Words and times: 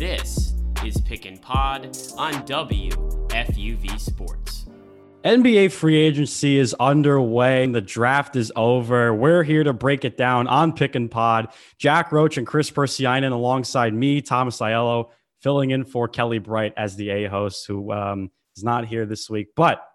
This 0.00 0.54
is 0.82 0.98
Pick 1.02 1.26
and 1.26 1.42
Pod 1.42 1.84
on 2.16 2.32
WFUV 2.46 4.00
Sports. 4.00 4.64
NBA 5.26 5.72
free 5.72 5.96
agency 5.96 6.56
is 6.56 6.74
underway. 6.80 7.66
The 7.66 7.82
draft 7.82 8.34
is 8.34 8.50
over. 8.56 9.12
We're 9.12 9.42
here 9.42 9.62
to 9.62 9.74
break 9.74 10.06
it 10.06 10.16
down 10.16 10.46
on 10.46 10.72
Pick 10.72 10.94
and 10.94 11.10
Pod. 11.10 11.48
Jack 11.76 12.12
Roach 12.12 12.38
and 12.38 12.46
Chris 12.46 12.70
Persianen 12.70 13.32
alongside 13.32 13.92
me, 13.92 14.22
Thomas 14.22 14.56
Aiello, 14.60 15.10
filling 15.42 15.68
in 15.68 15.84
for 15.84 16.08
Kelly 16.08 16.38
Bright 16.38 16.72
as 16.78 16.96
the 16.96 17.10
A 17.10 17.26
host, 17.26 17.66
who 17.66 17.92
um, 17.92 18.30
is 18.56 18.64
not 18.64 18.86
here 18.86 19.04
this 19.04 19.28
week. 19.28 19.48
But 19.54 19.86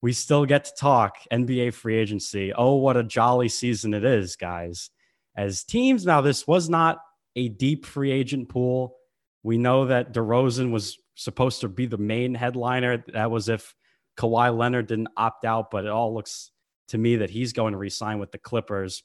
we 0.00 0.12
still 0.12 0.46
get 0.46 0.66
to 0.66 0.72
talk 0.78 1.16
NBA 1.32 1.74
free 1.74 1.96
agency. 1.96 2.52
Oh, 2.52 2.76
what 2.76 2.96
a 2.96 3.02
jolly 3.02 3.48
season 3.48 3.94
it 3.94 4.04
is, 4.04 4.36
guys. 4.36 4.90
As 5.36 5.64
teams, 5.64 6.06
now 6.06 6.20
this 6.20 6.46
was 6.46 6.68
not 6.68 7.00
a 7.34 7.48
deep 7.48 7.84
free 7.84 8.12
agent 8.12 8.48
pool. 8.48 8.94
We 9.42 9.58
know 9.58 9.86
that 9.86 10.12
DeRozan 10.12 10.70
was 10.70 10.98
supposed 11.14 11.62
to 11.62 11.68
be 11.68 11.86
the 11.86 11.98
main 11.98 12.34
headliner. 12.34 13.04
That 13.12 13.30
was 13.30 13.48
if 13.48 13.74
Kawhi 14.16 14.56
Leonard 14.56 14.86
didn't 14.86 15.08
opt 15.16 15.44
out, 15.44 15.70
but 15.70 15.84
it 15.84 15.90
all 15.90 16.14
looks 16.14 16.50
to 16.88 16.98
me 16.98 17.16
that 17.16 17.30
he's 17.30 17.52
going 17.52 17.72
to 17.72 17.78
resign 17.78 18.18
with 18.18 18.32
the 18.32 18.38
Clippers. 18.38 19.02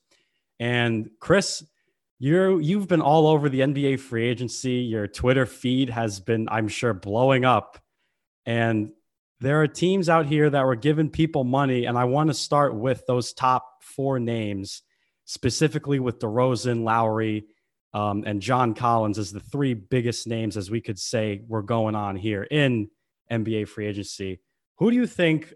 And 0.59 1.09
Chris, 1.19 1.63
you're 2.19 2.59
you've 2.61 2.87
been 2.87 3.01
all 3.01 3.27
over 3.27 3.49
the 3.49 3.59
NBA 3.59 3.99
free 3.99 4.27
agency. 4.27 4.75
Your 4.75 5.07
Twitter 5.07 5.45
feed 5.45 5.89
has 5.89 6.19
been, 6.19 6.47
I'm 6.49 6.67
sure, 6.67 6.93
blowing 6.93 7.45
up. 7.45 7.79
And 8.45 8.91
there 9.41 9.61
are 9.61 9.67
teams 9.67 10.07
out 10.07 10.25
here 10.25 10.49
that 10.49 10.65
were 10.65 10.75
giving 10.75 11.09
people 11.09 11.43
money. 11.43 11.85
And 11.85 11.97
I 11.97 12.05
want 12.05 12.29
to 12.29 12.33
start 12.33 12.73
with 12.75 13.05
those 13.05 13.33
top 13.33 13.83
four 13.83 14.19
names, 14.19 14.81
specifically 15.25 15.99
with 15.99 16.19
DeRozan, 16.19 16.83
Lowry, 16.83 17.45
um, 17.95 18.25
and 18.27 18.41
John 18.41 18.73
Collins 18.73 19.17
as 19.17 19.31
the 19.31 19.39
three 19.39 19.73
biggest 19.73 20.27
names, 20.27 20.57
as 20.57 20.69
we 20.69 20.81
could 20.81 20.99
say, 20.99 21.41
were 21.47 21.61
going 21.61 21.95
on 21.95 22.17
here 22.17 22.43
in 22.43 22.89
NBA 23.31 23.69
free 23.69 23.87
agency. 23.87 24.41
Who 24.79 24.91
do 24.91 24.97
you 24.97 25.07
think 25.07 25.53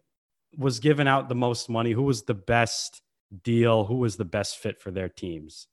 was 0.57 0.79
given 0.79 1.05
out 1.05 1.27
the 1.27 1.35
most 1.35 1.67
money? 1.67 1.91
Who 1.91 2.03
was 2.03 2.23
the 2.23 2.33
best 2.33 3.01
deal? 3.43 3.83
Who 3.83 3.97
was 3.97 4.15
the 4.15 4.23
best 4.23 4.57
fit 4.57 4.81
for 4.81 4.89
their 4.89 5.09
teams? 5.09 5.67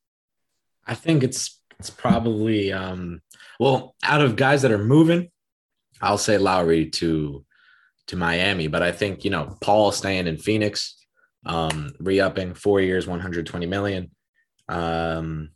I 0.85 0.97
think 0.97 1.23
it's 1.23 1.61
it's 1.79 1.91
probably 1.91 2.73
um 2.73 3.23
well 3.61 3.95
out 4.03 4.23
of 4.23 4.35
guys 4.35 4.63
that 4.63 4.73
are 4.73 4.85
moving, 4.85 5.31
I'll 6.03 6.19
say 6.19 6.37
Lowry 6.37 6.91
to 6.91 7.45
to 8.09 8.17
Miami, 8.17 8.67
but 8.67 8.83
I 8.83 8.91
think 8.91 9.25
you 9.25 9.31
know 9.31 9.57
Paul 9.61 9.93
staying 9.93 10.27
in 10.27 10.37
Phoenix, 10.37 10.97
um, 11.45 11.93
re-upping 12.01 12.55
four 12.55 12.81
years, 12.81 13.07
120 13.07 13.67
million. 13.67 14.11
Um, 14.69 15.51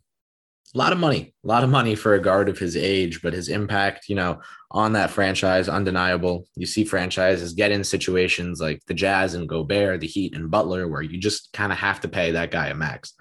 a 0.73 0.77
lot 0.77 0.93
of 0.93 0.99
money, 0.99 1.33
a 1.43 1.47
lot 1.47 1.63
of 1.63 1.69
money 1.69 1.95
for 1.95 2.13
a 2.13 2.21
guard 2.21 2.47
of 2.47 2.57
his 2.57 2.77
age, 2.77 3.21
but 3.21 3.33
his 3.33 3.49
impact, 3.49 4.07
you 4.07 4.15
know, 4.15 4.41
on 4.71 4.93
that 4.93 5.09
franchise, 5.09 5.67
undeniable. 5.67 6.45
You 6.55 6.65
see 6.65 6.85
franchises 6.85 7.53
get 7.53 7.71
in 7.71 7.83
situations 7.83 8.61
like 8.61 8.81
the 8.87 8.93
Jazz 8.93 9.33
and 9.33 9.49
Gobert, 9.49 9.99
the 9.99 10.07
Heat 10.07 10.33
and 10.33 10.49
Butler, 10.49 10.87
where 10.87 11.01
you 11.01 11.17
just 11.17 11.51
kind 11.51 11.71
of 11.73 11.77
have 11.77 11.99
to 12.01 12.07
pay 12.07 12.31
that 12.31 12.51
guy 12.51 12.67
a 12.67 12.73
max. 12.73 13.13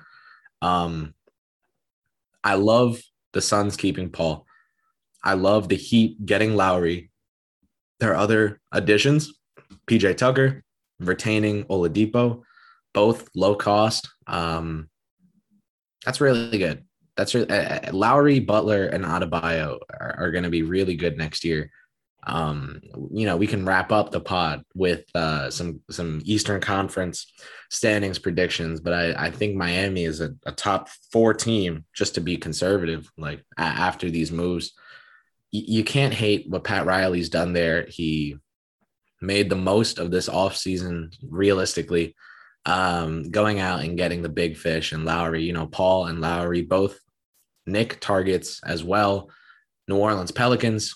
Um, 0.63 1.15
I 2.45 2.55
love 2.55 3.01
the 3.33 3.41
Suns 3.41 3.77
keeping 3.77 4.11
Paul. 4.11 4.47
I 5.25 5.35
love 5.35 5.69
the 5.69 5.77
Heat 5.77 6.25
getting 6.25 6.55
Lowry. 6.55 7.11
There 7.99 8.13
are 8.13 8.17
other 8.17 8.61
additions, 8.71 9.33
PJ 9.87 10.17
Tucker, 10.17 10.63
retaining 11.01 11.65
Oladipo, 11.65 12.43
both 12.95 13.29
low 13.35 13.57
cost. 13.57 14.09
Um, 14.27 14.89
that's 16.05 16.21
really 16.21 16.57
good. 16.57 16.85
That's 17.21 17.35
really, 17.35 17.51
uh, 17.51 17.93
Lowry, 17.93 18.41
Butler, 18.41 18.87
and 18.87 19.05
Adebayo 19.05 19.79
are, 19.91 20.15
are 20.19 20.31
going 20.31 20.45
to 20.45 20.49
be 20.49 20.63
really 20.63 20.97
good 20.97 21.19
next 21.19 21.45
year. 21.45 21.71
Um, 22.27 22.81
you 23.13 23.27
know, 23.27 23.37
we 23.37 23.47
can 23.47 23.67
wrap 23.67 23.93
up 23.93 24.11
the 24.11 24.21
pod 24.21 24.65
with 24.75 25.05
uh, 25.15 25.51
some 25.51 25.81
some 25.91 26.23
Eastern 26.25 26.63
Conference 26.63 27.31
standings 27.69 28.19
predictions, 28.19 28.81
but 28.81 28.95
I, 28.95 29.27
I 29.27 29.31
think 29.31 29.55
Miami 29.55 30.05
is 30.05 30.23
a, 30.23 30.31
a 30.47 30.53
top 30.53 30.89
four 31.13 31.35
team 31.35 31.85
just 31.95 32.15
to 32.15 32.23
be 32.23 32.39
conservative. 32.39 33.11
Like 33.19 33.45
a- 33.59 33.63
after 33.63 34.09
these 34.09 34.33
moves, 34.33 34.73
y- 35.53 35.65
you 35.67 35.85
can't 35.85 36.15
hate 36.15 36.49
what 36.49 36.65
Pat 36.65 36.87
Riley's 36.87 37.29
done 37.29 37.53
there. 37.53 37.85
He 37.87 38.39
made 39.21 39.51
the 39.51 39.57
most 39.57 39.99
of 39.99 40.11
this 40.11 40.31
offseason 40.31 41.15
realistically 41.29 42.17
um, 42.65 43.31
going 43.31 43.61
out 43.61 43.81
and 43.81 43.99
getting 43.99 44.23
the 44.23 44.31
big 44.31 44.57
fish 44.57 44.93
and 44.93 45.05
Lowry, 45.05 45.43
you 45.43 45.53
know, 45.53 45.67
Paul 45.67 46.07
and 46.07 46.23
Lowry, 46.23 46.63
both 46.63 46.99
Knick 47.71 48.01
targets 48.01 48.61
as 48.65 48.83
well. 48.85 49.31
New 49.89 49.97
Orleans 49.97 50.33
Pelicans. 50.33 50.95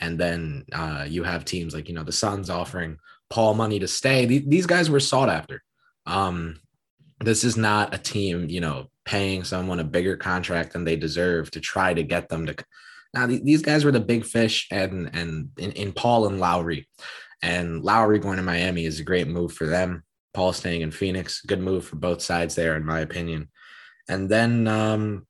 And 0.00 0.18
then 0.18 0.64
uh, 0.72 1.06
you 1.08 1.24
have 1.24 1.44
teams 1.44 1.74
like, 1.74 1.88
you 1.88 1.94
know, 1.94 2.04
the 2.04 2.12
Suns 2.12 2.50
offering 2.50 2.98
Paul 3.30 3.54
money 3.54 3.78
to 3.80 3.88
stay. 3.88 4.26
Th- 4.26 4.44
these 4.46 4.66
guys 4.66 4.88
were 4.88 5.00
sought 5.00 5.28
after. 5.28 5.62
Um, 6.06 6.60
this 7.20 7.42
is 7.42 7.56
not 7.56 7.94
a 7.94 7.98
team, 7.98 8.48
you 8.48 8.60
know, 8.60 8.90
paying 9.04 9.42
someone 9.42 9.80
a 9.80 9.84
bigger 9.84 10.16
contract 10.16 10.72
than 10.72 10.84
they 10.84 10.96
deserve 10.96 11.50
to 11.50 11.60
try 11.60 11.92
to 11.94 12.02
get 12.02 12.28
them 12.28 12.46
to. 12.46 12.54
Now, 13.12 13.26
th- 13.26 13.42
these 13.42 13.62
guys 13.62 13.84
were 13.84 13.92
the 13.92 14.00
big 14.00 14.24
fish 14.24 14.68
and, 14.70 15.10
and 15.12 15.50
in, 15.58 15.72
in 15.72 15.92
Paul 15.92 16.26
and 16.26 16.38
Lowry. 16.38 16.88
And 17.42 17.82
Lowry 17.82 18.18
going 18.18 18.36
to 18.36 18.42
Miami 18.42 18.84
is 18.84 19.00
a 19.00 19.04
great 19.04 19.28
move 19.28 19.52
for 19.52 19.66
them. 19.66 20.04
Paul 20.34 20.52
staying 20.52 20.82
in 20.82 20.90
Phoenix, 20.90 21.40
good 21.40 21.60
move 21.60 21.84
for 21.84 21.96
both 21.96 22.22
sides 22.22 22.54
there, 22.54 22.76
in 22.76 22.84
my 22.84 23.00
opinion. 23.00 23.48
And 24.08 24.28
then 24.28 24.66
um, 24.68 25.26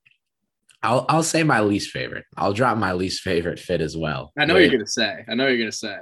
I'll 0.89 1.05
I'll 1.07 1.23
say 1.23 1.43
my 1.43 1.61
least 1.61 1.91
favorite. 1.91 2.25
I'll 2.35 2.55
drop 2.55 2.79
my 2.79 2.95
least 2.95 3.21
favorite 3.21 3.59
fit 3.59 3.83
as 3.83 3.95
well. 3.95 4.33
I 4.39 4.47
know 4.47 4.55
what 4.55 4.63
you're 4.63 4.71
gonna 4.73 4.87
say. 4.87 5.23
I 5.29 5.35
know 5.35 5.45
what 5.45 5.51
you're 5.51 5.59
gonna 5.59 5.71
say. 5.73 5.97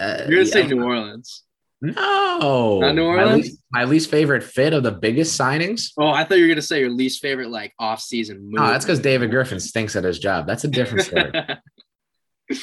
uh, 0.00 0.16
You're 0.28 0.38
gonna 0.38 0.46
say 0.46 0.66
New 0.66 0.82
Orleans. 0.82 1.44
No, 1.80 2.80
Not 2.80 2.94
New 2.96 3.02
My 3.12 3.22
Orleans? 3.22 3.44
least, 3.44 3.62
my 3.70 3.84
least 3.84 4.10
favorite 4.10 4.42
fit 4.42 4.72
of 4.72 4.82
the 4.82 4.90
biggest 4.90 5.38
signings. 5.38 5.90
Oh, 5.98 6.08
I 6.08 6.24
thought 6.24 6.38
you 6.38 6.44
were 6.44 6.48
gonna 6.48 6.62
say 6.62 6.80
your 6.80 6.90
least 6.90 7.22
favorite 7.22 7.50
like 7.50 7.74
off-season 7.78 8.38
move. 8.42 8.60
Oh, 8.60 8.66
that's 8.66 8.84
because 8.84 8.98
David 8.98 9.30
Griffin 9.30 9.60
stinks 9.60 9.94
at 9.94 10.02
his 10.02 10.18
job. 10.18 10.48
That's 10.48 10.64
a 10.64 10.68
different 10.68 11.04
story. 11.04 11.30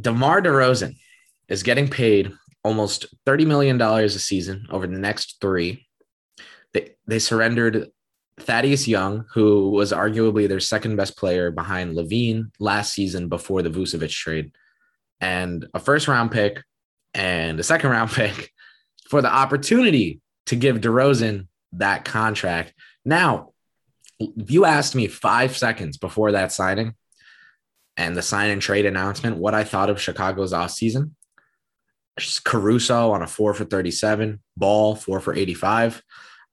DeMar 0.00 0.42
DeRozan 0.42 0.94
is 1.48 1.62
getting 1.62 1.88
paid 1.88 2.32
almost 2.64 3.06
$30 3.26 3.46
million 3.46 3.80
a 3.80 4.08
season 4.10 4.66
over 4.70 4.86
the 4.86 4.98
next 4.98 5.38
three. 5.40 5.86
They, 6.74 6.96
they 7.06 7.18
surrendered 7.18 7.88
Thaddeus 8.38 8.86
Young, 8.86 9.24
who 9.32 9.70
was 9.70 9.92
arguably 9.92 10.48
their 10.48 10.60
second 10.60 10.96
best 10.96 11.16
player 11.16 11.50
behind 11.50 11.96
LaVine 11.96 12.50
last 12.58 12.92
season 12.92 13.28
before 13.28 13.62
the 13.62 13.70
Vucevic 13.70 14.10
trade, 14.10 14.52
and 15.20 15.66
a 15.72 15.80
first 15.80 16.06
round 16.06 16.30
pick 16.30 16.62
and 17.14 17.58
a 17.58 17.62
second 17.62 17.90
round 17.90 18.10
pick 18.12 18.52
for 19.08 19.22
the 19.22 19.32
opportunity 19.32 20.20
to 20.46 20.56
give 20.56 20.80
DeRozan 20.80 21.48
that 21.72 22.04
contract. 22.04 22.74
Now, 23.04 23.52
if 24.18 24.50
you 24.50 24.64
asked 24.64 24.94
me 24.94 25.06
five 25.06 25.56
seconds 25.56 25.96
before 25.96 26.32
that 26.32 26.52
signing 26.52 26.94
and 27.96 28.16
the 28.16 28.22
sign 28.22 28.50
and 28.50 28.62
trade 28.62 28.86
announcement 28.86 29.36
what 29.36 29.54
I 29.54 29.64
thought 29.64 29.90
of 29.90 30.00
Chicago's 30.00 30.52
offseason, 30.52 31.12
Caruso 32.44 33.12
on 33.12 33.22
a 33.22 33.26
four 33.26 33.52
for 33.54 33.64
37, 33.64 34.40
Ball 34.56 34.94
four 34.94 35.20
for 35.20 35.34
85. 35.34 36.02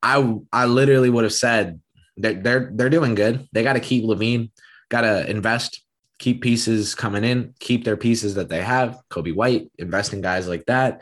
I 0.03 0.35
I 0.51 0.65
literally 0.65 1.09
would 1.09 1.23
have 1.23 1.33
said 1.33 1.79
they're 2.17 2.33
they're, 2.33 2.71
they're 2.73 2.89
doing 2.89 3.15
good. 3.15 3.47
They 3.53 3.63
got 3.63 3.73
to 3.73 3.79
keep 3.79 4.03
LaVine, 4.03 4.51
got 4.89 5.01
to 5.01 5.27
invest, 5.29 5.81
keep 6.19 6.41
pieces 6.41 6.93
coming 6.93 7.23
in, 7.23 7.55
keep 7.59 7.85
their 7.85 7.97
pieces 7.97 8.35
that 8.35 8.49
they 8.49 8.61
have. 8.61 8.99
Coby 9.09 9.33
White, 9.33 9.71
invest 9.79 10.13
in 10.13 10.21
guys 10.21 10.47
like 10.47 10.65
that. 10.65 11.01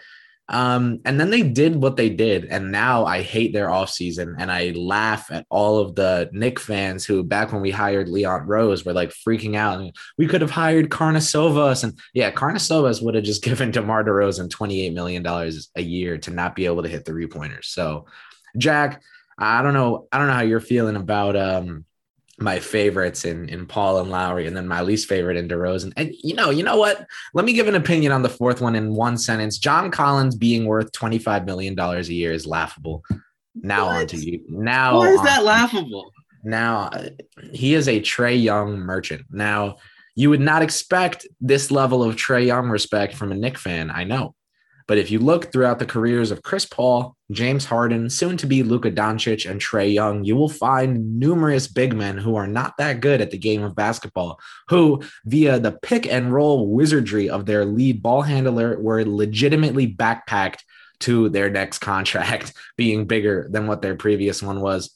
Um, 0.50 1.00
and 1.06 1.18
then 1.18 1.30
they 1.30 1.44
did 1.44 1.78
what 1.78 1.96
they 1.96 2.10
did. 2.10 2.46
And 2.46 2.74
now 2.74 3.06
I 3.06 3.22
hate 3.22 3.54
their 3.54 3.70
offseason 3.70 4.36
and 4.38 4.52
I 4.52 4.72
laugh 4.72 5.32
at 5.32 5.46
all 5.50 5.80
of 5.80 5.96
the 5.96 6.30
Knick 6.34 6.60
fans 6.60 7.06
who, 7.06 7.24
back 7.24 7.54
when 7.54 7.62
we 7.62 7.72
hired 7.72 8.10
Leon 8.10 8.48
Rose, 8.48 8.84
were 8.84 8.92
like 8.92 9.12
freaking 9.12 9.56
out. 9.56 9.82
We 10.18 10.28
could 10.28 10.42
have 10.42 10.52
hired 10.52 10.90
Karnisovas. 10.90 11.86
And 11.86 11.98
yeah, 12.14 12.32
Karnisovas 12.32 13.02
would 13.02 13.16
have 13.16 13.24
just 13.24 13.44
given 13.46 13.72
DeMar 13.72 14.04
DeRozan 14.04 14.50
$28 14.50 14.94
million 14.94 15.26
a 15.26 15.82
year 15.82 16.18
to 16.18 16.32
not 16.32 16.56
be 16.56 16.66
able 16.66 16.84
to 16.84 16.90
hit 16.90 17.06
three 17.06 17.28
pointers. 17.28 17.68
So, 17.68 18.06
Jack, 18.58 19.02
I 19.38 19.62
don't 19.62 19.74
know. 19.74 20.08
I 20.12 20.18
don't 20.18 20.28
know 20.28 20.34
how 20.34 20.42
you're 20.42 20.60
feeling 20.60 20.96
about 20.96 21.36
um, 21.36 21.86
my 22.38 22.60
favorites 22.60 23.26
in 23.26 23.50
in 23.50 23.66
Paul 23.66 24.00
and 24.00 24.10
Lowry, 24.12 24.48
and 24.48 24.56
then 24.56 24.68
my 24.68 24.82
least 24.82 25.08
favorite 25.08 25.38
in 25.38 25.48
DeRozan. 25.48 25.94
And 25.98 26.14
you 26.24 26.36
know, 26.36 26.50
you 26.50 26.64
know 26.64 26.78
what? 26.78 27.06
Let 27.34 27.46
me 27.46 27.54
give 27.54 27.68
an 27.68 27.76
opinion 27.76 28.12
on 28.12 28.22
the 28.22 28.30
fourth 28.30 28.62
one 28.62 28.76
in 28.76 28.94
one 28.94 29.18
sentence. 29.18 29.58
John 29.58 29.92
Collins 29.92 30.36
being 30.36 30.66
worth 30.66 30.92
twenty 30.92 31.20
five 31.20 31.46
million 31.46 31.76
dollars 31.76 32.10
a 32.10 32.14
year 32.14 32.32
is 32.34 32.46
laughable. 32.46 33.04
Now 33.56 33.88
What? 33.88 33.96
on 33.96 34.08
to 34.08 34.18
you. 34.18 34.44
Now 34.48 34.98
Why 34.98 35.10
is 35.10 35.22
that 35.24 35.44
laughable? 35.44 36.12
now, 36.44 36.90
uh, 36.94 37.10
he 37.54 37.74
is 37.76 37.88
a 37.88 38.00
Trae 38.00 38.42
Young 38.42 38.78
merchant. 38.80 39.26
Now, 39.30 39.78
you 40.16 40.30
would 40.30 40.40
not 40.42 40.62
expect 40.64 41.28
this 41.40 41.70
level 41.70 42.02
of 42.04 42.16
Trae 42.16 42.46
Young 42.48 42.70
respect 42.70 43.14
from 43.14 43.32
a 43.32 43.36
Knick 43.36 43.58
fan, 43.58 43.92
I 43.92 44.04
know. 44.06 44.34
But 44.92 44.98
if 44.98 45.10
you 45.10 45.20
look 45.20 45.54
throughout 45.54 45.80
the 45.80 45.86
careers 45.86 46.32
of 46.32 46.44
Chris 46.44 46.66
Paul, 46.66 47.16
James 47.32 47.64
Harden, 47.64 48.10
soon 48.10 48.36
to 48.36 48.46
be 48.46 48.62
Luka 48.62 48.92
Doncic, 48.92 49.50
and 49.50 49.62
Trae 49.62 49.94
Young, 49.94 50.26
you 50.26 50.36
will 50.36 50.50
find 50.50 51.18
numerous 51.18 51.66
big 51.66 51.96
men 51.96 52.18
who 52.18 52.36
are 52.36 52.46
not 52.46 52.76
that 52.76 53.00
good 53.00 53.22
at 53.22 53.32
the 53.32 53.38
game 53.38 53.64
of 53.64 53.74
basketball, 53.74 54.38
who, 54.68 55.02
via 55.24 55.60
the 55.60 55.72
pick 55.82 56.06
and 56.12 56.34
roll 56.34 56.68
wizardry 56.68 57.30
of 57.30 57.46
their 57.46 57.64
lead 57.64 58.04
ball 58.04 58.22
handler, 58.22 58.82
were 58.82 59.06
legitimately 59.06 59.88
backpacked 59.96 60.60
to 61.00 61.30
their 61.30 61.50
next 61.50 61.80
contract, 61.80 62.52
being 62.76 63.06
bigger 63.06 63.48
than 63.50 63.68
what 63.68 63.82
their 63.82 63.96
previous 63.96 64.44
one 64.44 64.60
was 64.60 64.94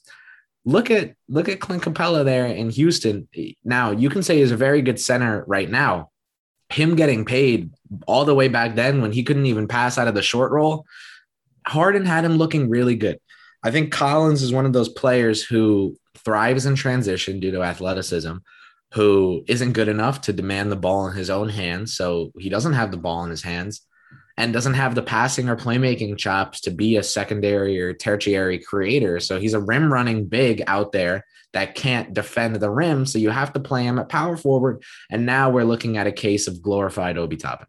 look 0.66 0.90
at 0.90 1.14
look 1.28 1.48
at 1.48 1.60
Clint 1.60 1.84
Capela 1.84 2.22
there 2.22 2.44
in 2.44 2.68
Houston. 2.68 3.28
Now 3.64 3.92
you 3.92 4.10
can 4.10 4.22
say 4.22 4.40
he's 4.40 4.50
a 4.50 4.56
very 4.56 4.82
good 4.82 5.00
center 5.00 5.42
right 5.46 5.70
now. 5.70 6.10
Him 6.68 6.96
getting 6.96 7.24
paid 7.24 7.70
all 8.06 8.24
the 8.24 8.34
way 8.34 8.48
back 8.48 8.74
then 8.74 9.00
when 9.00 9.12
he 9.12 9.22
couldn't 9.22 9.46
even 9.46 9.68
pass 9.68 9.98
out 9.98 10.08
of 10.08 10.14
the 10.14 10.22
short 10.22 10.50
roll, 10.52 10.84
Harden 11.66 12.04
had 12.04 12.24
him 12.24 12.36
looking 12.36 12.68
really 12.68 12.96
good. 12.96 13.18
I 13.62 13.70
think 13.70 13.92
Collins 13.92 14.42
is 14.42 14.52
one 14.52 14.66
of 14.66 14.72
those 14.72 14.88
players 14.88 15.42
who 15.42 15.96
thrives 16.16 16.66
in 16.66 16.76
transition 16.76 17.40
due 17.40 17.50
to 17.52 17.62
athleticism, 17.62 18.36
who 18.94 19.44
isn't 19.48 19.72
good 19.72 19.88
enough 19.88 20.20
to 20.22 20.32
demand 20.32 20.70
the 20.70 20.76
ball 20.76 21.08
in 21.08 21.16
his 21.16 21.30
own 21.30 21.48
hands. 21.48 21.94
So 21.94 22.32
he 22.38 22.48
doesn't 22.48 22.74
have 22.74 22.90
the 22.90 22.96
ball 22.96 23.24
in 23.24 23.30
his 23.30 23.42
hands 23.42 23.82
and 24.36 24.52
doesn't 24.52 24.74
have 24.74 24.94
the 24.94 25.02
passing 25.02 25.48
or 25.48 25.56
playmaking 25.56 26.18
chops 26.18 26.60
to 26.62 26.70
be 26.70 26.96
a 26.96 27.02
secondary 27.02 27.80
or 27.80 27.92
tertiary 27.92 28.58
creator. 28.58 29.18
So 29.18 29.40
he's 29.40 29.54
a 29.54 29.60
rim 29.60 29.92
running 29.92 30.26
big 30.26 30.62
out 30.66 30.92
there 30.92 31.24
that 31.52 31.74
can't 31.74 32.12
defend 32.12 32.56
the 32.56 32.70
rim. 32.70 33.06
So 33.06 33.18
you 33.18 33.30
have 33.30 33.52
to 33.54 33.60
play 33.60 33.84
him 33.84 33.98
at 33.98 34.08
power 34.08 34.36
forward. 34.36 34.82
And 35.10 35.24
now 35.24 35.50
we're 35.50 35.64
looking 35.64 35.96
at 35.96 36.06
a 36.06 36.12
case 36.12 36.46
of 36.46 36.60
glorified 36.60 37.16
Obi 37.16 37.36
Toppin. 37.36 37.66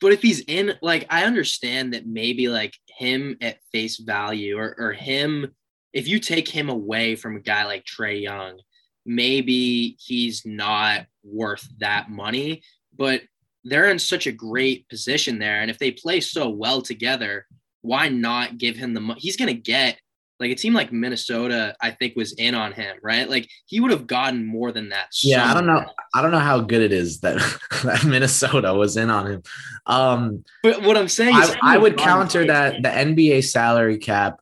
But 0.00 0.12
if 0.12 0.22
he's 0.22 0.40
in, 0.40 0.74
like, 0.82 1.06
I 1.10 1.24
understand 1.24 1.94
that 1.94 2.06
maybe 2.06 2.48
like 2.48 2.74
him 2.86 3.38
at 3.40 3.58
face 3.72 3.98
value 3.98 4.58
or, 4.58 4.74
or 4.78 4.92
him, 4.92 5.54
if 5.92 6.06
you 6.06 6.20
take 6.20 6.48
him 6.48 6.68
away 6.68 7.16
from 7.16 7.36
a 7.36 7.40
guy 7.40 7.64
like 7.64 7.84
Trae 7.84 8.20
Young, 8.20 8.60
maybe 9.06 9.96
he's 9.98 10.44
not 10.44 11.06
worth 11.24 11.66
that 11.78 12.10
money. 12.10 12.62
But 12.96 13.22
they're 13.64 13.90
in 13.90 13.98
such 13.98 14.26
a 14.26 14.32
great 14.32 14.88
position 14.88 15.38
there. 15.38 15.60
And 15.60 15.70
if 15.70 15.78
they 15.78 15.90
play 15.90 16.20
so 16.20 16.48
well 16.50 16.82
together, 16.82 17.46
why 17.80 18.08
not 18.08 18.58
give 18.58 18.76
him 18.76 18.94
the 18.94 19.00
money? 19.00 19.20
He's 19.20 19.36
going 19.36 19.48
to 19.48 19.60
get, 19.60 19.98
like, 20.38 20.50
it 20.50 20.60
seemed 20.60 20.74
like 20.74 20.92
Minnesota, 20.92 21.74
I 21.80 21.90
think, 21.90 22.16
was 22.16 22.32
in 22.34 22.54
on 22.54 22.72
him, 22.72 22.96
right? 23.02 23.28
Like, 23.28 23.48
he 23.66 23.80
would 23.80 23.90
have 23.90 24.06
gotten 24.06 24.44
more 24.44 24.72
than 24.72 24.90
that. 24.90 25.08
Yeah, 25.22 25.50
I 25.50 25.54
don't 25.54 25.66
know. 25.66 25.84
I 26.14 26.22
don't 26.22 26.30
know 26.30 26.38
how 26.38 26.60
good 26.60 26.82
it 26.82 26.92
is 26.92 27.20
that, 27.20 27.36
that 27.84 28.04
Minnesota 28.04 28.74
was 28.74 28.96
in 28.96 29.10
on 29.10 29.26
him. 29.30 29.42
Um, 29.86 30.44
But 30.62 30.82
what 30.82 30.96
I'm 30.96 31.08
saying 31.08 31.36
is, 31.36 31.56
I, 31.62 31.74
I 31.74 31.78
would 31.78 31.96
counter 31.96 32.46
that 32.46 32.82
the 32.82 32.88
NBA 32.88 33.44
salary 33.44 33.98
cap 33.98 34.40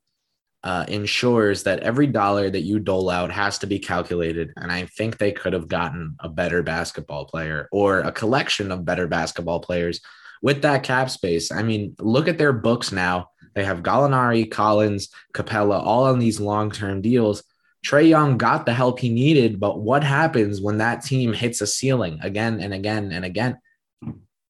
uh, 0.65 0.85
ensures 0.89 1.63
that 1.65 1.81
every 1.81 2.07
dollar 2.07 2.49
that 2.49 2.63
you 2.63 2.79
dole 2.79 3.11
out 3.11 3.31
has 3.31 3.59
to 3.59 3.67
be 3.67 3.79
calculated. 3.79 4.51
And 4.57 4.73
I 4.73 4.87
think 4.87 5.19
they 5.19 5.31
could 5.31 5.53
have 5.53 5.69
gotten 5.69 6.17
a 6.21 6.29
better 6.29 6.63
basketball 6.63 7.27
player 7.27 7.69
or 7.71 8.01
a 8.01 8.11
collection 8.11 8.73
of 8.73 8.85
better 8.85 9.07
basketball 9.07 9.61
players 9.61 10.01
with 10.41 10.63
that 10.63 10.83
cap 10.83 11.11
space. 11.11 11.53
I 11.53 11.63
mean, 11.63 11.95
look 11.99 12.29
at 12.29 12.39
their 12.39 12.53
books 12.55 12.93
now. 12.93 13.29
They 13.55 13.65
have 13.65 13.83
Gallinari, 13.83 14.51
Collins, 14.51 15.09
Capela, 15.33 15.81
all 15.83 16.05
on 16.05 16.19
these 16.19 16.41
long 16.41 16.71
term 16.71 17.01
deals. 17.01 17.43
Trae 17.85 18.09
Young 18.09 18.39
got 18.39 18.65
the 18.65 18.73
help 18.73 18.99
he 18.99 19.11
needed, 19.11 19.61
but 19.61 19.79
what 19.79 20.03
happens 20.03 20.61
when 20.61 20.79
that 20.79 21.03
team 21.03 21.33
hits 21.33 21.61
a 21.61 21.67
ceiling 21.67 22.19
again 22.23 22.61
and 22.61 22.73
again 22.73 23.13
and 23.13 23.25
again? 23.25 23.59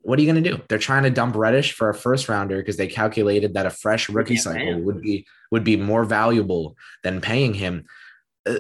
What 0.03 0.19
are 0.19 0.23
you 0.23 0.31
going 0.31 0.45
to 0.45 0.51
do? 0.51 0.63
They're 0.69 0.79
trying 0.79 1.03
to 1.05 1.11
dump 1.11 1.35
Reddish 1.35 1.73
for 1.73 1.89
a 1.89 1.95
first 1.95 2.29
rounder 2.29 2.59
because 2.59 2.77
they 2.77 2.87
calculated 2.87 3.55
that 3.55 3.67
a 3.67 3.71
fresh 3.71 4.09
rookie 4.09 4.37
cycle 4.37 4.81
would 4.83 5.01
be 5.01 5.27
would 5.51 5.65
be 5.65 5.77
more 5.77 6.05
valuable 6.05 6.77
than 7.03 7.21
paying 7.21 7.55
him. 7.55 7.87
Uh, 8.47 8.59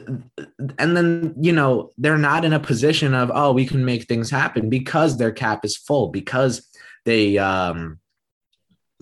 and 0.78 0.96
then 0.96 1.34
you 1.38 1.52
know 1.52 1.90
they're 1.98 2.16
not 2.16 2.44
in 2.44 2.54
a 2.54 2.60
position 2.60 3.12
of 3.12 3.30
oh 3.34 3.52
we 3.52 3.66
can 3.66 3.84
make 3.84 4.04
things 4.04 4.30
happen 4.30 4.70
because 4.70 5.18
their 5.18 5.32
cap 5.32 5.64
is 5.64 5.76
full 5.76 6.08
because 6.08 6.66
they 7.04 7.36
um 7.36 7.98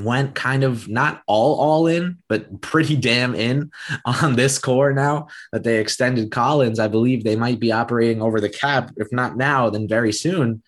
went 0.04 0.34
kind 0.34 0.64
of 0.64 0.88
not 0.88 1.22
all 1.26 1.58
all 1.58 1.86
in 1.86 2.18
but 2.28 2.60
pretty 2.60 2.96
damn 2.96 3.34
in 3.34 3.70
on 4.04 4.36
this 4.36 4.58
core 4.58 4.92
now 4.92 5.28
that 5.52 5.64
they 5.64 5.78
extended 5.78 6.30
Collins 6.30 6.78
I 6.78 6.88
believe 6.88 7.24
they 7.24 7.36
might 7.36 7.60
be 7.60 7.72
operating 7.72 8.22
over 8.22 8.40
the 8.40 8.48
cap 8.48 8.90
if 8.96 9.12
not 9.12 9.36
now 9.36 9.70
then 9.70 9.88
very 9.88 10.12
soon 10.12 10.62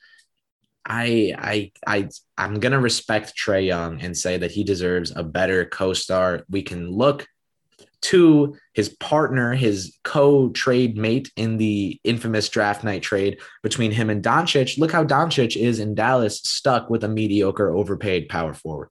I 0.86 1.34
I 1.38 1.72
I 1.86 2.08
I'm 2.36 2.60
gonna 2.60 2.80
respect 2.80 3.34
Trae 3.36 3.66
Young 3.66 4.00
and 4.00 4.16
say 4.16 4.36
that 4.36 4.50
he 4.50 4.64
deserves 4.64 5.12
a 5.14 5.22
better 5.22 5.64
co-star. 5.64 6.44
We 6.50 6.62
can 6.62 6.90
look 6.90 7.26
to 8.02 8.54
his 8.74 8.90
partner, 8.90 9.54
his 9.54 9.96
co-trade 10.04 10.94
mate 10.96 11.32
in 11.36 11.56
the 11.56 11.98
infamous 12.04 12.50
draft 12.50 12.84
night 12.84 13.02
trade 13.02 13.38
between 13.62 13.90
him 13.92 14.10
and 14.10 14.22
Doncic. 14.22 14.76
Look 14.76 14.92
how 14.92 15.04
Doncic 15.04 15.56
is 15.56 15.80
in 15.80 15.94
Dallas, 15.94 16.40
stuck 16.40 16.90
with 16.90 17.02
a 17.02 17.08
mediocre, 17.08 17.74
overpaid 17.74 18.28
power 18.28 18.52
forward. 18.52 18.90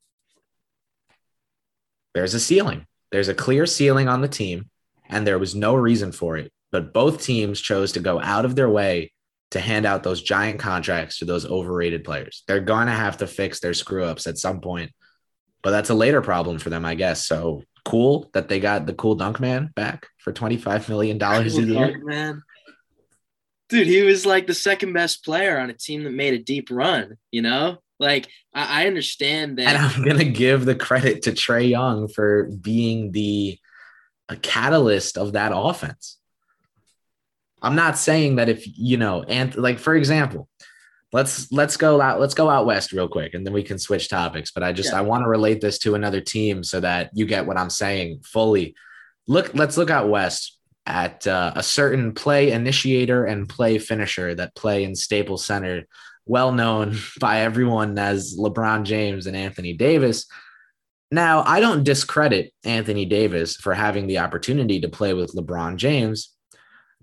There's 2.13 2.33
a 2.33 2.39
ceiling. 2.39 2.85
There's 3.11 3.29
a 3.29 3.35
clear 3.35 3.65
ceiling 3.65 4.07
on 4.07 4.21
the 4.21 4.27
team, 4.27 4.69
and 5.07 5.25
there 5.25 5.39
was 5.39 5.55
no 5.55 5.75
reason 5.75 6.11
for 6.11 6.37
it. 6.37 6.51
But 6.71 6.93
both 6.93 7.23
teams 7.23 7.61
chose 7.61 7.91
to 7.93 7.99
go 7.99 8.19
out 8.19 8.45
of 8.45 8.55
their 8.55 8.69
way 8.69 9.11
to 9.51 9.59
hand 9.59 9.85
out 9.85 10.01
those 10.01 10.21
giant 10.21 10.59
contracts 10.59 11.19
to 11.19 11.25
those 11.25 11.45
overrated 11.45 12.03
players. 12.03 12.43
They're 12.47 12.59
going 12.59 12.87
to 12.87 12.93
have 12.93 13.17
to 13.17 13.27
fix 13.27 13.59
their 13.59 13.75
screw 13.75 14.03
ups 14.03 14.25
at 14.25 14.39
some 14.39 14.61
point, 14.61 14.91
but 15.61 15.71
that's 15.71 15.91
a 15.91 15.95
later 15.95 16.21
problem 16.21 16.57
for 16.57 16.71
them, 16.71 16.85
I 16.85 16.95
guess. 16.95 17.25
So 17.25 17.63
cool 17.85 18.29
that 18.33 18.49
they 18.49 18.59
got 18.59 18.85
the 18.85 18.93
cool 18.93 19.15
dunk 19.15 19.39
man 19.39 19.71
back 19.75 20.07
for 20.17 20.33
$25 20.33 20.89
million 20.89 21.21
a 21.21 21.43
year. 21.43 22.03
man. 22.03 22.41
Dude, 23.69 23.87
he 23.87 24.01
was 24.01 24.25
like 24.25 24.47
the 24.47 24.53
second 24.53 24.93
best 24.93 25.23
player 25.23 25.59
on 25.59 25.69
a 25.69 25.73
team 25.73 26.03
that 26.03 26.11
made 26.11 26.33
a 26.33 26.39
deep 26.39 26.69
run, 26.71 27.17
you 27.31 27.41
know? 27.41 27.77
Like, 28.03 28.27
I, 28.53 28.83
I 28.83 28.87
understand 28.87 29.57
that. 29.57 29.67
And 29.67 29.77
I'm 29.77 30.03
going 30.03 30.19
to 30.19 30.25
give 30.25 30.65
the 30.65 30.75
credit 30.75 31.23
to 31.23 31.31
Trae 31.31 31.69
Young 31.69 32.07
for 32.07 32.43
being 32.61 33.11
the 33.11 33.57
a 34.29 34.35
catalyst 34.35 35.17
of 35.17 35.33
that 35.33 35.51
offense. 35.53 36.17
I'm 37.61 37.75
not 37.75 37.97
saying 37.97 38.35
that 38.35 38.49
if 38.49 38.65
you 38.77 38.97
know, 38.97 39.23
and 39.23 39.55
like 39.55 39.79
for 39.79 39.95
example, 39.95 40.49
let's 41.13 41.51
let's 41.51 41.77
go 41.77 42.01
out 42.01 42.19
let's 42.19 42.33
go 42.33 42.49
out 42.49 42.65
west 42.65 42.91
real 42.91 43.07
quick, 43.07 43.33
and 43.33 43.45
then 43.45 43.53
we 43.53 43.63
can 43.63 43.79
switch 43.79 44.09
topics. 44.09 44.51
But 44.51 44.63
I 44.63 44.73
just 44.73 44.91
Yeah. 44.91 44.99
I 44.99 45.01
want 45.01 45.23
to 45.23 45.29
relate 45.29 45.61
this 45.61 45.79
to 45.79 45.95
another 45.95 46.19
team 46.19 46.63
so 46.63 46.79
that 46.81 47.11
you 47.13 47.25
get 47.25 47.45
what 47.45 47.57
I'm 47.57 47.69
saying 47.69 48.21
fully. 48.23 48.75
Look, 49.27 49.53
let's 49.53 49.77
look 49.77 49.89
out 49.89 50.09
west 50.09 50.59
at 50.85 51.25
uh, 51.25 51.53
a 51.55 51.63
certain 51.63 52.13
play 52.13 52.51
initiator 52.51 53.25
and 53.25 53.47
play 53.47 53.77
finisher 53.77 54.35
that 54.35 54.55
play 54.55 54.83
in 54.83 54.95
Staples 54.95 55.45
Center, 55.45 55.85
well 56.25 56.51
known 56.51 56.97
by 57.19 57.41
everyone 57.41 57.97
as 57.97 58.37
LeBron 58.37 58.83
James 58.83 59.27
and 59.27 59.35
Anthony 59.35 59.73
Davis. 59.73 60.25
Now, 61.11 61.43
I 61.45 61.59
don't 61.59 61.83
discredit 61.83 62.51
Anthony 62.63 63.05
Davis 63.05 63.55
for 63.55 63.73
having 63.73 64.07
the 64.07 64.17
opportunity 64.17 64.81
to 64.81 64.89
play 64.89 65.13
with 65.13 65.35
LeBron 65.35 65.75
James, 65.75 66.33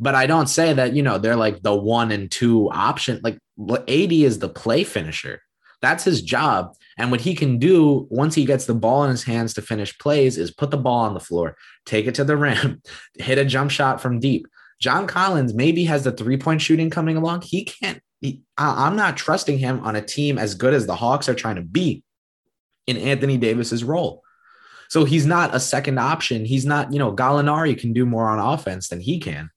but 0.00 0.14
I 0.14 0.26
don't 0.26 0.48
say 0.48 0.72
that, 0.72 0.94
you 0.94 1.02
know, 1.02 1.18
they're 1.18 1.36
like 1.36 1.62
the 1.62 1.76
one 1.76 2.10
and 2.10 2.30
two 2.30 2.70
option. 2.72 3.20
Like 3.22 3.38
AD 3.68 4.12
is 4.12 4.38
the 4.40 4.48
play 4.48 4.82
finisher. 4.82 5.40
That's 5.80 6.04
his 6.04 6.22
job. 6.22 6.74
And 6.98 7.10
what 7.10 7.20
he 7.20 7.34
can 7.34 7.58
do 7.58 8.06
once 8.10 8.34
he 8.34 8.44
gets 8.44 8.66
the 8.66 8.74
ball 8.74 9.04
in 9.04 9.10
his 9.10 9.22
hands 9.22 9.54
to 9.54 9.62
finish 9.62 9.96
plays 9.98 10.36
is 10.36 10.50
put 10.50 10.70
the 10.70 10.76
ball 10.76 11.04
on 11.06 11.14
the 11.14 11.20
floor, 11.20 11.56
take 11.86 12.06
it 12.06 12.14
to 12.16 12.24
the 12.24 12.36
rim, 12.36 12.82
hit 13.14 13.38
a 13.38 13.44
jump 13.44 13.70
shot 13.70 14.00
from 14.00 14.20
deep. 14.20 14.46
John 14.80 15.06
Collins 15.06 15.54
maybe 15.54 15.84
has 15.84 16.04
the 16.04 16.12
three 16.12 16.36
point 16.36 16.62
shooting 16.62 16.90
coming 16.90 17.16
along. 17.16 17.42
He 17.42 17.64
can't, 17.64 18.02
he, 18.20 18.42
I- 18.56 18.86
I'm 18.86 18.96
not 18.96 19.16
trusting 19.16 19.58
him 19.58 19.80
on 19.80 19.96
a 19.96 20.02
team 20.02 20.38
as 20.38 20.54
good 20.54 20.74
as 20.74 20.86
the 20.86 20.96
Hawks 20.96 21.28
are 21.28 21.34
trying 21.34 21.56
to 21.56 21.62
be 21.62 22.02
in 22.86 22.96
Anthony 22.96 23.36
Davis's 23.36 23.84
role. 23.84 24.22
So 24.88 25.04
he's 25.04 25.26
not 25.26 25.54
a 25.54 25.60
second 25.60 25.98
option. 25.98 26.44
He's 26.44 26.66
not, 26.66 26.92
you 26.92 26.98
know, 26.98 27.14
Gallinari 27.14 27.78
can 27.78 27.92
do 27.92 28.04
more 28.04 28.28
on 28.28 28.38
offense 28.40 28.88
than 28.88 29.00
he 29.00 29.20
can. 29.20 29.50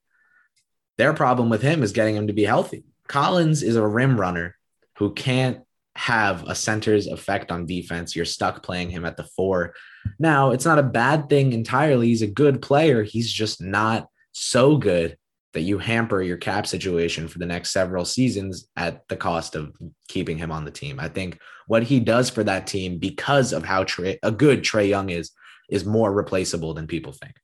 Their 0.98 1.14
problem 1.14 1.50
with 1.50 1.64
him 1.64 1.82
is 1.82 1.92
getting 1.92 2.16
him 2.16 2.28
to 2.28 2.34
be 2.34 2.44
healthy. 2.44 2.84
Collins 3.08 3.64
is 3.64 3.76
a 3.76 3.86
rim 3.86 4.20
runner 4.20 4.56
who 4.98 5.14
can't 5.14 5.62
have 5.96 6.44
a 6.48 6.54
center's 6.56 7.08
effect 7.08 7.52
on 7.52 7.66
defense. 7.66 8.16
You're 8.16 8.26
stuck 8.26 8.62
playing 8.64 8.92
him 8.92 9.06
at 9.06 9.18
the 9.18 9.24
four. 9.24 9.74
Now, 10.20 10.52
it's 10.52 10.66
not 10.66 10.80
a 10.80 10.84
bad 10.84 11.30
thing 11.30 11.52
entirely. 11.54 12.08
He's 12.08 12.22
a 12.22 12.28
good 12.28 12.62
player. 12.62 13.04
He's 13.04 13.32
just 13.32 13.62
not 13.62 14.08
so 14.34 14.78
good 14.78 15.18
that 15.54 15.62
you 15.62 15.78
hamper 15.78 16.22
your 16.22 16.38
cap 16.38 16.66
situation 16.66 17.28
for 17.28 17.40
the 17.40 17.46
next 17.46 17.72
several 17.72 18.06
seasons 18.06 18.68
at 18.76 19.08
the 19.08 19.16
cost 19.16 19.56
of 19.56 19.76
keeping 20.08 20.38
him 20.38 20.52
on 20.52 20.66
the 20.66 20.72
team. 20.72 21.00
I 21.00 21.08
think 21.08 21.40
what 21.68 21.84
he 21.84 22.00
does 22.00 22.30
for 22.30 22.44
that 22.44 22.68
team 22.68 22.98
because 22.98 23.54
of 23.54 23.64
how 23.64 23.86
a 24.24 24.32
good 24.32 24.64
Trae 24.64 24.90
Young 24.90 25.10
is 25.10 25.32
is 25.70 25.86
more 25.86 26.12
replaceable 26.12 26.74
than 26.74 26.88
people 26.88 27.14
think. 27.14 27.36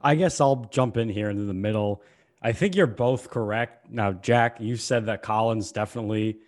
I 0.00 0.14
guess 0.14 0.40
I'll 0.40 0.68
jump 0.70 0.96
in 0.96 1.08
here 1.08 1.30
into 1.30 1.44
the 1.44 1.54
middle. 1.54 2.02
I 2.40 2.52
think 2.52 2.74
you're 2.74 2.88
both 2.88 3.30
correct. 3.30 3.90
Now, 3.90 4.12
Jack, 4.12 4.60
you 4.60 4.76
said 4.76 5.06
that 5.06 5.22
Collins 5.22 5.70
definitely 5.70 6.38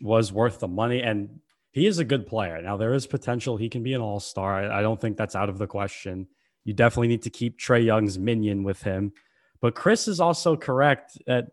was 0.00 0.32
worth 0.32 0.58
the 0.58 0.66
money, 0.66 1.02
and 1.02 1.40
he 1.78 1.86
is 1.86 1.98
a 1.98 2.04
good 2.04 2.26
player. 2.26 2.60
Now, 2.60 2.76
there 2.76 2.94
is 2.94 3.06
potential 3.06 3.56
he 3.56 3.68
can 3.68 3.82
be 3.82 3.94
an 3.94 4.00
all 4.00 4.20
star. 4.20 4.70
I 4.70 4.82
don't 4.82 5.00
think 5.00 5.16
that's 5.16 5.36
out 5.36 5.48
of 5.48 5.58
the 5.58 5.66
question. 5.66 6.26
You 6.64 6.74
definitely 6.74 7.08
need 7.08 7.22
to 7.22 7.30
keep 7.30 7.58
Trae 7.58 7.84
Young's 7.84 8.18
minion 8.18 8.64
with 8.64 8.82
him. 8.82 9.12
But 9.60 9.74
Chris 9.74 10.08
is 10.08 10.20
also 10.20 10.56
correct 10.56 11.18
that 11.26 11.46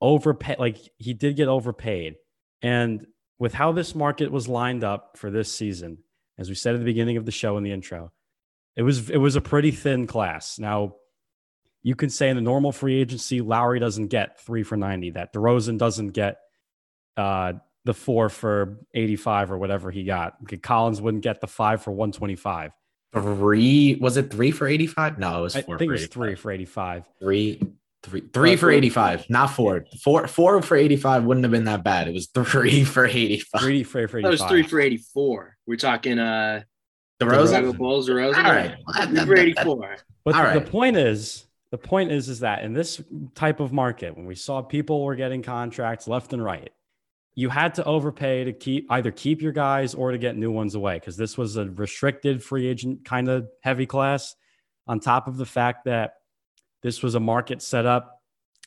overpay, 0.00 0.56
like 0.58 0.78
he 0.98 1.14
did 1.14 1.36
get 1.36 1.48
overpaid. 1.48 2.16
And 2.62 3.06
with 3.38 3.54
how 3.54 3.72
this 3.72 3.94
market 3.94 4.30
was 4.30 4.48
lined 4.48 4.84
up 4.84 5.16
for 5.16 5.30
this 5.30 5.52
season, 5.52 5.98
as 6.38 6.48
we 6.48 6.54
said 6.54 6.74
at 6.74 6.78
the 6.78 6.84
beginning 6.84 7.16
of 7.16 7.26
the 7.26 7.32
show 7.32 7.56
in 7.56 7.64
the 7.64 7.72
intro, 7.72 8.12
it 8.76 8.82
was 8.82 9.10
it 9.10 9.18
was 9.18 9.36
a 9.36 9.40
pretty 9.40 9.70
thin 9.70 10.06
class. 10.06 10.58
Now, 10.58 10.96
you 11.82 11.94
can 11.94 12.08
say 12.08 12.28
in 12.30 12.36
the 12.36 12.42
normal 12.42 12.72
free 12.72 13.00
agency, 13.00 13.40
Lowry 13.40 13.80
doesn't 13.80 14.06
get 14.06 14.40
three 14.40 14.62
for 14.62 14.76
ninety. 14.76 15.10
That 15.10 15.32
DeRozan 15.34 15.76
doesn't 15.78 16.08
get 16.08 16.36
uh, 17.16 17.54
the 17.84 17.94
four 17.94 18.28
for 18.28 18.78
eighty-five 18.94 19.50
or 19.50 19.58
whatever 19.58 19.90
he 19.90 20.04
got. 20.04 20.36
Collins 20.62 21.00
wouldn't 21.00 21.22
get 21.22 21.40
the 21.40 21.46
five 21.46 21.82
for 21.82 21.90
one 21.90 22.12
twenty-five. 22.12 22.72
Three 23.12 23.96
was 24.00 24.16
it 24.16 24.30
three 24.30 24.50
for 24.50 24.66
eighty-five? 24.66 25.18
No, 25.18 25.40
it 25.40 25.42
was 25.42 25.56
four. 25.56 25.74
I 25.74 25.78
think 25.78 25.88
it 25.88 25.92
was 25.92 26.06
three 26.06 26.34
for 26.34 26.50
eighty-five. 26.50 27.08
Three 27.20 27.60
Three, 28.04 28.20
three 28.32 28.56
for 28.56 28.68
85, 28.68 29.30
not 29.30 29.46
four. 29.46 29.84
Four, 30.02 30.26
four 30.26 30.60
for 30.60 30.76
85 30.76 31.22
wouldn't 31.22 31.44
have 31.44 31.52
been 31.52 31.66
that 31.66 31.84
bad. 31.84 32.08
It 32.08 32.14
was 32.14 32.26
three 32.26 32.82
for 32.84 33.06
85. 33.06 33.60
Three 33.60 33.84
for, 33.84 34.08
for 34.08 34.18
85. 34.18 34.22
That 34.22 34.30
was 34.30 34.50
three 34.50 34.64
for 34.64 34.80
84. 34.80 35.56
We're 35.68 35.76
talking 35.76 36.18
uh 36.18 36.62
the 37.20 37.26
Rose 37.26 37.76
Bulls, 37.76 38.06
the 38.06 38.14
Rose. 38.14 38.34
All 38.34 38.42
right. 38.42 38.74
Three 39.04 39.24
for 39.24 39.36
84. 39.36 39.96
But 40.24 40.32
the, 40.32 40.42
right. 40.42 40.64
the 40.64 40.68
point 40.68 40.96
is, 40.96 41.44
the 41.70 41.78
point 41.78 42.10
is, 42.10 42.28
is 42.28 42.40
that 42.40 42.64
in 42.64 42.72
this 42.72 43.00
type 43.36 43.60
of 43.60 43.72
market, 43.72 44.16
when 44.16 44.26
we 44.26 44.34
saw 44.34 44.62
people 44.62 45.04
were 45.04 45.14
getting 45.14 45.42
contracts 45.42 46.08
left 46.08 46.32
and 46.32 46.42
right, 46.42 46.72
you 47.34 47.48
had 47.48 47.74
to 47.74 47.84
overpay 47.84 48.44
to 48.44 48.52
keep 48.52 48.86
either 48.90 49.10
keep 49.10 49.40
your 49.40 49.52
guys 49.52 49.94
or 49.94 50.10
to 50.12 50.18
get 50.18 50.36
new 50.36 50.50
ones 50.50 50.74
away 50.74 50.96
because 50.98 51.16
this 51.16 51.38
was 51.38 51.56
a 51.56 51.64
restricted 51.70 52.42
free 52.42 52.66
agent 52.66 53.04
kind 53.04 53.28
of 53.28 53.48
heavy 53.62 53.86
class. 53.86 54.34
On 54.86 54.98
top 55.00 55.28
of 55.28 55.36
the 55.36 55.46
fact 55.46 55.84
that 55.84 56.14
this 56.82 57.02
was 57.02 57.14
a 57.14 57.20
market 57.20 57.62
set 57.62 57.86
up 57.86 58.20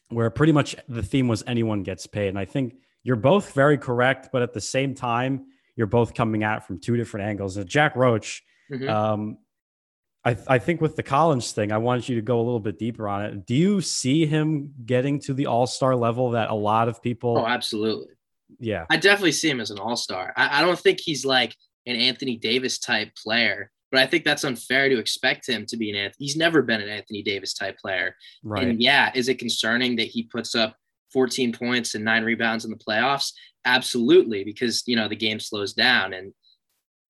where 0.10 0.30
pretty 0.30 0.54
much 0.54 0.76
the 0.88 1.04
theme 1.04 1.28
was 1.28 1.44
anyone 1.46 1.84
gets 1.84 2.08
paid. 2.08 2.30
And 2.30 2.40
I 2.40 2.46
think 2.46 2.76
you're 3.04 3.18
both 3.18 3.52
very 3.54 3.78
correct, 3.78 4.30
but 4.32 4.42
at 4.42 4.54
the 4.54 4.62
same 4.62 4.96
time, 4.96 5.46
you're 5.76 5.88
both 5.88 6.14
coming 6.14 6.44
at 6.44 6.58
it 6.60 6.64
from 6.64 6.80
two 6.80 6.96
different 6.96 7.28
angles. 7.28 7.58
And 7.58 7.68
Jack 7.68 7.96
Roach, 7.96 8.44
Mhm. 8.72 8.90
um, 8.90 9.38
I, 10.24 10.38
I 10.48 10.58
think 10.58 10.82
with 10.82 10.96
the 10.96 11.04
Collins 11.04 11.52
thing, 11.52 11.72
I 11.72 11.78
wanted 11.78 12.08
you 12.10 12.16
to 12.16 12.22
go 12.22 12.38
a 12.40 12.42
little 12.42 12.60
bit 12.60 12.80
deeper 12.80 13.08
on 13.08 13.24
it. 13.26 13.46
Do 13.46 13.54
you 13.54 13.82
see 13.82 14.26
him 14.26 14.74
getting 14.86 15.20
to 15.22 15.34
the 15.36 15.46
all 15.48 15.68
star 15.68 15.96
level 15.96 16.32
that 16.32 16.50
a 16.50 16.56
lot 16.56 16.88
of 16.88 17.02
people? 17.02 17.38
Oh, 17.38 17.46
absolutely. 17.46 18.08
Yeah, 18.60 18.86
I 18.90 18.98
definitely 18.98 19.32
see 19.34 19.50
him 19.50 19.60
as 19.62 19.72
an 19.72 19.80
all 19.80 19.96
star. 19.96 20.34
I, 20.36 20.60
I 20.60 20.62
don't 20.62 20.80
think 20.80 21.00
he's 21.00 21.26
like 21.26 21.56
an 21.86 21.96
Anthony 21.96 22.38
Davis 22.38 22.80
type 22.80 23.12
player, 23.16 23.72
but 23.92 24.02
I 24.02 24.06
think 24.08 24.24
that's 24.24 24.44
unfair 24.44 24.90
to 24.90 25.00
expect 25.00 25.48
him 25.48 25.66
to 25.68 25.78
be 25.78 25.90
an 25.90 25.96
Anthony. 25.96 26.26
He's 26.26 26.36
never 26.36 26.62
been 26.62 26.82
an 26.82 26.90
Anthony 26.90 27.22
Davis 27.24 27.54
type 27.54 27.78
player. 27.78 28.16
right. 28.44 28.68
And 28.68 28.82
yeah, 28.82 29.12
is 29.14 29.30
it 29.30 29.40
concerning 29.40 29.96
that 29.98 30.08
he 30.08 30.24
puts 30.24 30.56
up 30.56 30.76
14 31.14 31.54
points 31.54 31.96
and 31.96 32.04
nine 32.04 32.24
rebounds 32.24 32.66
in 32.66 32.72
the 32.72 32.78
playoffs? 32.78 33.32
Absolutely, 33.66 34.44
because 34.44 34.84
you 34.86 34.96
know 34.96 35.08
the 35.08 35.16
game 35.16 35.40
slows 35.40 35.74
down, 35.74 36.14
and 36.14 36.34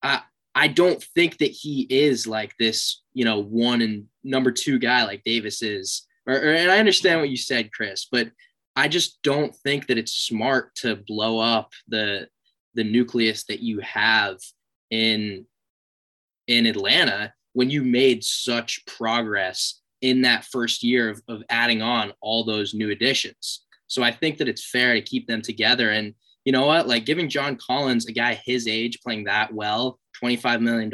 I 0.02 0.22
I 0.56 0.70
don't 0.70 1.04
think 1.04 1.38
that 1.40 1.52
he 1.52 1.86
is 1.90 2.25
like 2.25 2.56
this, 2.58 3.02
you 3.14 3.25
know, 3.25 3.40
one 3.42 3.82
and 3.82 4.06
number 4.24 4.52
two 4.52 4.80
guy 4.80 5.04
like 5.04 5.24
Davis 5.25 5.62
is. 5.62 6.08
Or, 6.25 6.34
or- 6.34 6.54
and 6.56 6.72
I 6.72 6.80
understand 6.80 7.20
what 7.20 7.30
you 7.30 7.38
said, 7.38 7.72
Chris, 7.74 8.08
but 8.10 8.30
I 8.75 8.88
just 8.88 9.22
don't 9.22 9.55
think 9.55 9.88
that 9.88 9.98
it's 9.98 10.13
smart 10.13 10.75
to 10.77 10.96
blow 10.96 11.39
up 11.39 11.72
the 11.88 12.27
the 12.74 12.84
nucleus 12.84 13.46
that 13.46 13.62
you 13.62 13.79
have 13.79 14.38
in 14.91 15.46
in 16.48 16.65
Atlanta 16.65 17.34
when 17.53 17.70
you 17.70 17.84
made 17.84 18.24
such 18.24 18.86
progress 18.86 19.82
in 20.01 20.22
that 20.22 20.46
first 20.46 20.84
year 20.84 21.10
of, 21.10 21.22
of 21.27 21.41
adding 21.50 21.82
on 21.82 22.13
all 22.22 22.44
those 22.44 22.74
new 22.74 22.91
additions. 22.91 23.65
So 23.88 24.03
I 24.03 24.12
think 24.12 24.38
that 24.38 24.50
it's 24.50 24.70
fair 24.70 24.94
to 24.94 25.01
keep 25.01 25.25
them 25.25 25.41
together. 25.41 25.91
And 25.91 26.13
you 26.44 26.51
know 26.51 26.65
what? 26.65 26.88
Like 26.88 27.05
giving 27.05 27.29
John 27.29 27.58
Collins, 27.58 28.05
a 28.08 28.12
guy 28.12 28.39
his 28.46 28.67
age, 28.67 29.00
playing 29.01 29.24
that 29.24 29.53
well, 29.53 30.00
$25 30.22 30.62
million, 30.62 30.94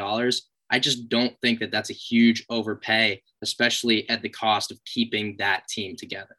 I 0.69 0.79
just 0.79 1.09
don't 1.09 1.35
think 1.41 1.59
that 1.59 1.71
that's 1.71 1.89
a 1.89 1.93
huge 1.93 2.45
overpay, 2.49 3.21
especially 3.41 4.09
at 4.09 4.21
the 4.21 4.29
cost 4.29 4.71
of 4.71 4.79
keeping 4.85 5.35
that 5.37 5.67
team 5.67 5.95
together. 5.95 6.37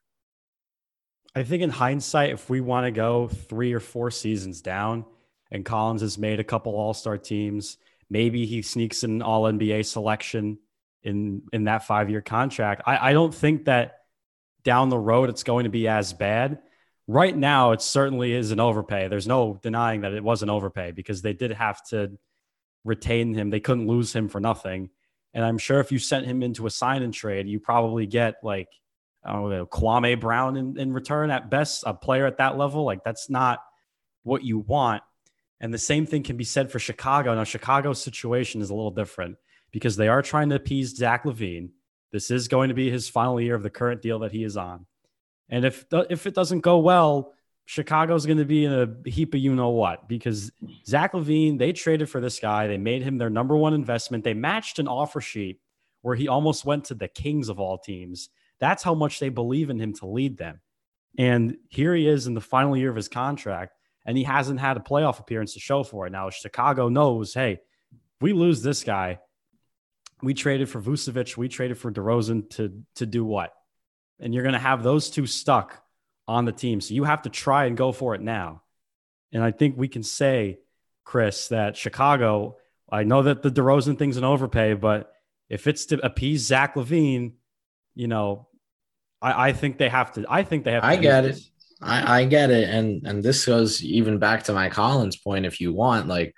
I 1.35 1.45
think 1.45 1.63
in 1.63 1.71
hindsight, 1.71 2.31
if 2.31 2.51
we 2.51 2.61
want 2.61 2.87
to 2.87 2.91
go 2.91 3.29
three 3.29 3.73
or 3.73 3.81
four 3.81 4.11
seasons 4.11 4.61
down 4.61 5.05
and 5.51 5.65
Collins 5.65 6.03
has 6.03 6.19
made 6.19 6.41
a 6.41 6.45
couple 6.45 6.75
all 6.75 6.95
star 6.95 7.17
teams, 7.17 7.79
maybe 8.11 8.45
he 8.45 8.63
sneaks 8.63 9.03
an 9.03 9.23
all 9.23 9.45
NBA 9.45 9.87
selection 9.87 10.59
in 11.03 11.43
in 11.53 11.65
that 11.65 11.87
five 11.87 12.11
year 12.11 12.21
contract. 12.21 12.83
I, 12.87 13.11
I 13.11 13.13
don't 13.13 13.35
think 13.35 13.65
that 13.65 14.01
down 14.63 14.91
the 14.91 14.99
road 14.99 15.31
it's 15.31 15.43
going 15.43 15.65
to 15.65 15.71
be 15.71 15.89
as 15.89 16.13
bad. 16.13 16.59
Right 17.09 17.37
now, 17.37 17.73
it 17.73 17.83
certainly 17.83 18.33
is 18.33 18.53
an 18.53 18.61
overpay. 18.61 19.09
There's 19.09 19.27
no 19.27 19.59
denying 19.61 20.03
that 20.03 20.13
it 20.13 20.23
was 20.23 20.43
an 20.43 20.51
overpay 20.51 20.93
because 20.93 21.21
they 21.21 21.33
did 21.33 21.51
have 21.51 21.85
to 21.89 22.17
retain 22.85 23.35
him. 23.35 23.51
They 23.51 23.61
couldn't 23.61 23.89
lose 23.89 24.15
him 24.15 24.29
for 24.29 24.41
nothing. 24.41 24.91
And 25.35 25.45
I'm 25.45 25.59
sure 25.59 25.81
if 25.81 25.91
you 25.91 25.99
sent 25.99 26.27
him 26.27 26.43
into 26.43 26.67
a 26.67 26.71
sign 26.71 27.03
and 27.03 27.13
trade, 27.13 27.49
you 27.49 27.59
probably 27.59 28.07
get 28.07 28.37
like 28.43 28.69
I 29.25 29.33
don't 29.33 29.51
know, 29.51 29.67
Kwame 29.67 30.21
Brown 30.21 30.57
in, 30.57 30.79
in 30.79 30.93
return 30.93 31.31
at 31.31 31.51
best, 31.51 31.85
a 31.87 31.95
player 31.95 32.27
at 32.27 32.39
that 32.39 32.59
level. 32.59 32.85
Like 32.85 33.05
that's 33.05 33.31
not 33.31 33.61
what 34.25 34.45
you 34.45 34.59
want. 34.59 35.03
And 35.61 35.73
the 35.73 35.79
same 35.79 36.07
thing 36.07 36.25
can 36.25 36.37
be 36.37 36.45
said 36.45 36.73
for 36.73 36.81
Chicago. 36.81 37.35
Now, 37.35 37.45
Chicago's 37.45 38.03
situation 38.03 38.61
is 38.61 38.71
a 38.71 38.75
little 38.75 38.91
different 38.91 39.37
because 39.71 39.97
they 39.97 40.09
are 40.09 40.23
trying 40.23 40.49
to 40.49 40.57
appease 40.57 40.97
Zach 40.97 41.25
LaVine. 41.25 41.71
This 42.11 42.31
is 42.31 42.49
going 42.49 42.69
to 42.69 42.75
be 42.75 42.91
his 42.91 43.09
final 43.09 43.41
year 43.41 43.55
of 43.55 43.63
the 43.63 43.71
current 43.71 44.03
deal 44.03 44.19
that 44.21 44.33
he 44.33 44.43
is 44.43 44.57
on. 44.57 44.87
And 45.49 45.65
if 45.65 45.85
if 46.11 46.27
it 46.27 46.35
doesn't 46.35 46.61
go 46.61 46.79
well, 46.79 47.33
Chicago's 47.65 48.27
going 48.27 48.39
to 48.39 48.45
be 48.45 48.65
in 48.65 48.73
a 48.73 49.09
heap 49.09 49.35
of 49.35 49.41
you 49.41 49.55
know 49.55 49.71
what 49.71 50.09
because 50.09 50.51
Zach 50.85 51.13
LaVine, 51.13 51.59
they 51.59 51.73
traded 51.73 52.11
for 52.11 52.21
this 52.21 52.41
guy. 52.41 52.67
They 52.67 52.79
made 52.79 53.03
him 53.03 53.19
their 53.19 53.31
number 53.31 53.57
one 53.57 53.73
investment. 53.73 54.25
They 54.25 54.35
matched 54.35 54.79
an 54.79 54.89
offer 54.89 55.21
sheet 55.21 55.61
where 56.03 56.17
he 56.17 56.27
almost 56.27 56.65
went 56.65 56.87
to 56.87 56.95
the 56.95 57.09
Kings 57.09 57.49
of 57.49 57.61
all 57.61 57.79
teams. 57.79 58.29
That's 58.63 58.85
how 58.85 58.95
much 58.95 59.19
they 59.19 59.29
believe 59.29 59.71
in 59.71 59.81
him 59.81 59.93
to 59.95 60.07
lead 60.07 60.39
them. 60.39 60.61
And 61.19 61.57
here 61.69 61.97
he 61.97 62.07
is 62.07 62.29
in 62.29 62.35
the 62.35 62.41
final 62.41 62.77
year 62.77 62.91
of 62.91 62.97
his 62.97 63.09
contract, 63.09 63.75
and 64.07 64.17
he 64.17 64.23
hasn't 64.23 64.61
had 64.61 64.77
a 64.77 64.81
playoff 64.81 65.19
appearance 65.19 65.55
to 65.55 65.61
show 65.61 65.83
for 65.83 66.07
it. 66.07 66.11
Now, 66.11 66.31
Chicago 66.31 66.89
knows, 66.89 67.35
hey, 67.35 67.59
we 68.21 68.33
lose 68.33 68.63
this 68.63 68.85
guy, 68.85 69.19
we 70.23 70.33
traded 70.33 70.69
for 70.69 70.81
Vucevic, 70.81 71.37
we 71.37 71.49
traded 71.49 71.77
for 71.77 71.91
DeRozan 71.91 72.51
to 72.51 72.85
to 72.95 73.05
do 73.05 73.25
what? 73.25 73.53
And 74.21 74.33
you're 74.33 74.45
going 74.45 74.53
to 74.53 74.61
have 74.61 74.85
those 74.85 75.11
two 75.11 75.27
stuck 75.27 75.83
on 76.29 76.45
the 76.45 76.53
team. 76.53 76.81
So 76.81 76.95
you 76.95 77.03
have 77.03 77.23
to 77.23 77.31
try 77.31 77.65
and 77.65 77.77
go 77.77 77.91
for 77.91 78.15
it 78.15 78.21
now. 78.21 78.63
And 79.33 79.43
I 79.43 79.51
think 79.51 79.77
we 79.77 79.89
can 79.89 80.05
say, 80.05 80.61
Chris, 81.03 81.49
that 81.49 81.77
Chicago, 81.77 82.59
I 82.89 83.03
know 83.03 83.25
that 83.25 83.43
the 83.43 83.51
DeRozan 83.51 83.99
thing's 83.99 84.19
an 84.19 84.25
overpay, 84.25 84.75
but 84.75 85.11
if 85.49 85.67
it's 85.67 85.87
to 85.87 85.99
appease 86.07 86.47
Zach 86.47 86.77
LaVine, 86.77 87.33
you 87.97 88.07
know, 88.07 88.47
I, 89.23 89.49
I 89.49 89.53
think 89.53 89.79
they 89.79 89.89
have 89.89 90.13
to. 90.13 90.25
I 90.29 90.43
think 90.43 90.65
they 90.65 90.73
have. 90.73 90.83
To 90.83 90.89
I 90.89 90.97
get 90.97 91.25
it. 91.25 91.39
I, 91.81 92.21
I 92.21 92.25
get 92.25 92.51
it. 92.51 92.69
And 92.69 93.07
and 93.07 93.23
this 93.23 93.47
goes 93.47 93.83
even 93.83 94.19
back 94.19 94.45
to 94.45 94.53
my 94.53 94.69
Collins 94.69 95.17
point. 95.17 95.47
If 95.47 95.61
you 95.61 95.73
want, 95.73 96.09
like 96.09 96.35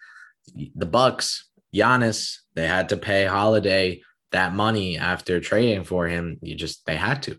the 0.74 0.86
Bucks, 0.86 1.48
Giannis, 1.74 2.38
they 2.54 2.66
had 2.66 2.90
to 2.90 2.96
pay 2.96 3.24
Holiday 3.24 4.02
that 4.32 4.54
money 4.54 4.98
after 4.98 5.40
trading 5.40 5.84
for 5.84 6.06
him. 6.06 6.38
You 6.42 6.54
just 6.54 6.84
they 6.86 6.96
had 6.96 7.22
to. 7.24 7.38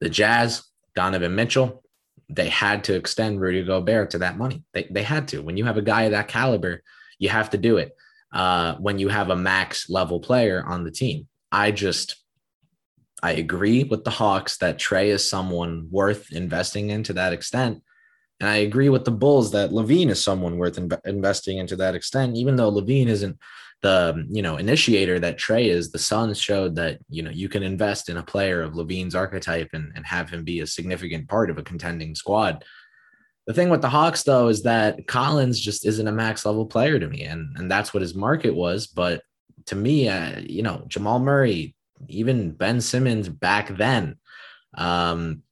The 0.00 0.08
Jazz, 0.08 0.62
Donovan 0.94 1.34
Mitchell, 1.34 1.82
they 2.28 2.48
had 2.48 2.84
to 2.84 2.94
extend 2.94 3.40
Rudy 3.40 3.64
Gobert 3.64 4.10
to 4.10 4.18
that 4.18 4.38
money. 4.38 4.62
They 4.72 4.86
they 4.90 5.02
had 5.02 5.28
to. 5.28 5.42
When 5.42 5.56
you 5.56 5.64
have 5.64 5.76
a 5.76 5.82
guy 5.82 6.02
of 6.02 6.12
that 6.12 6.28
caliber, 6.28 6.82
you 7.18 7.28
have 7.28 7.50
to 7.50 7.58
do 7.58 7.78
it. 7.78 7.96
Uh, 8.32 8.74
when 8.76 8.98
you 8.98 9.08
have 9.08 9.30
a 9.30 9.36
max 9.36 9.88
level 9.88 10.20
player 10.20 10.62
on 10.66 10.84
the 10.84 10.90
team, 10.90 11.26
I 11.50 11.70
just 11.70 12.16
I 13.22 13.32
agree 13.32 13.84
with 13.84 14.04
the 14.04 14.10
Hawks 14.10 14.58
that 14.58 14.78
Trae 14.78 15.08
is 15.08 15.28
someone 15.28 15.88
worth 15.90 16.32
investing 16.32 16.90
in 16.90 17.02
to 17.04 17.12
that 17.14 17.32
extent. 17.32 17.82
And 18.40 18.48
I 18.48 18.56
agree 18.58 18.88
with 18.88 19.04
the 19.04 19.10
Bulls 19.10 19.50
that 19.52 19.70
LaVine 19.70 20.10
is 20.10 20.22
someone 20.22 20.58
worth 20.58 20.76
inv- 20.76 21.04
investing 21.04 21.58
into 21.58 21.74
that 21.76 21.96
extent, 21.96 22.36
even 22.36 22.54
though 22.54 22.70
LaVine 22.70 23.08
isn't 23.08 23.38
the 23.80 24.26
you 24.28 24.42
know 24.42 24.56
initiator 24.56 25.20
that 25.20 25.38
Trae 25.38 25.66
is, 25.66 25.90
the 25.90 25.98
Suns 25.98 26.40
showed 26.40 26.74
that 26.76 26.98
you 27.08 27.22
know 27.22 27.30
you 27.30 27.48
can 27.48 27.62
invest 27.62 28.08
in 28.08 28.16
a 28.16 28.22
player 28.22 28.62
of 28.62 28.74
LaVine's 28.74 29.14
archetype 29.14 29.70
and, 29.72 29.92
and 29.94 30.04
have 30.06 30.30
him 30.30 30.44
be 30.44 30.60
a 30.60 30.66
significant 30.66 31.28
part 31.28 31.50
of 31.50 31.58
a 31.58 31.62
contending 31.62 32.14
squad. 32.14 32.64
The 33.46 33.54
thing 33.54 33.70
with 33.70 33.80
the 33.80 33.88
Hawks 33.88 34.24
though 34.24 34.48
is 34.48 34.64
that 34.64 35.06
Collins 35.06 35.60
just 35.60 35.86
isn't 35.86 36.08
a 36.08 36.12
max 36.12 36.44
level 36.44 36.66
player 36.66 36.98
to 36.98 37.08
me, 37.08 37.22
and 37.22 37.56
and 37.56 37.70
that's 37.70 37.94
what 37.94 38.02
his 38.02 38.14
market 38.14 38.54
was. 38.54 38.86
But 38.88 39.22
to 39.66 39.76
me, 39.76 40.08
uh, 40.08 40.40
you 40.40 40.62
know, 40.62 40.84
Jamal 40.88 41.20
Murray, 41.20 41.74
even 42.08 42.52
Ben 42.52 42.80
Simmons 42.80 43.28
back 43.28 43.76
then, 43.76 44.16
um, 44.76 45.42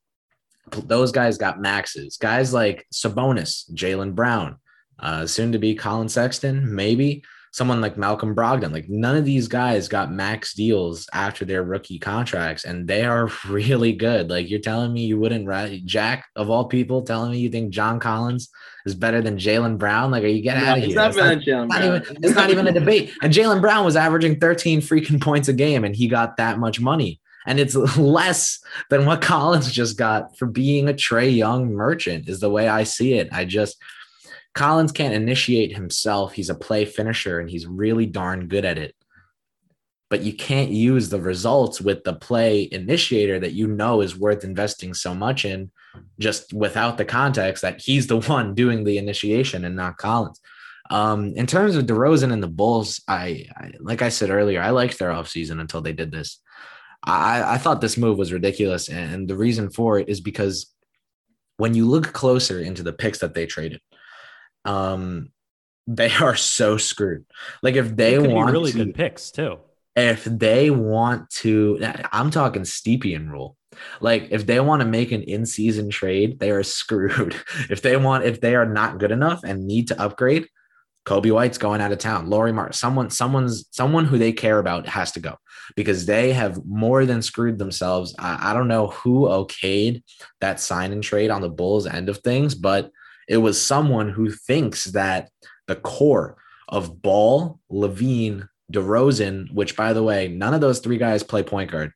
those 0.71 1.13
guys 1.13 1.39
got 1.39 1.61
maxes. 1.61 2.17
Guys 2.17 2.53
like 2.53 2.87
Sabonis, 2.93 3.71
Jaylen 3.73 4.15
Brown, 4.15 4.57
uh, 4.99 5.27
soon 5.27 5.53
to 5.53 5.59
be 5.59 5.75
Collin 5.75 6.09
Sexton, 6.09 6.75
maybe 6.75 7.23
someone 7.57 7.81
like 7.81 7.97
Malcolm 7.97 8.35
Brogdon. 8.35 8.71
Like 8.71 8.87
none 8.91 9.17
of 9.17 9.25
these 9.25 9.49
guys 9.49 9.89
got 9.89 10.13
max 10.13 10.53
deals 10.53 11.09
after 11.15 11.47
their 11.47 11.63
rookie 11.63 11.99
contracts, 11.99 12.65
and 12.65 12.87
they 12.87 13.03
are 13.07 13.31
really 13.49 13.95
good. 13.95 14.29
Like 14.29 14.51
you're 14.51 14.61
telling 14.61 14.93
me 14.93 15.07
you 15.07 15.19
wouldn't 15.19 15.87
Jack 15.87 16.27
of 16.37 16.51
all 16.51 16.67
people 16.67 17.01
telling 17.01 17.31
me 17.31 17.39
you 17.39 17.49
think 17.49 17.71
John 17.71 17.99
Collins 17.99 18.51
is 18.85 18.95
better 18.95 19.23
than 19.23 19.39
Jaylen 19.39 19.79
Brown? 19.79 20.11
Like, 20.11 20.25
are 20.25 20.29
you 20.29 20.43
getting 20.43 20.65
no, 20.65 20.71
out 20.71 20.79
of 20.79 20.85
here? 20.85 20.95
Not 20.95 21.09
it's, 21.09 21.47
not, 21.47 21.69
not 21.69 21.83
even, 21.83 22.17
it's 22.23 22.35
not 22.35 22.51
even 22.51 22.69
a 22.69 22.73
debate. 22.73 23.13
And 23.23 23.33
Jaylen 23.33 23.63
Brown 23.63 23.87
was 23.87 23.97
averaging 23.97 24.39
13 24.39 24.83
freaking 24.83 25.21
points 25.21 25.49
a 25.49 25.55
game, 25.55 25.83
and 25.83 25.97
he 25.97 26.09
got 26.09 26.37
that 26.37 26.59
much 26.59 26.79
money. 26.79 27.21
And 27.47 27.59
it's 27.59 27.75
less 27.97 28.59
than 28.91 29.07
what 29.07 29.23
Collins 29.23 29.73
just 29.73 29.97
got 29.97 30.37
for 30.37 30.45
being 30.45 30.91
a 30.91 30.93
Trae 30.93 31.35
Young 31.35 31.73
merchant, 31.73 32.29
is 32.29 32.41
the 32.41 32.51
way 32.51 32.69
I 32.69 32.85
see 32.85 33.15
it. 33.15 33.29
I 33.33 33.47
just 33.47 33.79
Collins 34.57 34.91
can't 34.91 35.13
initiate 35.13 35.77
himself. 35.77 36.33
He's 36.33 36.49
a 36.49 36.55
play 36.55 36.87
finisher 36.87 37.41
and 37.41 37.51
he's 37.51 37.67
really 37.67 38.07
darn 38.07 38.49
good 38.49 38.65
at 38.65 38.79
it. 38.79 38.97
But 40.09 40.23
you 40.23 40.33
can't 40.33 40.71
use 40.71 41.11
the 41.11 41.21
results 41.21 41.79
with 41.79 42.05
the 42.05 42.15
play 42.15 42.67
initiator 42.73 43.39
that 43.39 43.53
you 43.53 43.67
know 43.67 44.01
is 44.01 44.19
worth 44.19 44.45
investing 44.45 44.95
so 44.95 45.15
much 45.15 45.45
in 45.45 45.71
just 46.19 46.55
without 46.55 46.97
the 46.97 47.05
context 47.05 47.61
that 47.63 47.83
he's 47.83 48.07
the 48.07 48.21
one 48.33 48.55
doing 48.55 48.83
the 48.83 48.97
initiation 48.97 49.67
and 49.67 49.77
not 49.77 49.99
Collins. 49.99 50.41
Um, 50.89 51.35
in 51.37 51.47
terms 51.47 51.77
of 51.77 51.85
DeRozan 51.85 52.33
and 52.33 52.43
the 52.43 52.49
Bulls, 52.49 53.03
I, 53.07 53.47
I 53.57 53.73
like 53.81 54.01
I 54.01 54.09
said 54.09 54.31
earlier, 54.31 54.63
I 54.63 54.71
liked 54.71 54.99
their 54.99 55.11
offseason 55.11 55.61
until 55.61 55.83
they 55.83 55.93
did 55.93 56.13
this. 56.13 56.41
I, 57.05 57.55
I 57.55 57.59
thought 57.59 57.83
this 57.83 57.99
move 57.99 58.17
was 58.17 58.33
ridiculous. 58.33 58.89
And 58.89 59.29
the 59.29 59.37
reason 59.37 59.69
for 59.69 59.99
it 59.99 60.09
is 60.09 60.23
because 60.23 60.73
when 61.59 61.75
you 61.75 61.87
look 61.87 62.13
closer 62.15 62.61
into 62.61 62.83
the 62.83 62.93
picks 62.93 63.19
that 63.19 63.35
they 63.35 63.45
traded, 63.45 63.81
um, 64.67 65.31
they 65.87 66.13
are 66.21 66.37
so 66.37 66.77
screwed. 66.77 67.25
Like 67.63 67.77
if 67.77 67.95
they 67.97 68.19
want 68.19 68.53
really 68.53 68.73
to, 68.73 68.85
good 68.85 68.95
picks 68.95 69.31
too. 69.31 69.59
If 69.95 70.25
they 70.25 70.71
want 70.71 71.31
to, 71.31 71.79
I'm 72.13 72.31
talking 72.31 72.63
Stepien 72.63 73.31
rule. 73.31 73.57
Like 74.01 74.29
if 74.31 74.47
they 74.47 74.61
want 74.61 74.81
to 74.81 74.89
make 74.89 75.13
an 75.13 75.23
in-season 75.23 75.91
trade, 75.91 76.39
they 76.39 76.51
are 76.51 76.63
screwed. 76.63 77.37
if 77.71 77.83
they 77.83 77.97
want, 77.97 78.25
if 78.25 78.41
they 78.41 78.55
are 78.55 78.67
not 78.67 78.99
good 78.99 79.13
enough 79.13 79.43
and 79.45 79.67
need 79.67 79.89
to 79.89 80.01
upgrade, 80.01 80.49
Coby 81.07 81.31
White's 81.31 81.57
going 81.57 81.81
out 81.81 81.93
of 81.93 81.99
town. 81.99 82.29
Lauri 82.29 82.53
Mark, 82.53 82.75
someone, 82.75 83.11
someone's, 83.11 83.67
someone 83.71 84.07
who 84.07 84.19
they 84.19 84.33
care 84.33 84.59
about 84.59 84.89
has 84.89 85.13
to 85.13 85.21
go 85.21 85.37
because 85.77 86.05
they 86.05 86.33
have 86.33 86.67
more 86.67 87.07
than 87.07 87.23
screwed 87.23 87.59
themselves. 87.59 88.15
I, 88.19 88.51
I 88.51 88.53
don't 88.53 88.67
know 88.67 88.89
who 88.89 89.27
okayed 89.27 90.03
that 90.41 90.59
sign 90.59 90.93
and 90.93 91.05
trade 91.05 91.31
on 91.31 91.43
the 91.43 91.49
Bulls 91.49 91.87
end 91.87 92.09
of 92.09 92.19
things, 92.19 92.57
but 92.57 92.91
it 93.29 93.39
was 93.39 93.61
someone 93.61 94.09
who 94.09 94.31
thinks 94.31 94.85
that 94.87 95.31
the 95.67 95.77
core 95.77 96.37
of 96.69 97.03
Ball, 97.03 97.61
LaVine, 97.71 98.49
DeRozan, 98.73 99.53
which 99.53 99.77
by 99.77 99.93
the 99.93 100.03
way, 100.03 100.29
none 100.29 100.55
of 100.55 100.61
those 100.61 100.81
three 100.81 100.99
guys 100.99 101.23
play 101.23 101.43
point 101.43 101.71
guard. 101.71 101.93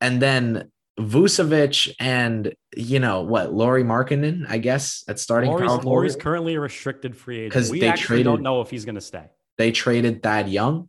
And 0.00 0.20
then 0.20 0.70
Vucevic 0.98 1.94
and 2.00 2.54
you 2.76 2.98
know 2.98 3.22
what, 3.22 3.52
Lauri 3.52 3.84
Markkanen, 3.84 4.46
I 4.48 4.58
guess 4.58 5.04
at 5.08 5.18
starting 5.18 5.56
power 5.56 5.80
Lauri's 5.82 6.16
currently 6.16 6.54
a 6.54 6.60
restricted 6.60 7.16
free 7.16 7.38
agent. 7.38 7.52
Because 7.52 7.70
we 7.70 7.80
they 7.80 7.88
actually 7.88 8.06
traded, 8.06 8.26
don't 8.26 8.42
know 8.42 8.60
if 8.60 8.70
he's 8.70 8.84
going 8.84 8.96
to 8.96 9.00
stay. 9.00 9.24
They 9.58 9.72
traded 9.72 10.22
Thad 10.22 10.48
Young. 10.48 10.88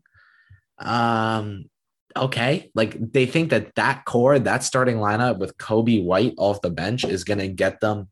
Um, 0.80 1.70
okay, 2.16 2.72
like 2.74 2.96
they 3.00 3.26
think 3.26 3.52
that 3.52 3.76
that 3.76 4.06
core, 4.06 4.40
that 4.40 4.64
starting 4.64 4.98
lineup 4.98 5.38
with 5.38 5.58
Coby 5.58 6.04
White 6.04 6.34
off 6.38 6.62
the 6.62 6.70
bench 6.70 7.04
is 7.04 7.24
going 7.24 7.40
to 7.40 7.48
get 7.48 7.80
them 7.80 8.10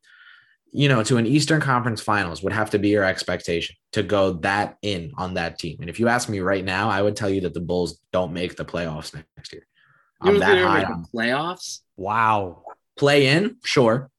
you 0.72 0.90
know, 0.90 1.04
to 1.04 1.18
an 1.18 1.26
Eastern 1.26 1.62
Conference 1.62 2.02
Finals 2.02 2.44
would 2.44 2.54
have 2.54 2.70
to 2.72 2.80
be 2.80 2.90
your 2.90 3.04
expectation 3.04 3.76
to 3.94 4.04
go 4.04 4.34
that 4.34 4.78
in 4.82 5.12
on 5.18 5.34
that 5.36 5.60
team. 5.60 5.78
And 5.80 5.90
if 5.90 6.00
you 6.00 6.08
ask 6.08 6.30
me 6.30 6.40
right 6.40 6.64
now, 6.64 6.90
I 6.90 7.02
would 7.02 7.16
tell 7.16 7.30
you 7.30 7.42
that 7.42 7.54
the 7.54 7.62
Bulls 7.62 8.00
don't 8.12 8.34
make 8.34 8.56
the 8.56 8.66
playoffs 8.66 9.14
next 9.36 9.54
year. 9.54 9.66
I'm 10.22 10.40
that 10.40 10.58
high 10.58 10.84
on 10.84 11.06
playoffs. 11.14 11.82
Wow. 11.96 12.64
Play 12.98 13.28
in, 13.28 13.58
sure. 13.64 14.10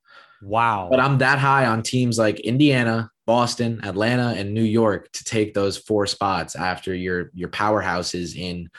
Wow. 0.42 0.88
But 0.90 1.00
I'm 1.00 1.18
that 1.18 1.38
high 1.38 1.66
on 1.66 1.82
teams 1.82 2.18
like 2.18 2.40
Indiana, 2.40 3.10
Boston, 3.26 3.80
Atlanta, 3.84 4.34
and 4.36 4.54
New 4.54 4.62
York 4.62 5.10
to 5.12 5.24
take 5.24 5.54
those 5.54 5.76
four 5.76 6.06
spots 6.06 6.56
after 6.56 6.94
your 6.94 7.30
your 7.34 7.48
powerhouses 7.48 8.36
in 8.36 8.70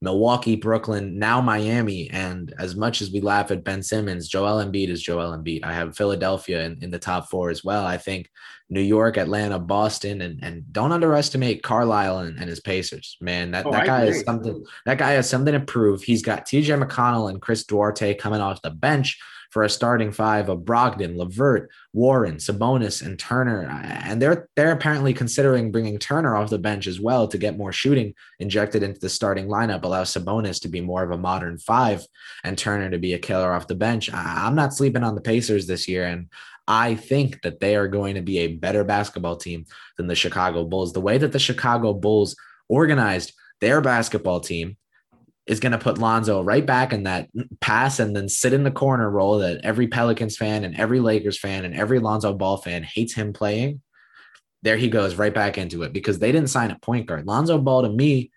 Milwaukee, 0.00 0.54
Brooklyn, 0.54 1.18
now 1.18 1.40
Miami. 1.40 2.08
And 2.10 2.54
as 2.58 2.76
much 2.76 3.02
as 3.02 3.10
we 3.10 3.20
laugh 3.20 3.50
at 3.50 3.64
Ben 3.64 3.82
Simmons, 3.82 4.28
Joel 4.28 4.64
Embiid 4.64 4.88
is 4.88 5.02
Joel 5.02 5.36
Embiid. 5.36 5.64
I 5.64 5.72
have 5.72 5.96
Philadelphia 5.96 6.64
in, 6.64 6.78
in 6.82 6.90
the 6.90 6.98
top 6.98 7.28
four 7.28 7.50
as 7.50 7.64
well. 7.64 7.84
I 7.84 7.96
think 7.96 8.30
New 8.70 8.80
York, 8.80 9.16
Atlanta, 9.16 9.58
Boston, 9.58 10.20
and, 10.20 10.38
and 10.42 10.72
don't 10.72 10.92
underestimate 10.92 11.62
Carlisle 11.62 12.18
and, 12.18 12.38
and 12.38 12.48
his 12.48 12.60
Pacers. 12.60 13.16
Man, 13.20 13.50
that, 13.50 13.66
oh, 13.66 13.72
that 13.72 13.86
guy 13.86 14.04
is 14.04 14.22
something 14.22 14.64
that 14.86 14.98
guy 14.98 15.12
has 15.12 15.28
something 15.28 15.54
to 15.54 15.60
prove. 15.60 16.02
He's 16.02 16.22
got 16.22 16.46
TJ 16.46 16.80
McConnell 16.80 17.30
and 17.30 17.42
Chris 17.42 17.64
Duarte 17.64 18.14
coming 18.14 18.40
off 18.40 18.62
the 18.62 18.70
bench 18.70 19.18
for 19.50 19.62
a 19.62 19.70
starting 19.70 20.12
five 20.12 20.48
of 20.48 20.60
Brogdon, 20.60 21.16
LeVert, 21.16 21.70
Warren, 21.92 22.36
Sabonis, 22.36 23.04
and 23.04 23.18
Turner. 23.18 23.66
And 24.04 24.20
they're 24.20 24.48
they're 24.56 24.72
apparently 24.72 25.14
considering 25.14 25.72
bringing 25.72 25.98
Turner 25.98 26.36
off 26.36 26.50
the 26.50 26.58
bench 26.58 26.86
as 26.86 27.00
well 27.00 27.28
to 27.28 27.38
get 27.38 27.56
more 27.56 27.72
shooting 27.72 28.14
injected 28.38 28.82
into 28.82 29.00
the 29.00 29.08
starting 29.08 29.48
lineup, 29.48 29.84
allow 29.84 30.04
Sabonis 30.04 30.60
to 30.62 30.68
be 30.68 30.80
more 30.80 31.02
of 31.02 31.10
a 31.10 31.18
modern 31.18 31.58
five 31.58 32.04
and 32.44 32.58
Turner 32.58 32.90
to 32.90 32.98
be 32.98 33.14
a 33.14 33.18
killer 33.18 33.52
off 33.52 33.66
the 33.66 33.74
bench. 33.74 34.12
I'm 34.12 34.54
not 34.54 34.74
sleeping 34.74 35.04
on 35.04 35.14
the 35.14 35.20
Pacers 35.20 35.66
this 35.66 35.88
year, 35.88 36.04
and 36.04 36.28
I 36.66 36.94
think 36.94 37.40
that 37.42 37.60
they 37.60 37.76
are 37.76 37.88
going 37.88 38.16
to 38.16 38.22
be 38.22 38.38
a 38.40 38.56
better 38.56 38.84
basketball 38.84 39.36
team 39.36 39.64
than 39.96 40.06
the 40.06 40.14
Chicago 40.14 40.64
Bulls. 40.64 40.92
The 40.92 41.00
way 41.00 41.16
that 41.16 41.32
the 41.32 41.38
Chicago 41.38 41.94
Bulls 41.94 42.36
organized 42.68 43.32
their 43.60 43.80
basketball 43.80 44.40
team 44.40 44.76
is 45.48 45.60
going 45.60 45.72
to 45.72 45.78
put 45.78 45.98
Lonzo 45.98 46.42
right 46.42 46.64
back 46.64 46.92
in 46.92 47.04
that 47.04 47.28
pass 47.60 47.98
and 47.98 48.14
then 48.14 48.28
sit 48.28 48.52
in 48.52 48.64
the 48.64 48.70
corner 48.70 49.10
role 49.10 49.38
that 49.38 49.64
every 49.64 49.88
Pelicans 49.88 50.36
fan 50.36 50.62
and 50.62 50.78
every 50.78 51.00
Lakers 51.00 51.38
fan 51.38 51.64
and 51.64 51.74
every 51.74 51.98
Lonzo 51.98 52.34
Ball 52.34 52.58
fan 52.58 52.82
hates 52.82 53.14
him 53.14 53.32
playing. 53.32 53.80
There 54.62 54.76
he 54.76 54.88
goes 54.88 55.14
right 55.14 55.32
back 55.32 55.56
into 55.56 55.82
it 55.84 55.92
because 55.94 56.18
they 56.18 56.32
didn't 56.32 56.50
sign 56.50 56.70
a 56.70 56.78
point 56.78 57.06
guard. 57.06 57.26
Lonzo 57.26 57.58
Ball 57.58 57.82
to 57.82 57.88
me 57.88 58.30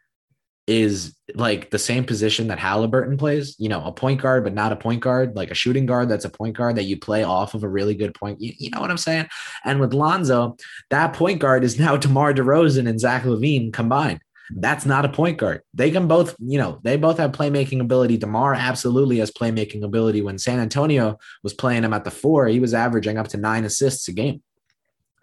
is 0.67 1.13
like 1.35 1.69
the 1.69 1.79
same 1.79 2.05
position 2.05 2.47
that 2.47 2.59
Halliburton 2.59 3.17
plays, 3.17 3.55
you 3.59 3.67
know, 3.67 3.83
a 3.83 3.91
point 3.91 4.21
guard, 4.21 4.45
but 4.45 4.53
not 4.53 4.71
a 4.71 4.77
point 4.77 5.01
guard, 5.01 5.35
like 5.35 5.51
a 5.51 5.55
shooting 5.55 5.85
guard 5.85 6.07
that's 6.07 6.23
a 6.23 6.29
point 6.29 6.55
guard 6.55 6.77
that 6.77 6.83
you 6.83 6.97
play 6.97 7.23
off 7.23 7.55
of 7.55 7.63
a 7.63 7.69
really 7.69 7.95
good 7.95 8.13
point. 8.13 8.39
You, 8.39 8.53
you 8.57 8.69
know 8.69 8.79
what 8.79 8.91
I'm 8.91 8.97
saying? 8.97 9.27
And 9.65 9.81
with 9.81 9.93
Lonzo, 9.93 10.55
that 10.91 11.13
point 11.13 11.39
guard 11.39 11.65
is 11.65 11.77
now 11.77 11.97
DeMar 11.97 12.33
DeRozan 12.33 12.87
and 12.87 12.99
Zach 12.99 13.23
LaVine 13.23 13.73
combined. 13.73 14.21
That's 14.55 14.85
not 14.85 15.05
a 15.05 15.09
point 15.09 15.37
guard. 15.37 15.61
They 15.73 15.91
can 15.91 16.07
both, 16.07 16.35
you 16.39 16.57
know, 16.57 16.79
they 16.83 16.97
both 16.97 17.17
have 17.17 17.31
playmaking 17.31 17.79
ability. 17.79 18.17
DeMar 18.17 18.53
absolutely 18.53 19.19
has 19.19 19.31
playmaking 19.31 19.83
ability. 19.83 20.21
When 20.21 20.37
San 20.37 20.59
Antonio 20.59 21.17
was 21.43 21.53
playing 21.53 21.83
him 21.83 21.93
at 21.93 22.03
the 22.03 22.11
four, 22.11 22.47
he 22.47 22.59
was 22.59 22.73
averaging 22.73 23.17
up 23.17 23.27
to 23.29 23.37
nine 23.37 23.65
assists 23.65 24.07
a 24.07 24.11
game 24.11 24.41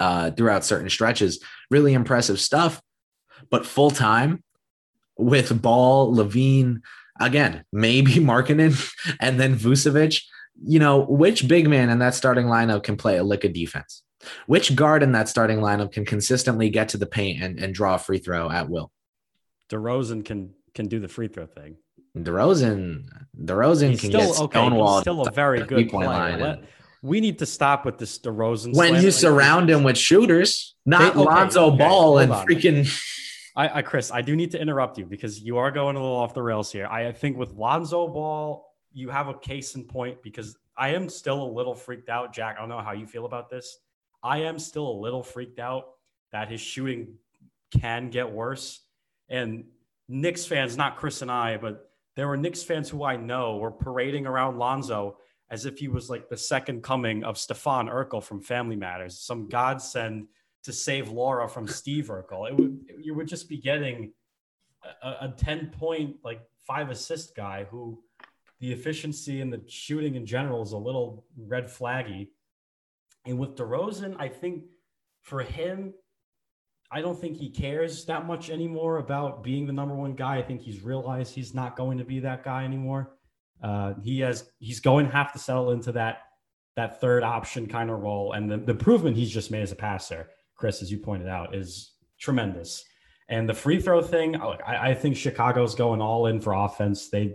uh, 0.01 0.31
throughout 0.31 0.65
certain 0.65 0.91
stretches. 0.91 1.43
Really 1.71 1.95
impressive 1.95 2.41
stuff. 2.41 2.81
But 3.51 3.67
full 3.67 3.91
time 3.91 4.43
with 5.17 5.61
Ball, 5.61 6.15
LaVine, 6.15 6.81
again, 7.21 7.65
maybe 7.73 8.13
Markkanen, 8.15 8.93
and 9.21 9.39
then 9.39 9.57
Vucevic. 9.57 10.23
You 10.61 10.81
know, 10.81 11.05
which 11.05 11.47
big 11.47 11.69
man 11.69 11.89
in 11.89 12.01
that 12.01 12.15
starting 12.15 12.47
lineup 12.47 12.83
can 12.83 12.97
play 12.97 13.17
a 13.17 13.23
lick 13.23 13.45
of 13.45 13.53
defense? 13.53 14.03
Which 14.47 14.75
guard 14.75 15.05
in 15.05 15.13
that 15.13 15.29
starting 15.29 15.59
lineup 15.59 15.93
can 15.93 16.05
consistently 16.05 16.69
get 16.69 16.89
to 16.91 16.99
the 16.99 17.07
paint 17.07 17.41
and, 17.41 17.61
and 17.61 17.73
draw 17.73 17.95
a 17.95 17.99
free 17.99 18.19
throw 18.19 18.51
at 18.51 18.69
will? 18.69 18.91
DeRozan 19.69 20.25
can 20.25 20.55
can 20.75 20.87
do 20.87 21.01
the 21.01 21.09
free 21.09 21.29
throw 21.29 21.47
thing. 21.47 21.77
DeRozan, 22.17 23.09
DeRozan 23.37 23.91
he's 23.91 24.01
can 24.01 24.11
still, 24.11 24.49
get 24.49 24.57
okay, 24.57 25.01
still 25.01 25.23
a 25.23 25.31
very 25.31 25.63
good 25.63 25.89
player. 25.89 26.37
Let, 26.39 26.65
we 27.03 27.21
need 27.21 27.39
to 27.39 27.47
stop 27.47 27.85
with 27.85 27.99
this 27.99 28.19
DeRozan. 28.19 28.75
When 28.75 29.03
you 29.03 29.11
surround 29.11 29.71
him 29.71 29.85
with 29.85 29.97
shooters, 29.97 30.75
not 30.85 31.15
they, 31.15 31.21
okay, 31.21 31.31
Lonzo 31.31 31.67
okay, 31.67 31.79
Ball 31.79 32.19
and 32.19 32.33
on. 32.33 32.47
freaking. 32.47 32.89
I, 33.57 33.79
I, 33.79 33.83
Chris, 33.83 34.13
I 34.13 34.23
do 34.23 34.37
need 34.37 34.53
to 34.53 34.61
interrupt 34.61 34.99
you 34.99 35.05
because 35.05 35.41
you 35.41 35.59
are 35.59 35.73
going 35.73 35.97
a 35.97 36.01
little 36.01 36.17
off 36.17 36.33
the 36.33 36.43
rails 36.43 36.71
here. 36.71 36.87
I 36.87 37.11
think 37.11 37.37
with 37.37 37.53
Lonzo 37.53 38.07
Ball, 38.07 38.65
you 38.93 39.11
have 39.11 39.29
a 39.29 39.35
case 39.35 39.75
in 39.75 39.85
point 39.85 40.23
because 40.23 40.57
I 40.77 40.91
am 40.91 41.09
still 41.09 41.43
a 41.43 41.51
little 41.51 41.75
freaked 41.75 42.09
out. 42.09 42.33
Jack, 42.33 42.57
I 42.57 42.61
don't 42.61 42.69
know 42.69 42.81
how 42.81 42.93
you 42.93 43.07
feel 43.07 43.27
about 43.27 43.51
this. 43.51 43.79
I 44.23 44.39
am 44.43 44.61
still 44.61 44.89
a 44.89 44.97
little 45.01 45.25
freaked 45.25 45.59
out 45.59 45.87
that 46.31 46.49
his 46.49 46.61
shooting 46.61 47.15
can 47.81 48.11
get 48.11 48.31
worse 48.31 48.81
And 49.29 49.65
Knicks 50.09 50.47
fans, 50.47 50.77
not 50.77 50.97
Chris 50.97 51.23
and 51.23 51.31
I, 51.31 51.57
but 51.57 51.91
there 52.17 52.29
were 52.29 52.37
Knicks 52.37 52.63
fans 52.63 52.89
who 52.89 53.05
I 53.05 53.17
know 53.17 53.59
were 53.59 53.71
parading 53.71 54.27
around 54.27 54.59
Lonzo 54.59 55.19
as 55.51 55.65
if 55.65 55.79
he 55.79 55.89
was 55.89 56.11
like 56.11 56.29
the 56.29 56.37
second 56.37 56.83
coming 56.83 57.25
of 57.25 57.39
Stefan 57.39 57.89
Urquelle 57.89 58.21
from 58.21 58.41
Family 58.41 58.77
Matters, 58.77 59.19
some 59.21 59.49
godsend 59.49 60.29
to 60.65 60.73
save 60.73 61.11
Laura 61.11 61.49
from 61.49 61.67
Steve 61.81 62.07
Urkel. 62.07 62.49
It 62.49 62.57
would 62.57 62.81
you 63.01 63.15
would 63.15 63.29
just 63.29 63.49
be 63.49 63.59
getting 63.59 64.13
a, 65.03 65.09
a 65.09 65.35
10 65.37 65.71
point, 65.71 66.17
like 66.23 66.41
five 66.67 66.91
assist 66.91 67.35
guy 67.35 67.65
who 67.71 68.03
the 68.61 68.73
efficiency 68.73 69.41
and 69.41 69.53
the 69.53 69.63
shooting 69.69 70.17
in 70.17 70.27
general 70.27 70.63
is 70.63 70.73
a 70.73 70.79
little 70.79 71.25
red 71.37 71.67
flaggy. 71.67 72.29
And 73.25 73.39
with 73.39 73.57
DeRozan, 73.57 74.17
I 74.19 74.29
think 74.29 74.65
for 75.23 75.43
him, 75.43 75.95
I 76.91 77.03
don't 77.03 77.21
think 77.21 77.37
he 77.37 77.51
cares 77.51 78.07
that 78.07 78.27
much 78.27 78.49
anymore 78.49 78.99
about 78.99 79.43
being 79.43 79.67
the 79.67 79.73
number 79.73 79.95
one 79.95 80.15
guy. 80.15 80.39
I 80.39 80.43
think 80.43 80.63
he's 80.63 80.83
realized 80.83 81.35
he's 81.35 81.55
not 81.55 81.77
going 81.77 81.99
to 81.99 82.05
be 82.05 82.21
that 82.21 82.43
guy 82.43 82.65
anymore. 82.65 83.11
Uh, 83.63 83.95
he 84.03 84.21
has 84.21 84.49
he's 84.59 84.81
going 84.81 85.07
to 85.07 85.13
have 85.13 85.33
to 85.33 85.39
settle 85.39 85.73
into 85.73 85.93
that 85.93 86.21
that 86.77 87.01
third 87.01 87.25
option 87.25 87.67
kind 87.67 87.91
of 87.91 88.01
role, 88.01 88.33
and 88.33 88.51
the, 88.51 88.57
the 88.57 88.73
improvement 88.73 89.17
he's 89.17 89.31
just 89.31 89.51
made 89.51 89.63
as 89.63 89.73
a 89.73 89.77
passer, 89.77 90.29
Chris, 90.55 90.81
as 90.81 90.91
you 90.91 90.99
pointed 90.99 91.29
out, 91.29 91.55
is 91.55 91.93
tremendous. 92.19 92.85
And 93.29 93.49
the 93.49 93.55
free 93.55 93.81
throw 93.81 94.01
thing, 94.01 94.37
I, 94.37 94.91
I 94.91 94.95
think 94.95 95.17
Chicago's 95.17 95.75
going 95.75 96.01
all 96.01 96.27
in 96.27 96.41
for 96.41 96.55
offense. 96.55 97.11
They 97.11 97.35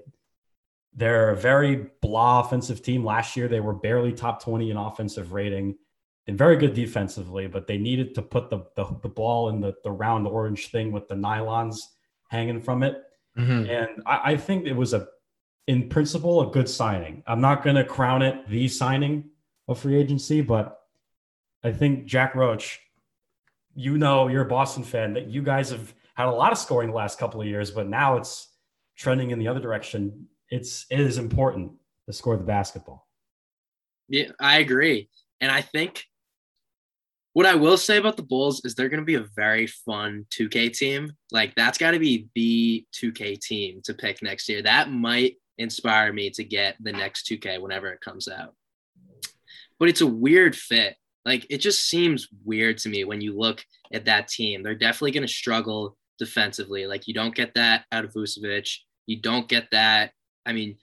they're 0.96 1.32
a 1.32 1.36
very 1.36 1.88
blah 2.02 2.39
offensive 2.39 2.82
team. 2.82 3.04
Last 3.04 3.36
year, 3.36 3.48
they 3.48 3.60
were 3.60 3.74
barely 3.74 4.13
top 4.13 4.42
20 4.44 4.72
in 4.72 4.78
offensive 4.78 5.34
rating 5.34 5.76
and 6.28 6.38
very 6.38 6.58
good 6.58 6.74
defensively, 6.74 7.48
but 7.48 7.68
they 7.68 7.78
needed 7.78 8.16
to 8.16 8.22
put 8.22 8.50
the, 8.50 8.66
the, 8.76 8.86
the 9.02 9.10
ball 9.10 9.50
in 9.50 9.60
the, 9.60 9.74
the 9.84 9.92
round 9.92 10.26
orange 10.28 10.72
thing 10.72 10.92
with 10.92 11.08
the 11.08 11.16
nylons 11.16 11.80
hanging 12.30 12.62
from 12.62 12.84
it. 12.84 13.04
Mm-hmm. 13.38 13.70
And 13.70 14.04
I, 14.06 14.32
I, 14.32 14.38
think 14.38 14.66
it 14.66 14.74
was 14.74 14.94
a, 14.94 15.08
in 15.68 15.90
principle, 15.90 16.50
a 16.50 16.52
good 16.52 16.70
signing. 16.70 17.24
I'm 17.28 17.42
not 17.42 17.64
going 17.64 17.76
to 17.76 17.84
crown 17.84 18.22
it 18.22 18.48
the 18.48 18.68
signing 18.68 19.30
of 19.68 19.80
free 19.80 19.96
agency, 19.96 20.42
but 20.42 20.82
I 21.64 21.72
think 21.72 22.06
Jack 22.06 22.36
Roach, 22.36 22.80
you 23.76 23.98
know, 23.98 24.28
you're 24.28 24.44
a 24.44 24.48
Boston 24.48 24.84
fan, 24.84 25.14
that 25.14 25.28
you 25.28 25.42
guys 25.42 25.72
have 25.72 25.94
had 26.16 26.28
a 26.28 26.32
lot 26.32 26.52
of 26.52 26.58
scoring 26.58 26.90
the 26.90 26.96
last 26.96 27.18
couple 27.18 27.42
of 27.42 27.48
years, 27.48 27.72
but 27.72 27.88
now 27.88 28.18
it's 28.18 28.50
trending 28.96 29.32
in 29.32 29.40
the 29.40 29.48
other 29.48 29.60
direction. 29.60 30.28
It's 30.50 30.86
it 30.92 31.00
is 31.00 31.18
important 31.18 31.72
to 32.06 32.14
score 32.14 32.38
the 32.38 32.44
basketball. 32.44 33.08
Yeah, 34.10 34.32
I 34.40 34.60
agree. 34.60 35.10
And 35.42 35.52
I 35.52 35.62
think 35.62 36.06
what 37.34 37.48
I 37.48 37.56
will 37.56 37.78
say 37.78 37.98
about 37.98 38.15
the 38.15 38.24
Bulls 38.24 38.62
is 38.63 38.76
they're 38.76 38.89
going 38.89 39.02
to 39.02 39.06
be 39.06 39.15
a 39.15 39.28
very 39.36 39.67
fun 39.67 40.26
2K 40.32 40.72
team. 40.72 41.12
Like 41.32 41.54
that's 41.56 41.80
got 41.80 41.91
to 41.91 42.00
be 42.00 42.28
the 42.36 42.86
2K 42.93 43.39
team 43.39 43.82
to 43.86 43.93
pick 43.93 44.22
next 44.22 44.48
year. 44.48 44.62
That 44.62 44.91
might 44.91 45.38
inspire 45.58 46.13
me 46.13 46.30
to 46.32 46.43
get 46.43 46.76
the 46.80 46.91
next 46.91 47.28
2K 47.28 47.60
whenever 47.60 47.91
it 47.91 48.02
comes 48.02 48.28
out. 48.28 48.54
But 49.80 49.89
it's 49.89 50.02
a 50.02 50.08
weird 50.08 50.56
fit. 50.56 50.96
Like 51.26 51.48
it 51.50 51.58
just 51.58 51.89
seems 51.89 52.28
weird 52.46 52.78
to 52.80 52.89
me 52.89 53.04
when 53.04 53.22
you 53.22 53.38
look 53.38 53.65
at 53.91 54.06
that 54.06 54.28
team. 54.28 54.62
They're 54.62 54.76
definitely 54.76 55.12
going 55.12 55.28
to 55.28 55.34
struggle 55.34 55.98
defensively. 56.19 56.86
Like 56.86 57.08
you 57.08 57.13
don't 57.13 57.36
get 57.36 57.56
that 57.56 57.86
out 57.91 58.06
of 58.06 58.13
Vucevic. 58.13 58.69
You 59.08 59.19
don't 59.19 59.50
get 59.50 59.69
that. 59.72 60.12
I 60.46 60.54
mean, 60.54 60.78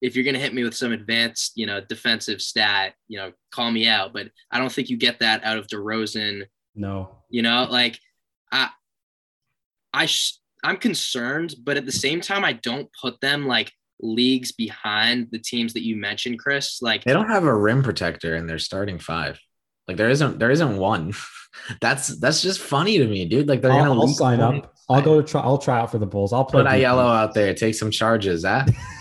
if 0.00 0.14
you're 0.14 0.24
going 0.24 0.34
to 0.34 0.40
hit 0.40 0.54
me 0.54 0.64
with 0.64 0.74
some 0.74 0.92
advanced, 0.92 1.52
you 1.56 1.66
know, 1.66 1.80
defensive 1.80 2.40
stat, 2.40 2.94
you 3.08 3.18
know, 3.18 3.32
call 3.50 3.70
me 3.70 3.86
out. 3.86 4.12
But 4.12 4.28
I 4.50 4.58
don't 4.58 4.72
think 4.72 4.88
you 4.88 4.96
get 4.96 5.20
that 5.20 5.44
out 5.44 5.58
of 5.58 5.66
DeRozan. 5.66 6.46
No. 6.74 7.18
You 7.28 7.42
know, 7.42 7.66
like 7.70 7.98
I, 8.50 8.70
I, 9.92 10.06
sh- 10.06 10.38
I'm 10.64 10.76
concerned, 10.76 11.54
but 11.62 11.76
at 11.76 11.86
the 11.86 11.92
same 11.92 12.20
time, 12.20 12.44
I 12.44 12.54
don't 12.54 12.88
put 13.00 13.20
them 13.20 13.46
like 13.46 13.72
leagues 14.00 14.52
behind 14.52 15.28
the 15.30 15.38
teams 15.38 15.74
that 15.74 15.84
you 15.84 15.96
mentioned, 15.96 16.38
Chris. 16.38 16.80
Like 16.80 17.04
they 17.04 17.12
don't 17.12 17.28
have 17.28 17.44
a 17.44 17.54
rim 17.54 17.82
protector 17.82 18.36
in 18.36 18.46
their 18.46 18.58
starting 18.58 18.98
five. 18.98 19.38
Like 19.86 19.96
there 19.96 20.10
isn't, 20.10 20.38
there 20.38 20.50
isn't 20.50 20.76
one. 20.76 21.12
that's 21.80 22.18
that's 22.20 22.42
just 22.42 22.60
funny 22.60 22.98
to 22.98 23.06
me, 23.06 23.26
dude. 23.26 23.48
Like 23.48 23.62
they're 23.62 23.72
I'll, 23.72 23.84
gonna 23.84 24.00
I'll 24.00 24.08
sign 24.08 24.40
up. 24.40 24.74
I'll 24.88 25.02
go 25.02 25.20
to 25.20 25.26
try. 25.26 25.40
I'll 25.40 25.58
try 25.58 25.80
out 25.80 25.90
for 25.90 25.98
the 25.98 26.06
Bulls. 26.06 26.32
I'll 26.32 26.44
play. 26.44 26.64
Put 26.64 26.78
yellow 26.78 27.06
out 27.06 27.34
there. 27.34 27.54
Take 27.54 27.74
some 27.74 27.90
charges, 27.90 28.44
huh? 28.44 28.64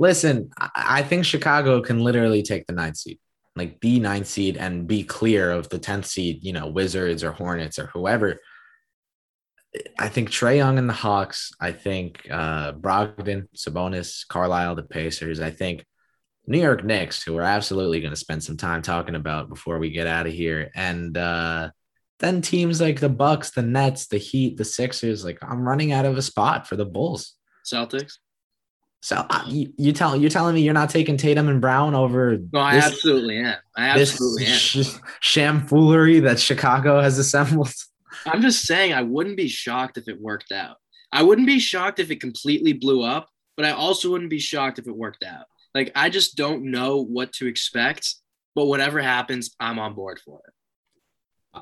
Listen, 0.00 0.48
I 0.74 1.02
think 1.02 1.26
Chicago 1.26 1.82
can 1.82 1.98
literally 1.98 2.42
take 2.42 2.66
the 2.66 2.72
ninth 2.72 2.96
seed, 2.96 3.18
like 3.54 3.78
the 3.82 4.00
ninth 4.00 4.28
seed, 4.28 4.56
and 4.56 4.86
be 4.86 5.04
clear 5.04 5.50
of 5.50 5.68
the 5.68 5.78
10th 5.78 6.06
seed, 6.06 6.42
you 6.42 6.54
know, 6.54 6.68
Wizards 6.68 7.22
or 7.22 7.32
Hornets 7.32 7.78
or 7.78 7.88
whoever. 7.88 8.38
I 9.98 10.08
think 10.08 10.30
Trae 10.30 10.56
Young 10.56 10.78
and 10.78 10.88
the 10.88 10.94
Hawks. 10.94 11.52
I 11.60 11.72
think 11.72 12.26
uh, 12.30 12.72
Brogdon, 12.72 13.48
Sabonis, 13.54 14.26
Carlisle, 14.26 14.76
the 14.76 14.84
Pacers. 14.84 15.38
I 15.38 15.50
think 15.50 15.84
New 16.46 16.62
York 16.62 16.82
Knicks, 16.82 17.22
who 17.22 17.34
we're 17.34 17.42
absolutely 17.42 18.00
going 18.00 18.14
to 18.14 18.16
spend 18.16 18.42
some 18.42 18.56
time 18.56 18.80
talking 18.80 19.16
about 19.16 19.50
before 19.50 19.78
we 19.78 19.90
get 19.90 20.06
out 20.06 20.26
of 20.26 20.32
here, 20.32 20.70
and 20.74 21.14
uh, 21.18 21.68
then 22.20 22.40
teams 22.40 22.80
like 22.80 23.00
the 23.00 23.10
Bucks, 23.10 23.50
the 23.50 23.60
Nets, 23.60 24.06
the 24.06 24.16
Heat, 24.16 24.56
the 24.56 24.64
Sixers. 24.64 25.26
Like 25.26 25.40
I'm 25.42 25.68
running 25.68 25.92
out 25.92 26.06
of 26.06 26.16
a 26.16 26.22
spot 26.22 26.66
for 26.66 26.76
the 26.76 26.86
Bulls. 26.86 27.34
Celtics. 27.70 28.14
So 29.02 29.24
uh, 29.30 29.44
you, 29.46 29.72
you 29.78 29.92
tell 29.92 30.14
you're 30.14 30.30
telling 30.30 30.54
me 30.54 30.60
you're 30.60 30.74
not 30.74 30.90
taking 30.90 31.16
Tatum 31.16 31.48
and 31.48 31.60
Brown 31.60 31.94
over? 31.94 32.38
No, 32.52 32.60
I 32.60 32.74
this, 32.74 32.86
absolutely 32.86 33.38
am. 33.38 33.56
I 33.76 33.88
absolutely 33.88 34.46
am. 34.46 34.52
Sh- 34.52 34.98
sham 35.20 35.66
foolery 35.66 36.20
that 36.20 36.38
Chicago 36.38 37.00
has 37.00 37.18
assembled. 37.18 37.72
I'm 38.26 38.42
just 38.42 38.66
saying 38.66 38.92
I 38.92 39.02
wouldn't 39.02 39.36
be 39.36 39.48
shocked 39.48 39.96
if 39.96 40.06
it 40.08 40.20
worked 40.20 40.52
out. 40.52 40.76
I 41.12 41.22
wouldn't 41.22 41.46
be 41.46 41.58
shocked 41.58 41.98
if 41.98 42.10
it 42.10 42.20
completely 42.20 42.74
blew 42.74 43.02
up, 43.02 43.28
but 43.56 43.64
I 43.64 43.70
also 43.70 44.10
wouldn't 44.10 44.30
be 44.30 44.38
shocked 44.38 44.78
if 44.78 44.86
it 44.86 44.96
worked 44.96 45.24
out. 45.24 45.46
Like 45.74 45.92
I 45.94 46.10
just 46.10 46.36
don't 46.36 46.64
know 46.64 47.02
what 47.02 47.32
to 47.34 47.46
expect, 47.46 48.14
but 48.54 48.66
whatever 48.66 49.00
happens, 49.00 49.56
I'm 49.58 49.78
on 49.78 49.94
board 49.94 50.20
for 50.22 50.40
it. 50.46 50.54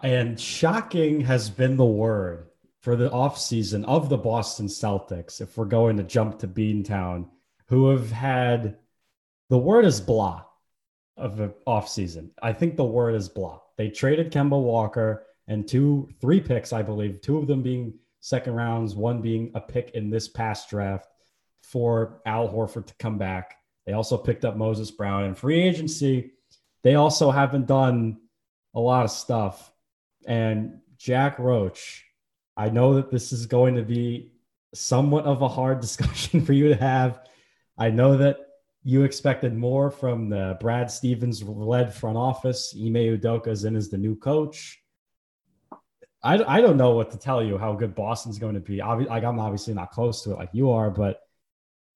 And 0.03 0.39
shocking 0.39 1.21
has 1.23 1.49
been 1.49 1.77
the 1.77 1.85
word 1.85 2.49
for 2.89 2.97
the 2.97 3.11
offseason 3.11 3.85
of 3.85 4.09
the 4.09 4.17
Boston 4.17 4.65
Celtics, 4.65 5.43
if 5.43 5.59
we're 5.59 5.67
going 5.67 5.99
to 5.99 6.03
jump 6.03 6.39
to 6.39 6.49
Beantown, 6.49 7.29
who 7.67 7.91
have 7.91 8.11
had 8.11 8.79
the 9.51 9.59
word 9.59 9.85
is 9.85 10.01
blah 10.01 10.43
of 11.15 11.37
the 11.37 11.53
offseason. 11.67 12.31
I 12.43 12.55
think 12.55 12.77
the 12.77 12.87
word 12.87 13.15
is 13.15 13.29
blah. 13.29 13.61
They 13.77 13.91
traded 13.91 14.33
Kemba 14.33 14.59
Walker 14.59 15.27
and 15.47 15.69
two, 15.69 16.09
three 16.23 16.41
picks, 16.41 16.73
I 16.73 16.81
believe, 16.81 17.21
two 17.21 17.37
of 17.37 17.47
them 17.47 17.61
being 17.61 17.93
second 18.21 18.55
rounds, 18.55 18.95
one 18.95 19.21
being 19.21 19.51
a 19.55 19.61
pick 19.61 19.91
in 19.91 20.09
this 20.09 20.27
past 20.27 20.71
draft 20.71 21.11
for 21.63 22.23
Al 22.25 22.49
Horford 22.49 22.87
to 22.87 22.95
come 22.95 23.19
back. 23.19 23.57
They 23.85 23.93
also 23.93 24.17
picked 24.17 24.47
up 24.47 24.57
Moses 24.57 24.91
Brown 24.91 25.25
and 25.25 25.37
free 25.37 25.61
agency. 25.61 26.33
They 26.83 26.95
also 26.95 27.33
haven't 27.33 27.67
done 27.67 28.17
a 28.73 28.81
lot 28.81 29.05
of 29.05 29.11
stuff. 29.11 29.71
And 30.27 30.81
Jack 30.97 31.39
Roach 31.39 32.07
I 32.59 32.69
know 32.71 32.95
that 32.95 33.11
this 33.11 33.33
is 33.33 33.47
going 33.47 33.77
to 33.77 33.83
be 33.83 34.33
somewhat 34.75 35.25
of 35.25 35.43
a 35.43 35.49
hard 35.49 35.81
discussion 35.87 36.45
for 36.45 36.53
you 36.53 36.69
to 36.69 36.77
have. 36.77 37.21
I 37.79 37.91
know 37.91 38.17
that 38.17 38.39
you 38.83 39.05
expected 39.05 39.57
more 39.57 39.91
from 39.91 40.29
the 40.29 40.57
Brad 40.61 40.91
Stevens 40.91 41.43
led 41.43 41.95
front 41.95 42.17
office. 42.17 42.75
Ime 42.77 42.95
Udoka 42.95 43.49
is 43.49 43.65
in 43.65 43.77
as 43.77 43.89
the 43.89 43.99
new 43.99 44.17
coach. 44.17 44.83
I, 46.23 46.43
I 46.43 46.61
don't 46.61 46.77
know 46.77 46.97
what 46.97 47.13
to 47.13 47.19
tell 47.19 47.45
you 47.45 47.59
how 47.59 47.75
good 47.75 47.95
Boston's 47.95 48.39
going 48.39 48.55
to 48.55 48.61
be. 48.61 48.81
Obviously, 48.81 49.15
like 49.15 49.23
I'm 49.23 49.39
obviously 49.39 49.75
not 49.75 49.93
close 49.93 50.25
to 50.25 50.33
it 50.33 50.39
like 50.39 50.51
you 50.53 50.73
are, 50.73 50.91
but 50.91 51.21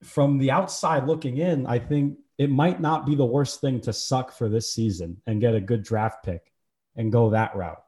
from 0.05 0.39
the 0.39 0.53
outside 0.53 1.09
looking 1.09 1.39
in, 1.39 1.67
I 1.67 1.81
think 1.81 2.19
it 2.39 2.51
might 2.51 2.81
not 2.81 3.05
be 3.05 3.17
the 3.17 3.25
worst 3.25 3.61
thing 3.61 3.81
to 3.81 3.93
suck 3.93 4.33
for 4.33 4.49
this 4.49 4.73
season 4.73 5.21
and 5.27 5.41
get 5.41 5.57
a 5.57 5.61
good 5.61 5.83
draft 5.83 6.25
pick 6.25 6.53
and 6.95 7.11
go 7.11 7.31
that 7.31 7.57
route. 7.57 7.83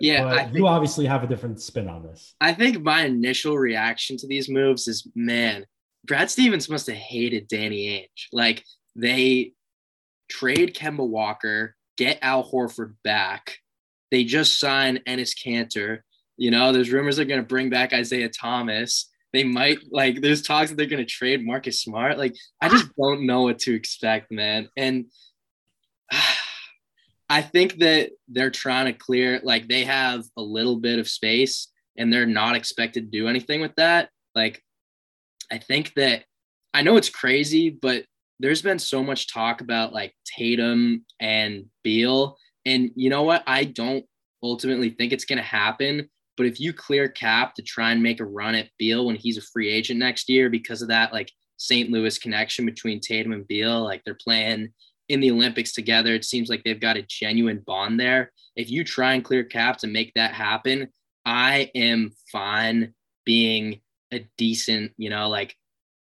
Yeah, 0.00 0.44
think, 0.44 0.56
you 0.56 0.66
obviously 0.66 1.06
have 1.06 1.22
a 1.22 1.26
different 1.26 1.60
spin 1.60 1.88
on 1.88 2.02
this. 2.02 2.34
I 2.40 2.52
think 2.52 2.82
my 2.82 3.02
initial 3.02 3.56
reaction 3.56 4.16
to 4.18 4.26
these 4.26 4.48
moves 4.48 4.88
is, 4.88 5.08
man, 5.14 5.66
Brad 6.04 6.30
Stevens 6.30 6.68
must 6.68 6.86
have 6.88 6.96
hated 6.96 7.48
Danny 7.48 7.86
Ainge. 7.88 8.26
Like 8.32 8.64
they 8.96 9.52
trade 10.28 10.74
Kemba 10.74 11.06
Walker, 11.06 11.76
get 11.96 12.18
Al 12.22 12.48
Horford 12.48 12.94
back. 13.04 13.58
They 14.10 14.24
just 14.24 14.58
sign 14.58 15.00
Enes 15.08 15.32
Kanter. 15.34 16.00
You 16.36 16.50
know, 16.50 16.72
there's 16.72 16.90
rumors 16.90 17.16
they're 17.16 17.24
going 17.24 17.40
to 17.40 17.46
bring 17.46 17.70
back 17.70 17.92
Isaiah 17.92 18.28
Thomas. 18.28 19.10
They 19.32 19.44
might 19.44 19.78
like. 19.90 20.20
There's 20.20 20.42
talks 20.42 20.70
that 20.70 20.76
they're 20.76 20.86
going 20.86 21.04
to 21.04 21.10
trade 21.10 21.44
Marcus 21.44 21.82
Smart. 21.82 22.18
Like, 22.18 22.34
I 22.60 22.68
just 22.68 22.88
don't 22.96 23.26
know 23.26 23.42
what 23.42 23.60
to 23.60 23.74
expect, 23.74 24.30
man. 24.30 24.68
And 24.76 25.06
I 27.28 27.42
think 27.42 27.78
that 27.78 28.10
they're 28.28 28.50
trying 28.50 28.86
to 28.86 28.92
clear, 28.92 29.40
like 29.42 29.66
they 29.66 29.84
have 29.84 30.24
a 30.36 30.42
little 30.42 30.76
bit 30.76 30.98
of 30.98 31.08
space 31.08 31.68
and 31.96 32.12
they're 32.12 32.26
not 32.26 32.56
expected 32.56 33.04
to 33.10 33.18
do 33.18 33.28
anything 33.28 33.60
with 33.60 33.74
that. 33.76 34.10
Like, 34.34 34.62
I 35.50 35.58
think 35.58 35.94
that 35.94 36.24
I 36.72 36.82
know 36.82 36.96
it's 36.96 37.08
crazy, 37.08 37.70
but 37.70 38.04
there's 38.40 38.62
been 38.62 38.78
so 38.78 39.02
much 39.02 39.32
talk 39.32 39.60
about 39.60 39.92
like 39.92 40.12
Tatum 40.26 41.04
and 41.20 41.66
Beal. 41.82 42.36
And 42.66 42.90
you 42.96 43.10
know 43.10 43.22
what? 43.22 43.44
I 43.46 43.64
don't 43.64 44.04
ultimately 44.42 44.90
think 44.90 45.12
it's 45.12 45.24
going 45.24 45.38
to 45.38 45.42
happen, 45.42 46.08
But 46.36 46.46
if 46.46 46.60
you 46.60 46.72
clear 46.72 47.08
cap 47.08 47.54
to 47.54 47.62
try 47.62 47.92
and 47.92 48.02
make 48.02 48.20
a 48.20 48.24
run 48.24 48.54
at 48.54 48.70
Beal 48.78 49.06
when 49.06 49.16
he's 49.16 49.38
a 49.38 49.42
free 49.42 49.70
agent 49.70 50.00
next 50.00 50.28
year 50.28 50.50
because 50.50 50.82
of 50.82 50.88
that 50.88 51.12
like 51.12 51.30
St. 51.56 51.90
Louis 51.90 52.18
connection 52.18 52.66
between 52.66 53.00
Tatum 53.00 53.32
and 53.32 53.46
Beal, 53.46 53.82
like 53.82 54.02
they're 54.04 54.18
playing 54.22 54.72
in 55.14 55.20
the 55.20 55.30
Olympics 55.30 55.72
together. 55.72 56.14
It 56.14 56.24
seems 56.24 56.50
like 56.50 56.62
they've 56.64 56.80
got 56.80 56.98
a 56.98 57.02
genuine 57.02 57.62
bond 57.66 57.98
there. 57.98 58.32
If 58.56 58.70
you 58.70 58.84
try 58.84 59.14
and 59.14 59.24
clear 59.24 59.44
cap 59.44 59.78
to 59.78 59.86
make 59.86 60.12
that 60.14 60.34
happen, 60.34 60.88
I 61.24 61.70
am 61.74 62.12
fine 62.30 62.92
being 63.24 63.80
a 64.12 64.28
decent, 64.36 64.92
you 64.98 65.08
know, 65.08 65.28
like 65.28 65.56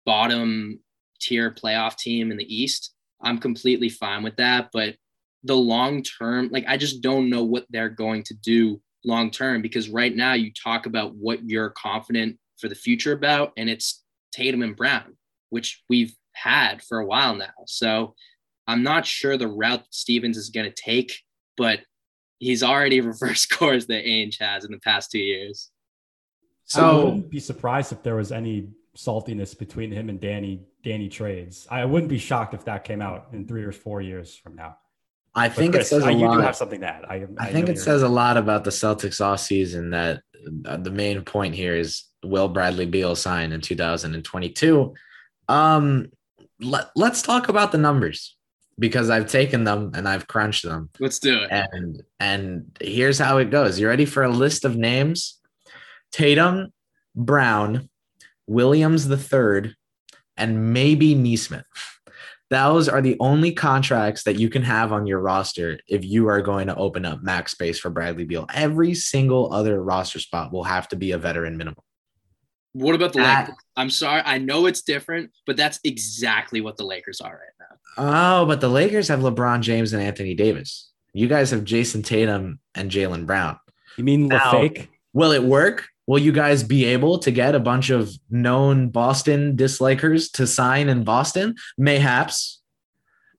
bottom 0.05 0.79
tier 1.21 1.51
playoff 1.51 1.97
team 1.97 2.31
in 2.31 2.37
the 2.37 2.55
East. 2.55 2.93
I'm 3.21 3.37
completely 3.37 3.89
fine 3.89 4.23
with 4.23 4.35
that. 4.37 4.69
But 4.73 4.95
the 5.43 5.55
long 5.55 6.01
term, 6.01 6.49
like 6.51 6.65
I 6.67 6.77
just 6.77 7.01
don't 7.01 7.29
know 7.29 7.43
what 7.43 7.65
they're 7.69 7.89
going 7.89 8.23
to 8.23 8.33
do 8.33 8.81
long 9.05 9.29
term 9.29 9.61
because 9.61 9.89
right 9.89 10.15
now 10.15 10.33
you 10.33 10.51
talk 10.51 10.85
about 10.85 11.15
what 11.15 11.47
you're 11.47 11.69
confident 11.71 12.39
for 12.57 12.69
the 12.69 12.75
future 12.75 13.11
about, 13.11 13.51
and 13.57 13.69
it's 13.69 14.03
Tatum 14.31 14.63
and 14.63 14.75
Brown, 14.75 15.17
which 15.49 15.83
we've 15.89 16.15
had 16.33 16.81
for 16.81 16.99
a 16.99 17.05
while 17.05 17.35
now. 17.35 17.51
So 17.67 18.15
I'm 18.67 18.83
not 18.83 19.05
sure 19.05 19.37
the 19.37 19.47
route 19.47 19.83
Stevens 19.89 20.37
is 20.37 20.49
going 20.49 20.71
to 20.71 20.75
take, 20.75 21.13
but 21.57 21.79
he's 22.39 22.63
already 22.63 23.01
reversed 23.13 23.49
course 23.51 23.85
that 23.85 24.05
Ainge 24.05 24.39
has 24.39 24.65
in 24.65 24.71
the 24.71 24.79
past 24.79 25.11
two 25.11 25.19
years. 25.19 25.69
So 26.65 27.01
I 27.01 27.03
wouldn't 27.03 27.29
be 27.29 27.39
surprised 27.39 27.91
if 27.91 28.03
there 28.03 28.15
was 28.15 28.31
any 28.31 28.69
saltiness 28.97 29.57
between 29.57 29.91
him 29.91 30.09
and 30.09 30.19
Danny 30.19 30.61
Danny 30.83 31.09
trades. 31.09 31.67
I 31.69 31.85
wouldn't 31.85 32.09
be 32.09 32.17
shocked 32.17 32.53
if 32.53 32.65
that 32.65 32.83
came 32.83 33.01
out 33.01 33.27
in 33.33 33.47
three 33.47 33.63
or 33.63 33.71
four 33.71 34.01
years 34.01 34.35
from 34.35 34.55
now. 34.55 34.77
I 35.35 35.47
but 35.47 35.57
think 35.57 35.73
Chris, 35.73 35.87
it 35.87 35.89
says 35.89 36.05
a 36.05 36.13
you 36.13 36.27
lot. 36.27 36.35
do 36.35 36.41
have 36.41 36.55
something 36.55 36.81
to 36.81 36.87
add. 36.87 37.05
I, 37.05 37.15
I, 37.15 37.47
I 37.47 37.51
think 37.51 37.69
it 37.69 37.79
says 37.79 38.03
a 38.03 38.09
lot 38.09 38.37
about 38.37 38.63
the 38.63 38.69
Celtics 38.69 39.19
off 39.19 39.39
season 39.39 39.89
that 39.91 40.21
uh, 40.65 40.77
the 40.77 40.91
main 40.91 41.21
point 41.23 41.55
here 41.55 41.75
is 41.75 42.03
will 42.23 42.47
Bradley 42.47 42.85
Beal 42.85 43.15
sign 43.15 43.51
in 43.51 43.61
2022? 43.61 44.93
Um, 45.47 46.11
let, 46.59 46.91
let's 46.95 47.21
talk 47.21 47.49
about 47.49 47.71
the 47.71 47.77
numbers 47.77 48.35
because 48.79 49.09
I've 49.09 49.29
taken 49.29 49.63
them 49.63 49.91
and 49.93 50.07
I've 50.07 50.27
crunched 50.27 50.63
them. 50.63 50.89
Let's 50.99 51.19
do 51.19 51.39
it. 51.43 51.51
And 51.51 52.01
and 52.19 52.77
here's 52.81 53.19
how 53.19 53.37
it 53.37 53.49
goes. 53.49 53.79
You 53.79 53.87
ready 53.87 54.05
for 54.05 54.23
a 54.23 54.29
list 54.29 54.65
of 54.65 54.75
names? 54.75 55.39
Tatum, 56.11 56.71
Brown, 57.15 57.89
Williams 58.47 59.07
the 59.07 59.17
third, 59.17 59.75
and 60.37 60.73
maybe 60.73 61.15
Nesmith. 61.15 61.65
Those 62.49 62.87
are 62.87 63.01
the 63.01 63.17
only 63.19 63.51
contracts 63.51 64.23
that 64.25 64.37
you 64.37 64.47
can 64.47 64.61
have 64.61 64.91
on 64.91 65.07
your 65.07 65.19
roster 65.19 65.79
if 65.87 66.05
you 66.05 66.27
are 66.27 66.41
going 66.41 66.67
to 66.67 66.75
open 66.75 67.03
up 67.03 67.23
max 67.23 67.51
space 67.53 67.79
for 67.79 67.89
Bradley 67.89 68.25
Beal. 68.25 68.45
Every 68.53 68.93
single 68.93 69.51
other 69.51 69.81
roster 69.83 70.19
spot 70.19 70.53
will 70.53 70.63
have 70.63 70.87
to 70.89 70.95
be 70.95 71.11
a 71.11 71.17
veteran 71.17 71.57
minimum. 71.57 71.83
What 72.73 72.95
about 72.95 73.13
the 73.13 73.19
Lakers? 73.19 73.55
I'm 73.75 73.89
sorry, 73.89 74.21
I 74.25 74.39
know 74.39 74.65
it's 74.65 74.81
different, 74.81 75.31
but 75.45 75.57
that's 75.57 75.79
exactly 75.83 76.61
what 76.61 76.77
the 76.77 76.85
Lakers 76.85 77.21
are 77.21 77.31
right 77.31 77.52
now. 77.52 77.52
Oh, 77.97 78.45
but 78.45 78.61
the 78.61 78.69
Lakers 78.69 79.07
have 79.07 79.19
LeBron 79.19 79.61
James 79.61 79.93
and 79.93 80.01
Anthony 80.01 80.33
Davis. 80.33 80.91
You 81.13 81.27
guys 81.27 81.51
have 81.51 81.63
Jayson 81.63 82.03
Tatum 82.03 82.59
and 82.73 82.89
Jaylen 82.89 83.25
Brown. 83.25 83.59
You 83.97 84.03
mean 84.03 84.29
the 84.29 84.39
fake? 84.51 84.89
Will 85.13 85.31
it 85.31 85.43
work? 85.43 85.87
Will 86.07 86.19
you 86.19 86.31
guys 86.31 86.63
be 86.63 86.85
able 86.85 87.19
to 87.19 87.31
get 87.31 87.55
a 87.55 87.59
bunch 87.59 87.89
of 87.89 88.11
known 88.29 88.89
Boston 88.89 89.55
dislikers 89.55 90.31
to 90.33 90.47
sign 90.47 90.89
in 90.89 91.03
Boston? 91.03 91.55
Mayhaps. 91.77 92.61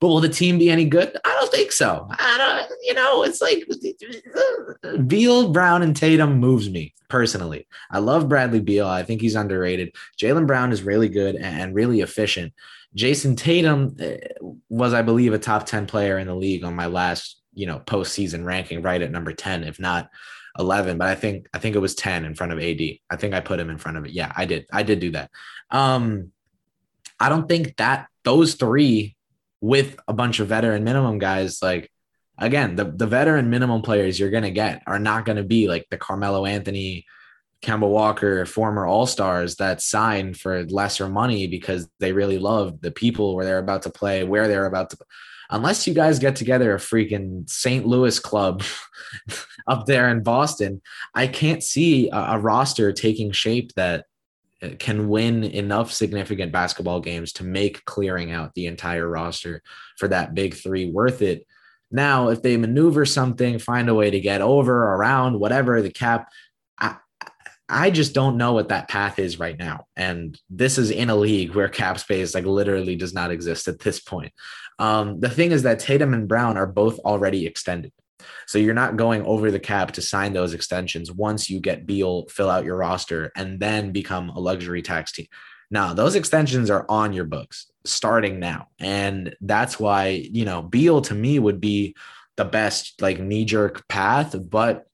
But 0.00 0.08
will 0.08 0.20
the 0.20 0.28
team 0.28 0.58
be 0.58 0.70
any 0.70 0.84
good? 0.84 1.16
I 1.24 1.33
think 1.54 1.72
so. 1.72 2.06
I 2.10 2.66
don't, 2.68 2.78
you 2.82 2.94
know, 2.94 3.22
it's 3.22 3.40
like 3.40 3.66
Beal, 5.06 5.52
Brown, 5.52 5.82
and 5.82 5.96
Tatum 5.96 6.38
moves 6.38 6.68
me 6.68 6.94
personally. 7.08 7.66
I 7.90 7.98
love 7.98 8.28
Bradley 8.28 8.60
Beal. 8.60 8.86
I 8.86 9.02
think 9.02 9.20
he's 9.20 9.34
underrated. 9.34 9.94
Jaylen 10.18 10.46
Brown 10.46 10.72
is 10.72 10.82
really 10.82 11.08
good 11.08 11.36
and 11.36 11.74
really 11.74 12.00
efficient. 12.00 12.52
Jayson 12.96 13.36
Tatum 13.36 13.96
eh, 13.98 14.18
was, 14.68 14.94
I 14.94 15.02
believe, 15.02 15.32
a 15.32 15.38
top 15.38 15.66
10 15.66 15.86
player 15.86 16.18
in 16.18 16.26
the 16.26 16.34
league 16.34 16.64
on 16.64 16.74
my 16.74 16.86
last, 16.86 17.40
you 17.52 17.66
know, 17.66 17.80
postseason 17.80 18.44
ranking, 18.44 18.82
right 18.82 19.02
at 19.02 19.10
number 19.10 19.32
10, 19.32 19.64
if 19.64 19.78
not 19.78 20.10
11, 20.58 20.98
but 20.98 21.08
I 21.08 21.14
think 21.14 21.48
I 21.52 21.58
think 21.58 21.74
it 21.74 21.80
was 21.80 21.94
10 21.94 22.24
in 22.24 22.34
front 22.34 22.52
of 22.52 22.60
AD. 22.60 22.80
I 23.10 23.16
think 23.16 23.34
I 23.34 23.40
put 23.40 23.58
him 23.58 23.70
in 23.70 23.78
front 23.78 23.96
of 23.96 24.04
it. 24.04 24.12
Yeah, 24.12 24.32
I 24.36 24.44
did. 24.44 24.66
I 24.72 24.84
did 24.84 25.00
do 25.00 25.10
that. 25.12 25.30
Um 25.70 26.30
I 27.18 27.28
don't 27.28 27.48
think 27.48 27.76
that 27.76 28.06
those 28.22 28.54
three 28.54 29.13
with 29.64 29.96
a 30.06 30.12
bunch 30.12 30.40
of 30.40 30.48
veteran 30.48 30.84
minimum 30.84 31.18
guys 31.18 31.62
like 31.62 31.90
again, 32.36 32.76
the 32.76 32.84
the 32.84 33.06
veteran 33.06 33.48
minimum 33.48 33.80
players 33.80 34.20
you're 34.20 34.30
to 34.42 34.50
get 34.50 34.82
are 34.86 34.98
not 34.98 35.24
to 35.36 35.42
be 35.42 35.68
like 35.68 35.86
the 35.90 35.96
Carmelo 35.96 36.44
Anthony, 36.44 37.06
Kemba 37.62 37.88
Walker, 37.88 38.44
former 38.44 38.84
All-Stars 38.84 39.56
that 39.56 39.80
signed 39.80 40.36
for 40.36 40.64
lesser 40.64 41.08
money 41.08 41.46
because 41.46 41.88
they 41.98 42.12
really 42.12 42.38
love 42.38 42.82
the 42.82 42.90
people 42.90 43.34
where 43.34 43.46
they're 43.46 43.58
about 43.58 43.82
to 43.82 43.90
play, 43.90 44.22
where 44.22 44.48
they're 44.48 44.66
about 44.66 44.90
to 44.90 44.98
unless 45.48 45.86
you 45.86 45.94
guys 45.94 46.18
get 46.18 46.36
together 46.36 46.74
a 46.74 46.78
freaking 46.78 47.48
St. 47.48 47.86
Louis 47.86 48.18
club 48.18 48.62
up 49.66 49.86
there 49.86 50.10
in 50.10 50.22
Boston, 50.22 50.82
I 51.14 51.26
can't 51.26 51.62
see 51.62 52.10
a, 52.10 52.16
a, 52.16 52.38
roster 52.38 52.92
taking 52.92 53.30
shape 53.30 53.72
that 53.74 54.06
can 54.78 55.08
win 55.08 55.44
enough 55.44 55.92
significant 55.92 56.52
basketball 56.52 57.00
games 57.00 57.32
to 57.34 57.44
make 57.44 57.84
clearing 57.84 58.32
out 58.32 58.54
the 58.54 58.66
entire 58.66 59.08
roster 59.08 59.62
for 59.98 60.08
that 60.08 60.34
big 60.34 60.54
three 60.54 60.90
worth 60.90 61.22
it. 61.22 61.46
Now, 61.90 62.28
if 62.28 62.42
they 62.42 62.56
maneuver 62.56 63.04
something, 63.04 63.58
find 63.58 63.88
a 63.88 63.94
way 63.94 64.10
to 64.10 64.20
get 64.20 64.40
over, 64.40 64.94
around, 64.94 65.38
whatever 65.38 65.80
the 65.80 65.90
cap, 65.90 66.28
I, 66.78 66.96
I 67.68 67.90
just 67.90 68.14
don't 68.14 68.36
know 68.36 68.52
what 68.52 68.68
that 68.68 68.88
path 68.88 69.18
is 69.18 69.38
right 69.38 69.58
now. 69.58 69.86
And 69.96 70.38
this 70.50 70.76
is 70.76 70.90
in 70.90 71.10
a 71.10 71.16
league 71.16 71.54
where 71.54 71.68
cap 71.68 71.98
space 71.98 72.34
like 72.34 72.44
literally 72.44 72.96
does 72.96 73.14
not 73.14 73.30
exist 73.30 73.68
at 73.68 73.78
this 73.78 74.00
point. 74.00 74.32
Um, 74.78 75.20
the 75.20 75.30
thing 75.30 75.52
is 75.52 75.62
that 75.62 75.78
Tatum 75.78 76.14
and 76.14 76.26
Brown 76.26 76.56
are 76.56 76.66
both 76.66 76.98
already 77.00 77.46
extended. 77.46 77.92
So 78.46 78.58
you're 78.58 78.74
not 78.74 78.96
going 78.96 79.24
over 79.24 79.50
the 79.50 79.60
cap 79.60 79.92
to 79.92 80.02
sign 80.02 80.32
those 80.32 80.54
extensions 80.54 81.10
once 81.10 81.48
you 81.48 81.60
get 81.60 81.86
Beal, 81.86 82.26
fill 82.28 82.50
out 82.50 82.64
your 82.64 82.76
roster, 82.76 83.32
and 83.36 83.60
then 83.60 83.92
become 83.92 84.30
a 84.30 84.40
luxury 84.40 84.82
tax 84.82 85.12
team. 85.12 85.26
Now, 85.70 85.94
those 85.94 86.14
extensions 86.14 86.70
are 86.70 86.86
on 86.88 87.12
your 87.12 87.24
books 87.24 87.66
starting 87.84 88.38
now. 88.38 88.68
And 88.78 89.34
that's 89.40 89.78
why, 89.78 90.08
you 90.30 90.44
know, 90.44 90.62
Beal 90.62 91.00
to 91.02 91.14
me 91.14 91.38
would 91.38 91.60
be 91.60 91.96
the 92.36 92.44
best 92.44 93.00
like 93.00 93.20
knee 93.20 93.44
jerk 93.44 93.86
path, 93.88 94.36
but 94.50 94.86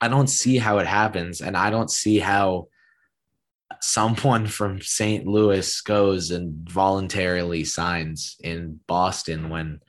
I 0.00 0.08
don't 0.08 0.28
see 0.28 0.58
how 0.58 0.78
it 0.78 0.86
happens. 0.86 1.40
And 1.40 1.56
I 1.56 1.70
don't 1.70 1.90
see 1.90 2.18
how 2.18 2.68
someone 3.80 4.46
from 4.58 4.80
St. 4.80 5.26
Louis 5.26 5.80
goes 5.82 6.30
and 6.30 6.68
voluntarily 6.68 7.64
signs 7.64 8.36
in 8.42 8.80
Boston 8.86 9.50
when 9.50 9.80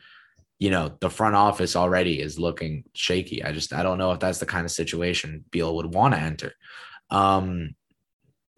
you 0.62 0.69
know 0.69 0.95
the 1.00 1.10
front 1.10 1.36
office 1.36 1.76
already 1.76 2.21
is 2.21 2.38
looking 2.38 2.84
shaky. 2.93 3.43
I 3.43 3.52
just 3.52 3.74
I 3.74 3.82
don't 3.82 3.97
know 3.97 4.12
if 4.12 4.19
that's 4.19 4.38
the 4.38 4.45
kind 4.45 4.63
of 4.63 4.71
situation 4.71 5.43
Beal 5.50 5.76
would 5.76 5.91
want 5.91 6.13
to 6.13 6.19
enter. 6.19 6.54
Um 7.10 7.76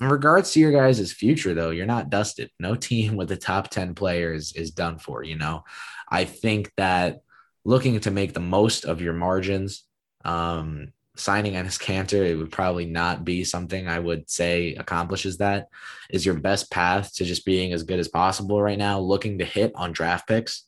in 0.01 0.09
regards 0.09 0.51
to 0.51 0.59
your 0.59 0.73
guys' 0.73 1.13
future, 1.13 1.53
though, 1.53 1.69
you're 1.69 1.85
not 1.85 2.09
dusted. 2.09 2.51
No 2.59 2.75
team 2.89 3.15
with 3.15 3.29
the 3.29 3.37
top 3.37 3.69
10 3.69 3.95
players 3.95 4.51
is 4.51 4.71
done 4.71 4.97
for, 4.97 5.23
you 5.23 5.37
know. 5.37 5.63
I 6.09 6.25
think 6.25 6.73
that 6.75 7.21
looking 7.63 7.97
to 8.01 8.11
make 8.11 8.33
the 8.33 8.41
most 8.41 8.83
of 8.83 8.99
your 8.99 9.13
margins, 9.13 9.85
um, 10.25 10.91
signing 11.15 11.53
Enes 11.53 11.81
Kanter, 11.81 12.27
it 12.27 12.35
would 12.35 12.51
probably 12.51 12.85
not 12.85 13.23
be 13.23 13.45
something 13.45 13.87
I 13.87 13.99
would 13.99 14.29
say 14.29 14.75
accomplishes 14.75 15.37
that. 15.37 15.69
Is 16.09 16.25
your 16.25 16.35
best 16.35 16.69
path 16.69 17.13
to 17.15 17.23
just 17.23 17.45
being 17.45 17.71
as 17.71 17.83
good 17.83 17.99
as 17.99 18.09
possible 18.09 18.61
right 18.61 18.77
now, 18.77 18.99
looking 18.99 19.37
to 19.37 19.45
hit 19.45 19.71
on 19.75 19.93
draft 19.93 20.27
picks. 20.27 20.65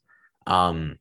Um, 0.48 0.98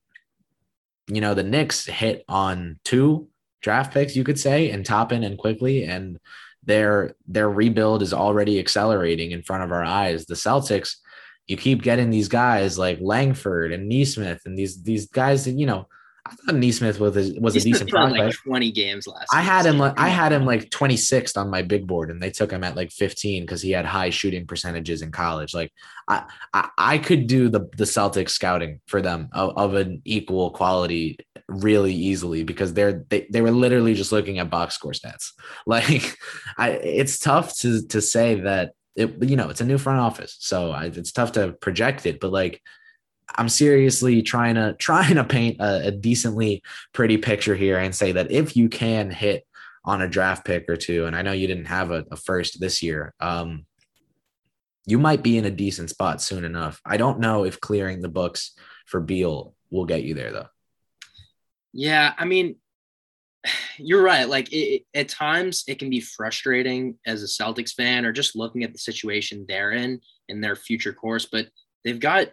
you 1.09 1.21
know, 1.21 1.35
the 1.35 1.43
Knicks 1.43 1.87
hit 1.87 2.25
on 2.29 2.79
two 2.85 3.29
draft 3.63 3.93
picks, 3.93 4.17
you 4.17 4.25
could 4.25 4.39
say, 4.39 4.71
and 4.71 4.85
Toppin 4.85 5.25
and 5.25 5.39
Quickley, 5.39 5.85
and 5.85 6.19
their 6.63 7.15
their 7.27 7.51
rebuild 7.51 8.03
is 8.03 8.15
already 8.15 8.59
accelerating 8.59 9.33
in 9.33 9.43
front 9.43 9.65
of 9.65 9.73
our 9.73 9.85
eyes. 9.85 10.27
The 10.27 10.35
Celtics, 10.35 10.97
you 11.47 11.57
keep 11.57 11.83
getting 11.83 12.11
these 12.11 12.29
guys 12.29 12.79
like 12.79 12.99
Langford 13.01 13.73
and 13.73 13.89
Nesmith 13.89 14.43
and 14.47 14.59
these 14.59 14.83
these 14.83 15.07
guys 15.07 15.45
that 15.45 15.53
you 15.53 15.67
know 15.67 15.89
I 16.27 16.35
thought 16.35 16.55
Nesmith 16.55 17.01
was 17.01 17.17
a, 17.17 17.39
was 17.39 17.55
a 17.55 17.61
decent 17.61 17.91
prospect. 17.91 18.25
Like 18.25 18.35
Twenty 18.45 18.73
games 18.73 19.07
last. 19.07 19.29
I 19.31 19.43
had 19.43 19.67
him. 19.67 19.77
Like, 19.79 19.99
I 19.99 20.09
had 20.09 20.33
him 20.33 20.47
like 20.47 20.71
twenty 20.71 20.97
sixth 20.97 21.37
on 21.37 21.51
my 21.51 21.61
big 21.61 21.87
board, 21.87 22.11
and 22.11 22.23
they 22.23 22.31
took 22.31 22.51
him 22.51 22.65
at 22.65 22.77
like 22.77 22.91
fifteen 22.93 23.43
because 23.43 23.61
he 23.61 23.73
had 23.73 23.85
high 23.85 24.09
shooting 24.09 24.47
percentages 24.47 25.03
in 25.03 25.13
college. 25.13 25.53
Like 25.53 25.71
I, 26.09 26.25
I, 26.55 26.69
I 26.79 26.99
could 26.99 27.27
do 27.27 27.51
the 27.51 27.69
the 27.77 27.85
Celtics 27.85 28.31
scouting 28.31 28.81
for 28.87 29.03
them 29.03 29.29
of, 29.33 29.53
of 29.57 29.75
an 29.75 30.01
equal 30.07 30.51
quality 30.51 31.19
really 31.47 31.93
easily 31.93 32.43
because 32.43 32.73
they're 32.73 33.05
they, 33.11 33.27
they 33.31 33.43
were 33.43 33.51
literally 33.51 33.93
just 33.93 34.11
looking 34.11 34.39
at 34.39 34.49
box 34.49 34.77
score 34.77 34.93
stats. 34.93 35.33
Like 35.67 36.17
I, 36.57 36.71
it's 36.71 37.19
tough 37.19 37.55
to 37.59 37.87
to 37.89 38.01
say 38.01 38.41
that 38.41 38.73
it. 38.97 39.23
You 39.23 39.37
know, 39.37 39.51
it's 39.51 39.61
a 39.61 39.67
new 39.67 39.79
front 39.79 40.01
office, 40.01 40.37
so 40.41 40.71
I, 40.71 40.87
it's 40.87 41.13
tough 41.13 41.33
to 41.33 41.53
project 41.53 42.07
it. 42.07 42.19
But 42.19 42.33
like 42.33 42.63
I'm 43.37 43.49
seriously 43.49 44.23
trying 44.23 44.55
to 44.55 44.75
trying 44.79 45.17
to 45.17 45.25
paint 45.25 45.61
a, 45.61 45.89
a, 45.89 45.91
decently 45.91 46.63
pretty 46.93 47.17
picture 47.17 47.55
here 47.55 47.79
and 47.79 47.95
say 47.95 48.13
that 48.13 48.31
if 48.31 48.57
you 48.57 48.69
can 48.69 49.11
hit 49.11 49.47
on 49.85 50.03
a 50.03 50.09
draft 50.09 50.45
pick 50.45 50.69
or 50.69 50.77
two, 50.77 51.07
and 51.07 51.15
I 51.15 51.23
know 51.23 51.33
you 51.33 51.47
didn't 51.47 51.67
have 51.67 51.91
a, 51.91 52.05
a 52.11 52.17
first 52.17 52.61
this 52.61 52.83
year. 52.83 53.15
Um, 53.21 53.67
you 54.87 54.99
might 54.99 55.23
be 55.23 55.39
in 55.39 55.45
a 55.45 55.51
decent 55.51 55.91
spot 55.91 56.21
soon 56.21 56.45
enough. 56.45 56.81
I 56.85 56.97
don't 56.97 57.21
know 57.21 57.45
if 57.45 57.61
clearing 57.61 58.01
the 58.03 58.09
books 58.09 58.53
for 58.87 59.01
Beal 59.01 59.55
will 59.71 59.87
get 59.87 60.05
you 60.05 60.15
there 60.15 60.33
though. 60.33 60.49
Yeah, 61.73 62.15
I 62.17 62.25
mean, 62.25 62.57
you're 63.79 64.03
right. 64.03 64.29
Like 64.29 64.53
it, 64.53 64.85
at 64.95 65.09
times, 65.09 65.65
it 65.67 65.79
can 65.79 65.91
be 65.91 66.01
frustrating 66.01 66.99
as 67.07 67.23
a 67.23 67.27
Celtics 67.27 67.73
fan 67.73 68.05
or 68.05 68.13
just 68.13 68.37
looking 68.37 68.63
at 68.63 68.73
the 68.73 68.79
situation 68.79 69.45
they're 69.47 69.73
in 69.73 70.01
in 70.29 70.41
their 70.41 70.57
future 70.57 70.93
course. 70.93 71.27
But 71.27 71.49
they've 71.85 72.01
got 72.01 72.29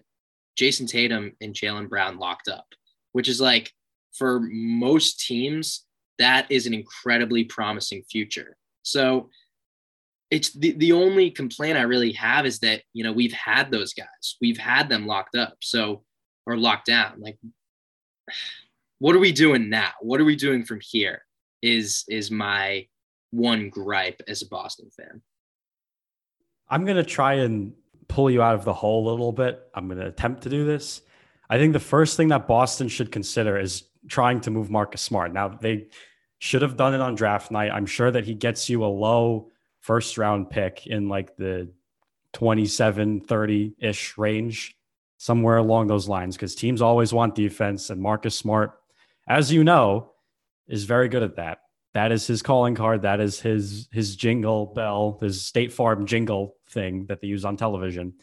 Jayson 0.58 0.88
Tatum 0.88 1.34
and 1.42 1.54
Jaylen 1.54 1.90
Brown 1.90 2.18
locked 2.18 2.48
up, 2.48 2.66
which 3.12 3.28
is 3.28 3.42
like 3.42 3.72
for 4.18 4.40
most 4.42 5.20
teams, 5.26 5.86
that 6.20 6.52
is 6.52 6.68
an 6.68 6.74
incredibly 6.74 7.44
promising 7.44 8.04
future. 8.10 8.58
So 8.84 9.30
it's 10.30 10.54
the, 10.54 10.72
the 10.74 10.94
only 10.94 11.32
complaint 11.32 11.78
I 11.78 11.84
really 11.84 12.14
have 12.14 12.46
is 12.46 12.60
that, 12.60 12.84
you 12.94 13.04
know, 13.04 13.12
we've 13.12 13.34
had 13.34 13.72
those 13.72 13.94
guys, 13.94 14.38
we've 14.40 14.58
had 14.58 14.90
them 14.90 15.08
locked 15.08 15.36
up. 15.36 15.58
So, 15.62 16.04
or 16.46 16.58
locked 16.58 16.88
down. 16.88 17.20
Like, 17.20 17.38
what 19.00 19.16
are 19.16 19.20
we 19.20 19.32
doing 19.32 19.70
now? 19.70 19.92
What 20.02 20.22
are 20.22 20.26
we 20.26 20.36
doing 20.36 20.64
from 20.64 20.80
here? 20.82 21.24
Is, 21.62 22.06
is 22.08 22.32
my 22.32 22.88
one 23.32 23.70
gripe 23.70 24.22
as 24.28 24.42
a 24.42 24.48
Boston 24.48 24.90
fan. 24.96 25.22
I'm 26.70 26.86
going 26.86 26.98
to 26.98 27.04
try 27.04 27.36
and 27.36 27.74
pull 28.12 28.30
you 28.30 28.42
out 28.42 28.56
of 28.56 28.66
the 28.66 28.74
hole 28.74 29.08
a 29.08 29.12
little 29.12 29.32
bit. 29.32 29.62
I'm 29.74 29.88
going 29.88 30.00
to 30.00 30.08
attempt 30.08 30.44
to 30.44 30.50
do 30.50 30.66
this. 30.66 31.02
I 31.50 31.58
think 31.58 31.74
the 31.74 31.80
first 31.80 32.18
thing 32.18 32.28
that 32.28 32.48
Boston 32.48 32.90
should 32.90 33.12
consider 33.12 33.58
is 33.58 33.84
trying 34.08 34.42
to 34.42 34.52
move 34.52 34.70
Marcus 34.70 35.02
Smart. 35.02 35.34
Now, 35.34 35.48
they 35.48 35.88
should 36.40 36.62
have 36.62 36.76
done 36.76 36.94
it 36.94 37.02
on 37.02 37.16
draft 37.16 37.52
night. 37.52 37.72
I'm 37.72 37.86
sure 37.86 38.12
that 38.12 38.26
he 38.26 38.34
gets 38.34 38.70
you 38.70 38.84
a 38.84 38.88
low 38.88 39.52
first 39.80 40.18
round 40.18 40.50
pick 40.50 40.88
in 40.88 41.08
like 41.08 41.38
the 41.38 41.72
27, 42.34 43.22
30 43.22 43.76
ish 43.80 44.18
range, 44.18 44.76
somewhere 45.18 45.58
along 45.58 45.88
those 45.88 46.10
lines, 46.10 46.36
because 46.36 46.54
teams 46.54 46.82
always 46.82 47.14
want 47.14 47.36
defense. 47.36 47.90
And 47.90 48.02
Marcus 48.02 48.36
Smart, 48.36 48.74
as 49.28 49.52
you 49.52 49.64
know, 49.64 50.12
is 50.68 50.84
very 50.84 51.08
good 51.08 51.24
at 51.24 51.38
that. 51.38 51.60
That 51.94 52.12
is 52.12 52.28
his 52.28 52.42
calling 52.42 52.76
card. 52.76 53.02
That 53.02 53.20
is 53.20 53.40
his 53.40 53.88
his 53.92 54.16
jingle 54.16 54.68
bell, 54.68 55.18
his 55.22 55.46
State 55.46 55.74
Farm 55.74 56.06
jingle 56.06 56.56
thing 56.72 57.06
that 57.08 57.22
they 57.22 57.28
use 57.28 57.46
on 57.46 57.58
television. 57.58 58.14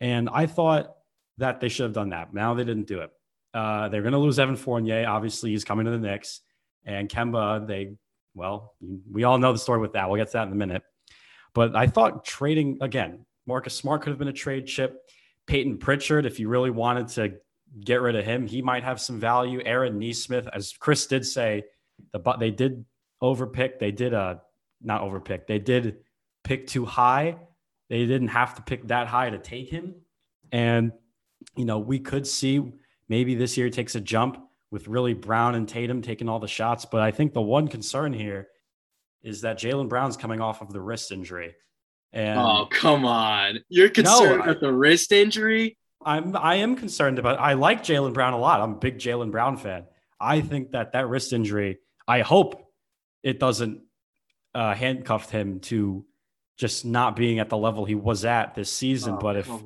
And 0.00 0.28
I 0.32 0.46
thought 0.46 0.94
that 1.38 1.60
they 1.60 1.68
should 1.68 1.84
have 1.84 1.92
done 1.92 2.10
that. 2.10 2.34
Now 2.34 2.54
they 2.54 2.64
didn't 2.64 2.86
do 2.86 3.00
it. 3.00 3.10
Uh, 3.52 3.88
they're 3.88 4.02
going 4.02 4.12
to 4.12 4.18
lose 4.18 4.38
Evan 4.38 4.56
Fournier. 4.56 5.06
Obviously, 5.08 5.50
he's 5.50 5.64
coming 5.64 5.86
to 5.86 5.92
the 5.92 5.98
Knicks. 5.98 6.40
And 6.84 7.08
Kemba, 7.08 7.66
they, 7.66 7.94
well, 8.34 8.74
we 9.10 9.24
all 9.24 9.38
know 9.38 9.52
the 9.52 9.58
story 9.58 9.80
with 9.80 9.92
that. 9.92 10.08
We'll 10.08 10.20
get 10.20 10.26
to 10.28 10.32
that 10.34 10.46
in 10.48 10.52
a 10.52 10.56
minute. 10.56 10.82
But 11.54 11.76
I 11.76 11.86
thought 11.86 12.24
trading 12.24 12.78
again, 12.80 13.24
Marcus 13.46 13.74
Smart 13.74 14.02
could 14.02 14.10
have 14.10 14.18
been 14.18 14.28
a 14.28 14.32
trade 14.32 14.66
chip. 14.66 15.00
Payton 15.46 15.78
Pritchard, 15.78 16.26
if 16.26 16.40
you 16.40 16.48
really 16.48 16.70
wanted 16.70 17.08
to 17.08 17.34
get 17.84 18.00
rid 18.00 18.16
of 18.16 18.24
him, 18.24 18.46
he 18.46 18.60
might 18.60 18.82
have 18.82 19.00
some 19.00 19.20
value. 19.20 19.62
Aaron 19.64 19.98
Nesmith, 19.98 20.48
as 20.52 20.72
Chris 20.72 21.06
did 21.06 21.24
say, 21.24 21.64
the 22.12 22.18
but 22.18 22.40
they 22.40 22.50
did 22.50 22.84
overpick. 23.22 23.78
They 23.78 23.92
did 23.92 24.14
uh 24.14 24.36
not 24.82 25.02
overpick. 25.02 25.46
They 25.46 25.58
did 25.58 25.98
pick 26.42 26.66
too 26.66 26.84
high. 26.84 27.36
They 27.94 28.06
didn't 28.06 28.26
have 28.26 28.56
to 28.56 28.62
pick 28.62 28.88
that 28.88 29.06
high 29.06 29.30
to 29.30 29.38
take 29.38 29.70
him. 29.70 29.94
And 30.50 30.90
you 31.56 31.64
know, 31.64 31.78
we 31.78 32.00
could 32.00 32.26
see 32.26 32.72
maybe 33.08 33.36
this 33.36 33.56
year 33.56 33.70
takes 33.70 33.94
a 33.94 34.00
jump 34.00 34.36
with 34.72 34.88
really 34.88 35.14
Brown 35.14 35.54
and 35.54 35.68
Tatum 35.68 36.02
taking 36.02 36.28
all 36.28 36.40
the 36.40 36.48
shots. 36.48 36.84
But 36.84 37.02
I 37.02 37.12
think 37.12 37.34
the 37.34 37.40
one 37.40 37.68
concern 37.68 38.12
here 38.12 38.48
is 39.22 39.42
that 39.42 39.60
Jaylen 39.60 39.88
Brown's 39.88 40.16
coming 40.16 40.40
off 40.40 40.60
of 40.60 40.72
the 40.72 40.80
wrist 40.80 41.12
injury. 41.12 41.54
And 42.12 42.36
oh, 42.36 42.66
come 42.68 43.04
on. 43.04 43.60
You're 43.68 43.90
concerned 43.90 44.40
no, 44.40 44.46
with 44.48 44.58
the 44.58 44.72
wrist 44.72 45.12
injury? 45.12 45.76
I'm 46.04 46.36
I 46.36 46.56
am 46.56 46.74
concerned 46.74 47.20
about 47.20 47.38
I 47.38 47.52
like 47.52 47.84
Jaylen 47.84 48.12
Brown 48.12 48.32
a 48.32 48.38
lot. 48.38 48.60
I'm 48.60 48.72
a 48.72 48.78
big 48.78 48.98
Jaylen 48.98 49.30
Brown 49.30 49.56
fan. 49.56 49.84
I 50.18 50.40
think 50.40 50.72
that 50.72 50.94
that 50.94 51.08
wrist 51.08 51.32
injury, 51.32 51.78
I 52.08 52.22
hope 52.22 52.60
it 53.22 53.38
doesn't 53.38 53.82
uh, 54.52 54.74
handcuff 54.74 55.30
him 55.30 55.60
to 55.60 56.04
just 56.56 56.84
not 56.84 57.16
being 57.16 57.38
at 57.38 57.48
the 57.48 57.56
level 57.56 57.84
he 57.84 57.94
was 57.94 58.24
at 58.24 58.54
this 58.54 58.70
season. 58.70 59.14
Oh, 59.14 59.18
but 59.18 59.36
if, 59.36 59.46
the 59.46 59.62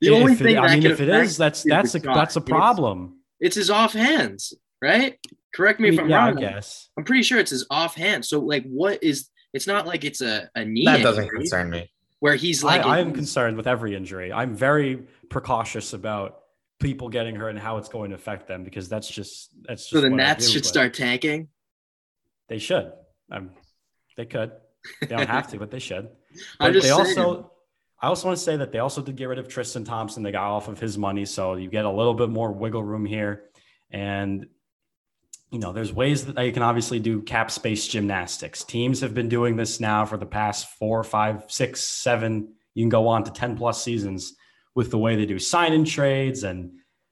if 0.00 0.12
only 0.12 0.34
thing 0.34 0.56
it, 0.56 0.58
I 0.58 0.74
mean, 0.74 0.86
if 0.86 1.00
it 1.00 1.08
is, 1.08 1.36
that's 1.36 1.62
that's 1.62 1.94
a 1.94 2.00
that's 2.00 2.36
a 2.36 2.40
problem. 2.40 3.18
It's, 3.38 3.56
it's 3.56 3.66
his 3.66 3.70
off 3.70 3.92
hands, 3.92 4.54
right? 4.82 5.18
Correct 5.54 5.80
me 5.80 5.88
if 5.90 5.98
I'm 5.98 6.08
yeah, 6.08 6.28
wrong. 6.28 6.38
I 6.38 6.40
guess. 6.40 6.88
I'm 6.96 7.04
pretty 7.04 7.22
sure 7.22 7.38
it's 7.38 7.50
his 7.50 7.66
offhand. 7.70 8.24
So 8.24 8.40
like, 8.40 8.64
what 8.64 9.02
is? 9.02 9.28
It's 9.52 9.66
not 9.66 9.86
like 9.86 10.04
it's 10.04 10.20
a 10.20 10.48
a 10.54 10.64
knee. 10.64 10.84
That 10.84 11.02
doesn't 11.02 11.28
concern 11.28 11.70
me. 11.70 11.90
Where 12.20 12.34
he's 12.34 12.62
like, 12.62 12.84
I, 12.84 12.96
I 12.96 12.98
am 12.98 13.12
concerned 13.12 13.56
with 13.56 13.66
every 13.66 13.94
injury. 13.94 14.32
I'm 14.32 14.54
very 14.54 15.04
precautious 15.30 15.94
about 15.94 16.40
people 16.78 17.08
getting 17.08 17.34
hurt 17.34 17.50
and 17.50 17.58
how 17.58 17.76
it's 17.76 17.88
going 17.88 18.10
to 18.10 18.16
affect 18.16 18.46
them 18.46 18.64
because 18.64 18.88
that's 18.88 19.08
just 19.08 19.50
that's 19.66 19.82
just 19.82 19.92
so 19.92 20.00
the 20.00 20.10
Nets 20.10 20.46
do, 20.46 20.52
should 20.52 20.66
start 20.66 20.94
tanking. 20.94 21.48
They 22.48 22.58
should. 22.58 22.92
Um, 23.30 23.50
they 24.16 24.26
could. 24.26 24.52
They 25.00 25.06
don't 25.06 25.28
have 25.28 25.48
to, 25.50 25.58
but 25.58 25.70
they 25.70 25.78
should. 25.78 26.08
But 26.58 26.74
they 26.74 26.80
saying. 26.80 26.92
also. 26.92 27.52
I 28.02 28.06
also 28.06 28.28
want 28.28 28.38
to 28.38 28.42
say 28.42 28.56
that 28.56 28.72
they 28.72 28.78
also 28.78 29.02
did 29.02 29.16
get 29.16 29.28
rid 29.28 29.38
of 29.38 29.46
Tristan 29.46 29.84
Thompson. 29.84 30.22
They 30.22 30.32
got 30.32 30.44
off 30.44 30.68
of 30.68 30.80
his 30.80 30.96
money, 30.96 31.26
so 31.26 31.56
you 31.56 31.68
get 31.68 31.84
a 31.84 31.90
little 31.90 32.14
bit 32.14 32.30
more 32.30 32.50
wiggle 32.50 32.82
room 32.82 33.04
here. 33.04 33.50
And 33.90 34.46
you 35.50 35.58
know, 35.58 35.72
there's 35.72 35.92
ways 35.92 36.26
that 36.26 36.46
you 36.46 36.52
can 36.52 36.62
obviously 36.62 37.00
do 37.00 37.20
cap 37.22 37.50
space 37.50 37.86
gymnastics. 37.88 38.64
Teams 38.64 39.00
have 39.00 39.14
been 39.14 39.28
doing 39.28 39.56
this 39.56 39.80
now 39.80 40.04
for 40.04 40.16
the 40.16 40.26
past 40.26 40.68
four, 40.78 41.02
five, 41.02 41.44
six, 41.48 41.80
seven. 41.82 42.54
You 42.74 42.84
can 42.84 42.88
go 42.88 43.08
on 43.08 43.24
to 43.24 43.32
10 43.32 43.56
plus 43.56 43.82
seasons 43.82 44.34
with 44.74 44.90
the 44.90 44.98
way 44.98 45.16
they 45.16 45.26
do 45.26 45.38
sign 45.40 45.72
in 45.72 45.84
trades 45.84 46.44
and 46.44 46.70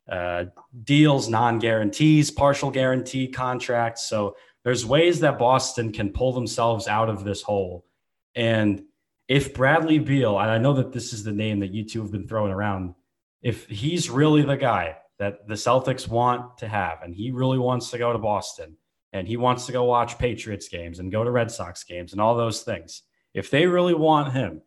uh, 0.09 0.45
deals, 0.85 1.29
non 1.29 1.59
guarantees, 1.59 2.31
partial 2.31 2.71
guarantee 2.71 3.27
contracts. 3.29 4.09
So 4.09 4.37
there's 4.65 4.85
ways 4.85 5.21
that 5.21 5.39
Boston 5.39 5.93
can 5.93 6.11
pull 6.11 6.33
themselves 6.33 6.89
out 6.89 7.09
of 7.09 7.25
this 7.25 7.43
hole. 7.43 7.87
And 8.35 8.85
if 9.29 9.55
Bradley 9.55 9.99
Beal, 9.99 10.39
and 10.39 10.51
I 10.51 10.59
know 10.59 10.75
that 10.75 10.93
this 10.93 11.13
is 11.13 11.25
the 11.25 11.33
name 11.33 11.61
that 11.61 11.73
you 11.73 11.85
two 11.85 12.03
have 12.03 12.13
been 12.13 12.27
throwing 12.27 12.53
around, 12.53 12.95
if 13.43 13.67
he's 13.67 14.11
really 14.11 14.43
the 14.43 14.57
guy, 14.57 14.97
that 15.19 15.47
the 15.47 15.55
Celtics 15.55 16.09
want 16.09 16.59
to 16.59 16.69
have. 16.69 17.03
And 17.03 17.15
he 17.15 17.31
really 17.31 17.59
wants 17.59 17.91
to 17.91 17.99
go 17.99 18.13
to 18.13 18.19
Boston 18.19 18.77
and 19.13 19.27
he 19.27 19.37
wants 19.37 19.67
to 19.67 19.73
go 19.73 19.85
watch 19.85 20.19
Patriots 20.19 20.69
games 20.69 20.99
and 20.99 21.13
go 21.13 21.25
to 21.25 21.31
Red 21.31 21.51
Sox 21.51 21.85
games 21.85 22.13
and 22.13 22.21
all 22.21 22.37
those 22.37 22.63
things. 22.63 23.03
If 23.35 23.51
they 23.51 23.67
really 23.67 23.95
want 23.95 24.33
him, 24.33 24.63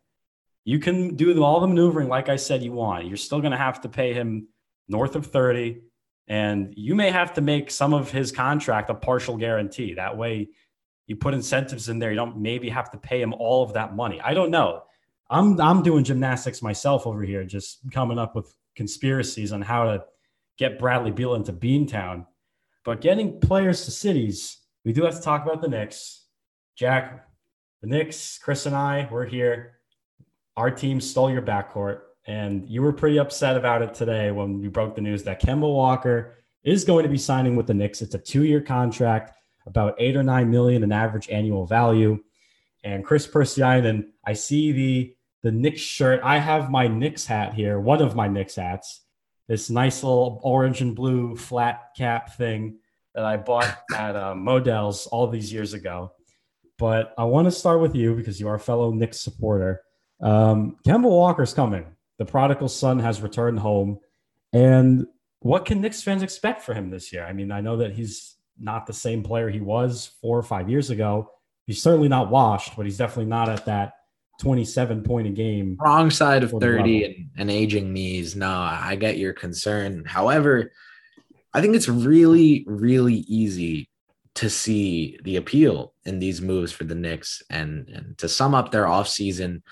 you 0.64 0.78
can 0.78 1.16
do 1.16 1.42
all 1.42 1.60
the 1.60 1.66
maneuvering 1.66 2.08
like 2.08 2.28
I 2.28 2.36
said 2.36 2.62
you 2.62 2.72
want. 2.72 3.06
You're 3.06 3.16
still 3.16 3.40
going 3.40 3.52
to 3.52 3.58
have 3.58 3.80
to 3.82 3.88
pay 3.88 4.12
him 4.12 4.48
north 4.88 5.16
of 5.16 5.26
30 5.26 5.80
and 6.28 6.72
you 6.76 6.94
may 6.94 7.10
have 7.10 7.34
to 7.34 7.40
make 7.40 7.70
some 7.70 7.92
of 7.92 8.10
his 8.10 8.32
contract 8.32 8.90
a 8.90 8.94
partial 8.94 9.36
guarantee. 9.36 9.94
That 9.94 10.16
way 10.16 10.48
you 11.06 11.16
put 11.16 11.34
incentives 11.34 11.88
in 11.88 11.98
there. 11.98 12.10
You 12.10 12.16
don't 12.16 12.38
maybe 12.38 12.68
have 12.68 12.90
to 12.92 12.98
pay 12.98 13.20
him 13.20 13.34
all 13.34 13.62
of 13.62 13.74
that 13.74 13.94
money. 13.94 14.20
I 14.20 14.34
don't 14.34 14.50
know. 14.50 14.82
I'm 15.30 15.60
I'm 15.60 15.82
doing 15.82 16.04
gymnastics 16.04 16.62
myself 16.62 17.06
over 17.06 17.22
here 17.22 17.44
just 17.44 17.78
coming 17.90 18.18
up 18.18 18.36
with 18.36 18.54
conspiracies 18.76 19.52
on 19.52 19.62
how 19.62 19.84
to 19.84 20.04
get 20.58 20.78
Bradley 20.78 21.10
Beal 21.10 21.34
into 21.34 21.52
Beantown. 21.52 22.26
But 22.84 23.00
getting 23.00 23.40
players 23.40 23.84
to 23.84 23.90
cities, 23.90 24.58
we 24.84 24.92
do 24.92 25.04
have 25.04 25.16
to 25.16 25.22
talk 25.22 25.44
about 25.44 25.62
the 25.62 25.68
Knicks. 25.68 26.26
Jack, 26.76 27.26
the 27.80 27.88
Knicks, 27.88 28.38
Chris 28.38 28.66
and 28.66 28.74
I, 28.74 29.08
we're 29.10 29.26
here. 29.26 29.78
Our 30.56 30.70
team 30.70 31.00
stole 31.00 31.30
your 31.30 31.42
backcourt, 31.42 32.00
and 32.26 32.68
you 32.68 32.82
were 32.82 32.92
pretty 32.92 33.18
upset 33.18 33.56
about 33.56 33.82
it 33.82 33.94
today 33.94 34.30
when 34.30 34.60
we 34.60 34.68
broke 34.68 34.94
the 34.94 35.00
news 35.00 35.22
that 35.24 35.42
Kemba 35.42 35.62
Walker 35.62 36.34
is 36.62 36.84
going 36.84 37.02
to 37.02 37.08
be 37.08 37.18
signing 37.18 37.56
with 37.56 37.66
the 37.66 37.74
Knicks. 37.74 38.02
It's 38.02 38.14
a 38.14 38.18
two-year 38.18 38.60
contract, 38.60 39.32
about 39.66 39.96
eight 39.98 40.16
or 40.16 40.22
nine 40.22 40.50
million 40.50 40.82
in 40.82 40.92
average 40.92 41.28
annual 41.28 41.66
value. 41.66 42.22
And 42.84 43.04
Chris 43.04 43.26
Persianen, 43.26 44.06
I 44.24 44.32
see 44.34 44.72
the 44.72 45.16
the 45.42 45.52
Knicks 45.52 45.80
shirt. 45.80 46.20
I 46.22 46.38
have 46.38 46.70
my 46.70 46.86
Knicks 46.86 47.26
hat 47.26 47.54
here, 47.54 47.80
one 47.80 48.00
of 48.00 48.14
my 48.14 48.28
Knicks 48.28 48.54
hats 48.54 49.02
this 49.48 49.68
nice 49.68 50.02
little 50.02 50.40
orange 50.42 50.80
and 50.80 50.94
blue 50.94 51.36
flat 51.36 51.90
cap 51.96 52.36
thing 52.36 52.78
that 53.14 53.24
I 53.24 53.36
bought 53.36 53.76
at 53.94 54.16
uh, 54.16 54.34
Modell's 54.34 55.06
all 55.06 55.26
these 55.26 55.52
years 55.52 55.74
ago. 55.74 56.12
But 56.78 57.14
I 57.18 57.24
want 57.24 57.46
to 57.46 57.50
start 57.50 57.80
with 57.80 57.94
you 57.94 58.14
because 58.14 58.40
you 58.40 58.48
are 58.48 58.54
a 58.54 58.60
fellow 58.60 58.92
Knicks 58.92 59.20
supporter. 59.20 59.82
Um, 60.22 60.76
Kemba 60.86 61.08
Walker's 61.08 61.52
coming. 61.52 61.84
The 62.18 62.24
prodigal 62.24 62.68
son 62.68 62.98
has 62.98 63.20
returned 63.20 63.58
home. 63.58 63.98
And 64.52 65.06
what 65.40 65.64
can 65.64 65.80
Knicks 65.80 66.02
fans 66.02 66.22
expect 66.22 66.62
for 66.62 66.74
him 66.74 66.90
this 66.90 67.12
year? 67.12 67.24
I 67.24 67.32
mean, 67.32 67.50
I 67.50 67.60
know 67.60 67.78
that 67.78 67.92
he's 67.92 68.36
not 68.58 68.86
the 68.86 68.92
same 68.92 69.22
player 69.22 69.48
he 69.48 69.60
was 69.60 70.10
four 70.20 70.38
or 70.38 70.42
five 70.42 70.68
years 70.70 70.90
ago. 70.90 71.30
He's 71.66 71.82
certainly 71.82 72.08
not 72.08 72.30
washed, 72.30 72.76
but 72.76 72.86
he's 72.86 72.98
definitely 72.98 73.30
not 73.30 73.48
at 73.48 73.64
that 73.66 73.94
27 74.40 75.02
point 75.02 75.28
a 75.28 75.30
game. 75.30 75.76
Wrong 75.80 76.10
side 76.10 76.42
of 76.42 76.50
30 76.50 77.04
and, 77.04 77.30
and 77.36 77.50
aging 77.50 77.92
knees. 77.92 78.34
No, 78.34 78.50
I 78.50 78.96
get 78.96 79.18
your 79.18 79.32
concern. 79.32 80.04
However, 80.04 80.72
I 81.54 81.60
think 81.60 81.76
it's 81.76 81.88
really, 81.88 82.64
really 82.66 83.24
easy 83.28 83.88
to 84.34 84.48
see 84.48 85.18
the 85.24 85.36
appeal 85.36 85.92
in 86.04 86.18
these 86.18 86.40
moves 86.40 86.72
for 86.72 86.84
the 86.84 86.94
Knicks. 86.94 87.42
And, 87.50 87.88
and 87.88 88.18
to 88.18 88.28
sum 88.28 88.54
up 88.54 88.70
their 88.70 88.86
offseason, 88.86 89.62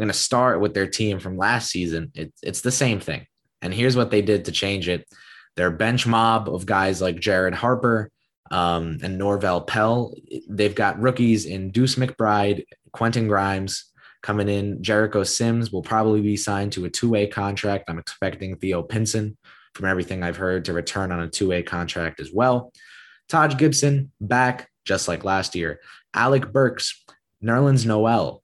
going 0.00 0.08
to 0.08 0.14
start 0.14 0.60
with 0.60 0.74
their 0.74 0.86
team 0.86 1.18
from 1.20 1.36
last 1.36 1.70
season. 1.70 2.10
It, 2.14 2.32
it's 2.42 2.60
the 2.60 2.72
same 2.72 3.00
thing. 3.00 3.26
And 3.62 3.72
here's 3.72 3.96
what 3.96 4.10
they 4.10 4.22
did 4.22 4.46
to 4.46 4.52
change 4.52 4.88
it 4.88 5.06
their 5.56 5.70
bench 5.70 6.06
mob 6.06 6.48
of 6.48 6.64
guys 6.64 7.02
like 7.02 7.20
Jared 7.20 7.54
Harper 7.54 8.10
um, 8.50 8.98
and 9.02 9.20
Norvel 9.20 9.66
Pelle. 9.66 10.14
They've 10.48 10.74
got 10.74 11.00
rookies 11.00 11.44
in 11.44 11.70
Deuce 11.70 11.96
McBride, 11.96 12.64
Quentin 12.92 13.28
Grimes 13.28 13.90
coming 14.22 14.48
in. 14.48 14.82
Jericho 14.82 15.22
Sims 15.24 15.70
will 15.70 15.82
probably 15.82 16.20
be 16.20 16.36
signed 16.36 16.72
to 16.72 16.84
a 16.84 16.90
two 16.90 17.10
way 17.10 17.26
contract. 17.26 17.88
I'm 17.88 17.98
expecting 17.98 18.56
Theo 18.56 18.82
Pinson, 18.82 19.36
from 19.74 19.86
everything 19.86 20.22
I've 20.22 20.36
heard, 20.36 20.64
to 20.66 20.72
return 20.72 21.12
on 21.12 21.20
a 21.20 21.28
two 21.28 21.48
way 21.48 21.62
contract 21.62 22.20
as 22.20 22.32
well. 22.32 22.72
Taj 23.28 23.56
Gibson 23.56 24.10
back 24.20 24.68
just 24.84 25.08
like 25.08 25.24
last 25.24 25.54
year. 25.54 25.80
Alec 26.14 26.52
Burks, 26.52 27.04
Nerlens 27.42 27.86
Noel, 27.86 28.42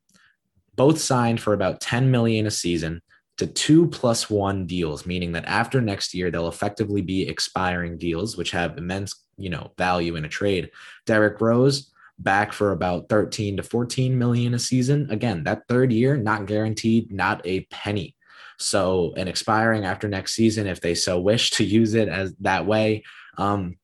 both 0.76 1.00
signed 1.00 1.40
for 1.40 1.52
about 1.52 1.80
10 1.80 2.10
million 2.10 2.46
a 2.46 2.50
season 2.50 3.02
to 3.38 3.46
two 3.46 3.86
plus 3.88 4.30
one 4.30 4.66
deals, 4.66 5.04
meaning 5.04 5.32
that 5.32 5.44
after 5.44 5.80
next 5.80 6.14
year, 6.14 6.30
they'll 6.30 6.48
effectively 6.48 7.02
be 7.02 7.28
expiring 7.28 7.98
deals, 7.98 8.36
which 8.36 8.50
have 8.50 8.78
immense, 8.78 9.24
you 9.36 9.50
know, 9.50 9.72
value 9.76 10.16
in 10.16 10.24
a 10.24 10.28
trade. 10.28 10.70
Derrick 11.04 11.40
Rose 11.40 11.92
back 12.18 12.52
for 12.52 12.72
about 12.72 13.08
13 13.10 13.58
to 13.58 13.62
14 13.62 14.16
million 14.16 14.54
a 14.54 14.58
season. 14.58 15.10
Again, 15.10 15.44
that 15.44 15.68
third 15.68 15.92
year, 15.92 16.16
not 16.16 16.46
guaranteed, 16.46 17.12
not 17.12 17.42
a 17.44 17.64
penny. 17.64 18.14
So, 18.58 19.12
an 19.18 19.28
expiring 19.28 19.84
after 19.84 20.08
next 20.08 20.34
season, 20.34 20.66
if 20.66 20.80
they 20.80 20.94
so 20.94 21.20
wish 21.20 21.50
to 21.52 21.64
use 21.64 21.92
it 21.92 22.08
as 22.08 22.34
that 22.40 22.64
way. 22.64 23.04
Um, 23.36 23.76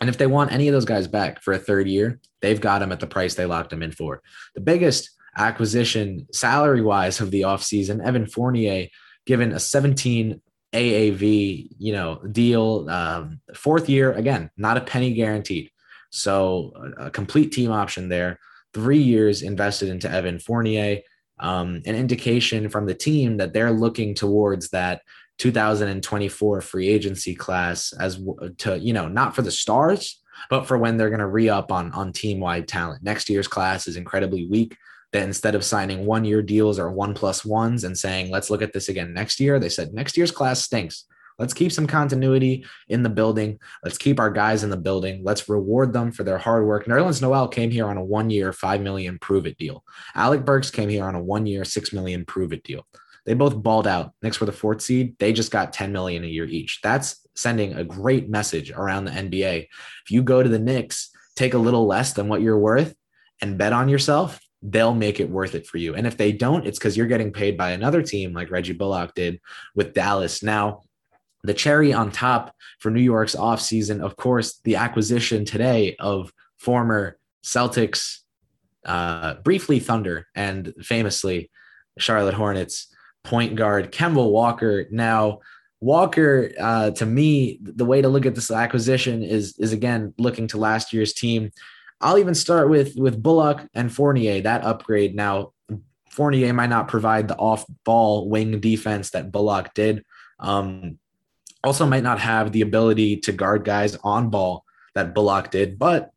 and 0.00 0.08
if 0.08 0.18
they 0.18 0.28
want 0.28 0.52
any 0.52 0.68
of 0.68 0.72
those 0.72 0.84
guys 0.84 1.08
back 1.08 1.42
for 1.42 1.52
a 1.52 1.58
third 1.58 1.88
year, 1.88 2.20
they've 2.40 2.60
got 2.60 2.78
them 2.78 2.92
at 2.92 3.00
the 3.00 3.08
price 3.08 3.34
they 3.34 3.44
locked 3.44 3.70
them 3.70 3.82
in 3.82 3.90
for. 3.90 4.22
The 4.54 4.60
biggest 4.60 5.10
acquisition 5.36 6.26
salary 6.32 6.82
wise 6.82 7.20
of 7.20 7.30
the 7.30 7.42
offseason, 7.42 8.04
Evan 8.04 8.26
Fournier 8.26 8.88
given 9.26 9.52
a 9.52 9.60
17 9.60 10.40
AAV, 10.72 11.68
you 11.78 11.92
know, 11.92 12.20
deal, 12.30 12.88
um, 12.88 13.40
fourth 13.54 13.88
year, 13.88 14.12
again, 14.12 14.50
not 14.56 14.76
a 14.76 14.82
penny 14.82 15.12
guaranteed. 15.12 15.70
So 16.10 16.72
a, 16.98 17.06
a 17.06 17.10
complete 17.10 17.52
team 17.52 17.70
option 17.70 18.08
there. 18.08 18.38
Three 18.72 19.02
years 19.02 19.42
invested 19.42 19.88
into 19.88 20.10
Evan 20.10 20.38
Fournier. 20.38 21.00
Um, 21.38 21.82
an 21.86 21.94
indication 21.94 22.68
from 22.68 22.86
the 22.86 22.94
team 22.94 23.38
that 23.38 23.52
they're 23.52 23.72
looking 23.72 24.14
towards 24.14 24.70
that 24.70 25.02
2024 25.38 26.60
free 26.60 26.88
agency 26.88 27.34
class 27.34 27.94
as 27.94 28.22
to 28.58 28.78
you 28.78 28.92
know 28.92 29.08
not 29.08 29.34
for 29.34 29.40
the 29.40 29.50
stars 29.50 30.20
but 30.50 30.66
for 30.66 30.76
when 30.76 30.98
they're 30.98 31.08
going 31.08 31.18
to 31.18 31.26
re-up 31.26 31.72
on 31.72 31.90
on 31.92 32.12
team 32.12 32.40
wide 32.40 32.68
talent 32.68 33.02
next 33.02 33.30
year's 33.30 33.48
class 33.48 33.88
is 33.88 33.96
incredibly 33.96 34.46
weak 34.48 34.76
that 35.12 35.22
instead 35.22 35.54
of 35.54 35.64
signing 35.64 36.06
one 36.06 36.24
year 36.24 36.42
deals 36.42 36.78
or 36.78 36.90
one 36.90 37.14
plus 37.14 37.44
ones 37.44 37.84
and 37.84 37.96
saying 37.96 38.30
let's 38.30 38.50
look 38.50 38.62
at 38.62 38.72
this 38.72 38.88
again 38.88 39.12
next 39.12 39.40
year 39.40 39.58
they 39.58 39.68
said 39.68 39.92
next 39.92 40.16
year's 40.16 40.30
class 40.30 40.62
stinks 40.62 41.04
Let's 41.40 41.54
keep 41.54 41.72
some 41.72 41.86
continuity 41.86 42.66
in 42.88 43.02
the 43.02 43.08
building. 43.08 43.60
Let's 43.82 43.96
keep 43.96 44.20
our 44.20 44.30
guys 44.30 44.62
in 44.62 44.68
the 44.68 44.76
building. 44.76 45.22
Let's 45.24 45.48
reward 45.48 45.94
them 45.94 46.12
for 46.12 46.22
their 46.22 46.36
hard 46.36 46.66
work. 46.66 46.84
Nerlens 46.84 47.22
Noel 47.22 47.48
came 47.48 47.70
here 47.70 47.86
on 47.86 47.96
a 47.96 48.04
one 48.04 48.28
year, 48.28 48.52
5 48.52 48.82
million 48.82 49.18
prove 49.18 49.46
it 49.46 49.56
deal. 49.56 49.82
Alec 50.14 50.44
Burks 50.44 50.70
came 50.70 50.90
here 50.90 51.06
on 51.06 51.14
a 51.14 51.22
one 51.22 51.46
year, 51.46 51.64
6 51.64 51.94
million 51.94 52.26
prove 52.26 52.52
it 52.52 52.62
deal. 52.62 52.86
They 53.24 53.32
both 53.32 53.56
balled 53.56 53.86
out. 53.86 54.12
Next 54.22 54.36
for 54.36 54.44
the 54.44 54.52
fourth 54.52 54.82
seed, 54.82 55.16
they 55.18 55.32
just 55.32 55.50
got 55.50 55.72
10 55.72 55.92
million 55.92 56.24
a 56.24 56.26
year 56.26 56.44
each. 56.44 56.80
That's 56.82 57.26
sending 57.34 57.72
a 57.72 57.84
great 57.84 58.28
message 58.28 58.70
around 58.70 59.06
the 59.06 59.12
NBA. 59.12 59.62
If 60.04 60.10
you 60.10 60.22
go 60.22 60.42
to 60.42 60.48
the 60.48 60.58
Knicks, 60.58 61.10
take 61.36 61.54
a 61.54 61.58
little 61.58 61.86
less 61.86 62.12
than 62.12 62.28
what 62.28 62.42
you're 62.42 62.58
worth 62.58 62.94
and 63.40 63.56
bet 63.56 63.72
on 63.72 63.88
yourself, 63.88 64.40
they'll 64.62 64.94
make 64.94 65.20
it 65.20 65.30
worth 65.30 65.54
it 65.54 65.66
for 65.66 65.78
you. 65.78 65.94
And 65.94 66.06
if 66.06 66.16
they 66.16 66.32
don't, 66.32 66.66
it's 66.66 66.78
because 66.78 66.96
you're 66.96 67.06
getting 67.06 67.32
paid 67.32 67.56
by 67.56 67.70
another 67.70 68.02
team 68.02 68.32
like 68.32 68.50
Reggie 68.50 68.72
Bullock 68.72 69.14
did 69.14 69.40
with 69.74 69.94
Dallas. 69.94 70.42
Now, 70.42 70.82
the 71.42 71.54
cherry 71.54 71.92
on 71.92 72.10
top 72.10 72.54
for 72.78 72.90
New 72.90 73.00
York's 73.00 73.34
offseason, 73.34 74.00
of 74.00 74.16
course, 74.16 74.60
the 74.64 74.76
acquisition 74.76 75.44
today 75.44 75.96
of 75.98 76.32
former 76.58 77.18
Celtics, 77.42 78.18
uh, 78.84 79.34
briefly 79.34 79.80
Thunder, 79.80 80.26
and 80.34 80.74
famously 80.82 81.50
Charlotte 81.98 82.34
Hornets 82.34 82.94
point 83.24 83.56
guard 83.56 83.92
Kemba 83.92 84.30
Walker. 84.30 84.86
Now, 84.90 85.40
Walker, 85.80 86.52
uh, 86.60 86.90
to 86.90 87.06
me, 87.06 87.58
the 87.62 87.86
way 87.86 88.02
to 88.02 88.08
look 88.08 88.26
at 88.26 88.34
this 88.34 88.50
acquisition 88.50 89.22
is 89.22 89.56
is 89.58 89.72
again 89.72 90.12
looking 90.18 90.46
to 90.48 90.58
last 90.58 90.92
year's 90.92 91.14
team. 91.14 91.50
I'll 92.00 92.18
even 92.18 92.34
start 92.34 92.68
with 92.68 92.96
with 92.96 93.22
Bullock 93.22 93.66
and 93.74 93.92
Fournier. 93.92 94.40
That 94.42 94.64
upgrade 94.64 95.14
now. 95.14 95.52
Fournier 96.10 96.52
might 96.52 96.70
not 96.70 96.88
provide 96.88 97.28
the 97.28 97.36
off-ball 97.36 98.28
wing 98.28 98.58
defense 98.58 99.10
that 99.10 99.30
Bullock 99.30 99.72
did. 99.74 100.04
Um, 100.40 100.98
also 101.62 101.86
might 101.86 102.02
not 102.02 102.18
have 102.18 102.50
the 102.50 102.62
ability 102.62 103.18
to 103.18 103.32
guard 103.32 103.64
guys 103.64 103.96
on 104.02 104.28
ball 104.28 104.64
that 104.96 105.14
Bullock 105.14 105.52
did, 105.52 105.78
but 105.78 106.10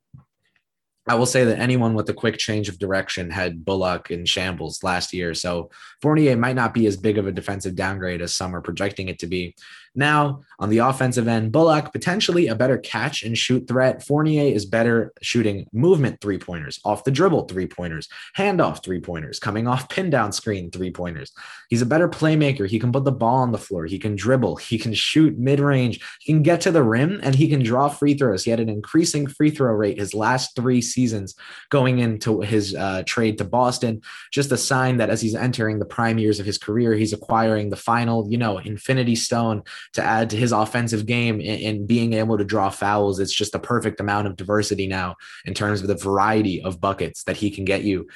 I 1.07 1.15
will 1.15 1.25
say 1.25 1.43
that 1.43 1.59
anyone 1.59 1.95
with 1.95 2.09
a 2.09 2.13
quick 2.13 2.37
change 2.37 2.69
of 2.69 2.79
direction 2.79 3.29
had 3.29 3.65
Bullock 3.65 4.09
in 4.09 4.25
shambles 4.25 4.83
last 4.83 5.13
year. 5.13 5.33
So 5.33 5.69
Fournier 6.01 6.37
might 6.37 6.55
not 6.55 6.73
be 6.73 6.87
as 6.87 6.95
big 6.95 7.17
of 7.17 7.27
a 7.27 7.31
defensive 7.31 7.75
downgrade 7.75 8.21
as 8.21 8.33
some 8.33 8.55
are 8.55 8.61
projecting 8.61 9.09
it 9.09 9.19
to 9.19 9.27
be. 9.27 9.55
Now, 9.95 10.41
on 10.59 10.69
the 10.69 10.79
offensive 10.79 11.27
end, 11.27 11.51
Bullock 11.51 11.91
potentially 11.91 12.47
a 12.47 12.55
better 12.55 12.77
catch 12.77 13.23
and 13.23 13.37
shoot 13.37 13.67
threat. 13.67 14.03
Fournier 14.03 14.53
is 14.53 14.65
better 14.65 15.13
shooting 15.21 15.67
movement 15.71 16.19
three 16.21 16.37
pointers, 16.37 16.79
off 16.83 17.03
the 17.03 17.11
dribble 17.11 17.45
three 17.45 17.67
pointers, 17.67 18.07
handoff 18.37 18.83
three 18.83 18.99
pointers, 18.99 19.39
coming 19.39 19.67
off 19.67 19.89
pin 19.89 20.09
down 20.09 20.31
screen 20.31 20.71
three 20.71 20.91
pointers. 20.91 21.31
He's 21.69 21.81
a 21.81 21.87
better 21.87 22.09
playmaker. 22.09 22.67
He 22.67 22.79
can 22.79 22.91
put 22.91 23.03
the 23.03 23.11
ball 23.11 23.37
on 23.37 23.51
the 23.51 23.57
floor. 23.57 23.85
He 23.85 23.99
can 23.99 24.15
dribble. 24.15 24.57
He 24.57 24.77
can 24.77 24.93
shoot 24.93 25.37
mid 25.37 25.59
range. 25.59 25.99
He 26.19 26.33
can 26.33 26.43
get 26.43 26.61
to 26.61 26.71
the 26.71 26.83
rim 26.83 27.19
and 27.23 27.35
he 27.35 27.47
can 27.47 27.63
draw 27.63 27.89
free 27.89 28.15
throws. 28.15 28.43
He 28.43 28.51
had 28.51 28.59
an 28.59 28.69
increasing 28.69 29.27
free 29.27 29.49
throw 29.49 29.73
rate 29.73 29.99
his 29.99 30.13
last 30.13 30.55
three 30.55 30.81
seasons 30.81 31.35
going 31.69 31.99
into 31.99 32.41
his 32.41 32.75
uh, 32.75 33.03
trade 33.05 33.37
to 33.37 33.45
Boston. 33.45 34.01
Just 34.31 34.51
a 34.51 34.57
sign 34.57 34.97
that 34.97 35.09
as 35.09 35.21
he's 35.21 35.35
entering 35.35 35.79
the 35.79 35.85
prime 35.85 36.17
years 36.17 36.39
of 36.39 36.45
his 36.45 36.57
career, 36.57 36.93
he's 36.93 37.13
acquiring 37.13 37.69
the 37.69 37.75
final, 37.75 38.29
you 38.29 38.37
know, 38.37 38.57
infinity 38.57 39.15
stone 39.15 39.63
to 39.93 40.03
add 40.03 40.29
to 40.29 40.37
his 40.37 40.51
offensive 40.51 41.05
game 41.05 41.41
and, 41.41 41.87
being 41.87 42.13
able 42.13 42.37
to 42.37 42.45
draw 42.45 42.69
fouls. 42.69 43.19
It's 43.19 43.33
just 43.33 43.55
a 43.55 43.59
perfect 43.59 43.99
amount 43.99 44.27
of 44.27 44.35
diversity 44.35 44.87
now 44.87 45.15
in 45.45 45.53
terms 45.53 45.81
of 45.81 45.87
the 45.87 45.95
variety 45.95 46.61
of 46.61 46.79
buckets 46.79 47.23
that 47.25 47.37
he 47.37 47.51
can 47.51 47.65
get 47.65 47.83
you. 47.83 48.07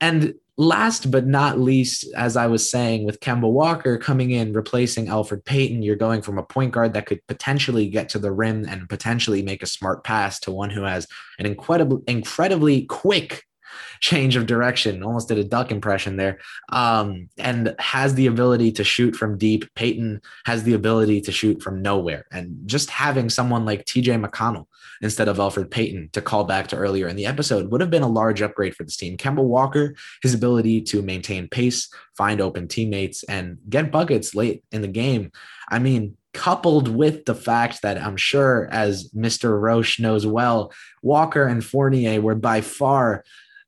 And 0.00 0.34
last 0.58 1.10
but 1.10 1.26
not 1.26 1.58
least, 1.58 2.06
as 2.14 2.36
I 2.36 2.46
was 2.46 2.68
saying, 2.68 3.04
with 3.04 3.20
Kemba 3.20 3.50
Walker 3.50 3.98
coming 3.98 4.30
in, 4.30 4.52
replacing 4.52 5.06
Elfrid 5.06 5.44
Payton, 5.44 5.82
you're 5.82 5.96
going 5.96 6.22
from 6.22 6.38
a 6.38 6.42
point 6.42 6.72
guard 6.72 6.94
that 6.94 7.06
could 7.06 7.26
potentially 7.26 7.88
get 7.88 8.08
to 8.10 8.18
the 8.18 8.32
rim 8.32 8.66
and 8.68 8.88
potentially 8.88 9.42
make 9.42 9.62
a 9.62 9.66
smart 9.66 10.04
pass 10.04 10.40
to 10.40 10.52
one 10.52 10.70
who 10.70 10.82
has 10.82 11.06
an 11.38 11.46
incredible, 11.46 12.02
incredibly 12.06 12.82
quick 12.82 13.44
change 14.00 14.36
of 14.36 14.46
direction. 14.46 15.02
Almost 15.02 15.28
did 15.28 15.38
a 15.38 15.44
duck 15.44 15.70
impression 15.70 16.16
there. 16.16 16.38
Um, 16.70 17.28
and 17.38 17.74
has 17.78 18.14
the 18.14 18.26
ability 18.26 18.72
to 18.72 18.84
shoot 18.84 19.16
from 19.16 19.38
deep. 19.38 19.72
Payton 19.74 20.20
has 20.44 20.62
the 20.62 20.74
ability 20.74 21.20
to 21.22 21.32
shoot 21.32 21.62
from 21.62 21.82
nowhere. 21.82 22.26
And 22.32 22.56
just 22.66 22.90
having 22.90 23.30
someone 23.30 23.64
like 23.64 23.84
TJ 23.84 24.24
McConnell 24.24 24.66
instead 25.02 25.28
of 25.28 25.38
Elfrid 25.38 25.70
Payton 25.70 26.10
to 26.12 26.22
call 26.22 26.44
back 26.44 26.68
to 26.68 26.76
earlier 26.76 27.08
in 27.08 27.16
the 27.16 27.26
episode 27.26 27.70
would 27.70 27.80
have 27.80 27.90
been 27.90 28.02
a 28.02 28.08
large 28.08 28.42
upgrade 28.42 28.74
for 28.74 28.84
this 28.84 28.96
team. 28.96 29.16
Kemba 29.16 29.42
Walker, 29.42 29.94
his 30.22 30.34
ability 30.34 30.80
to 30.82 31.02
maintain 31.02 31.48
pace, 31.48 31.88
find 32.16 32.40
open 32.40 32.68
teammates, 32.68 33.22
and 33.24 33.58
get 33.68 33.92
buckets 33.92 34.34
late 34.34 34.64
in 34.72 34.82
the 34.82 34.88
game. 34.88 35.32
I 35.68 35.78
mean, 35.78 36.16
coupled 36.32 36.88
with 36.88 37.24
the 37.24 37.34
fact 37.34 37.82
that 37.82 37.98
I'm 37.98 38.16
sure, 38.16 38.68
as 38.70 39.10
Mr. 39.10 39.58
Roche 39.60 39.98
knows 39.98 40.26
well, 40.26 40.72
Walker 41.02 41.46
and 41.46 41.64
Fournier 41.64 42.20
were 42.20 42.34
by 42.34 42.60
far 42.60 43.24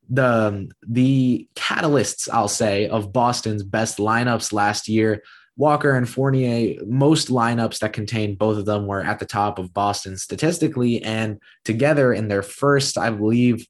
the 0.09 0.71
the 0.87 1.49
catalysts, 1.55 2.29
I'll 2.33 2.49
say, 2.49 2.89
of 2.89 3.13
Boston's 3.13 3.63
best 3.63 3.99
lineups 3.99 4.53
last 4.53 4.89
year. 4.89 5.23
Walker 5.57 5.97
and 5.97 6.09
Fournier, 6.09 6.77
most 6.87 7.29
lineups 7.29 7.81
that 7.81 7.93
contained 7.93 8.39
both 8.39 8.59
of 8.59 8.65
them 8.65 8.87
were 8.87 9.03
at 9.03 9.19
the 9.19 9.27
top 9.27 9.59
of 9.59 9.75
Boston 9.75 10.17
statistically. 10.17 11.03
And 11.03 11.41
together 11.65 12.13
in 12.13 12.29
their 12.29 12.45
first, 12.45 12.97
I 12.97 13.11
believe, 13.11 13.67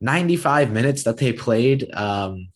95 0.00 0.72
minutes 0.72 1.02
that 1.02 1.18
they 1.18 1.32
played, 1.32 1.92
um, 1.92 2.48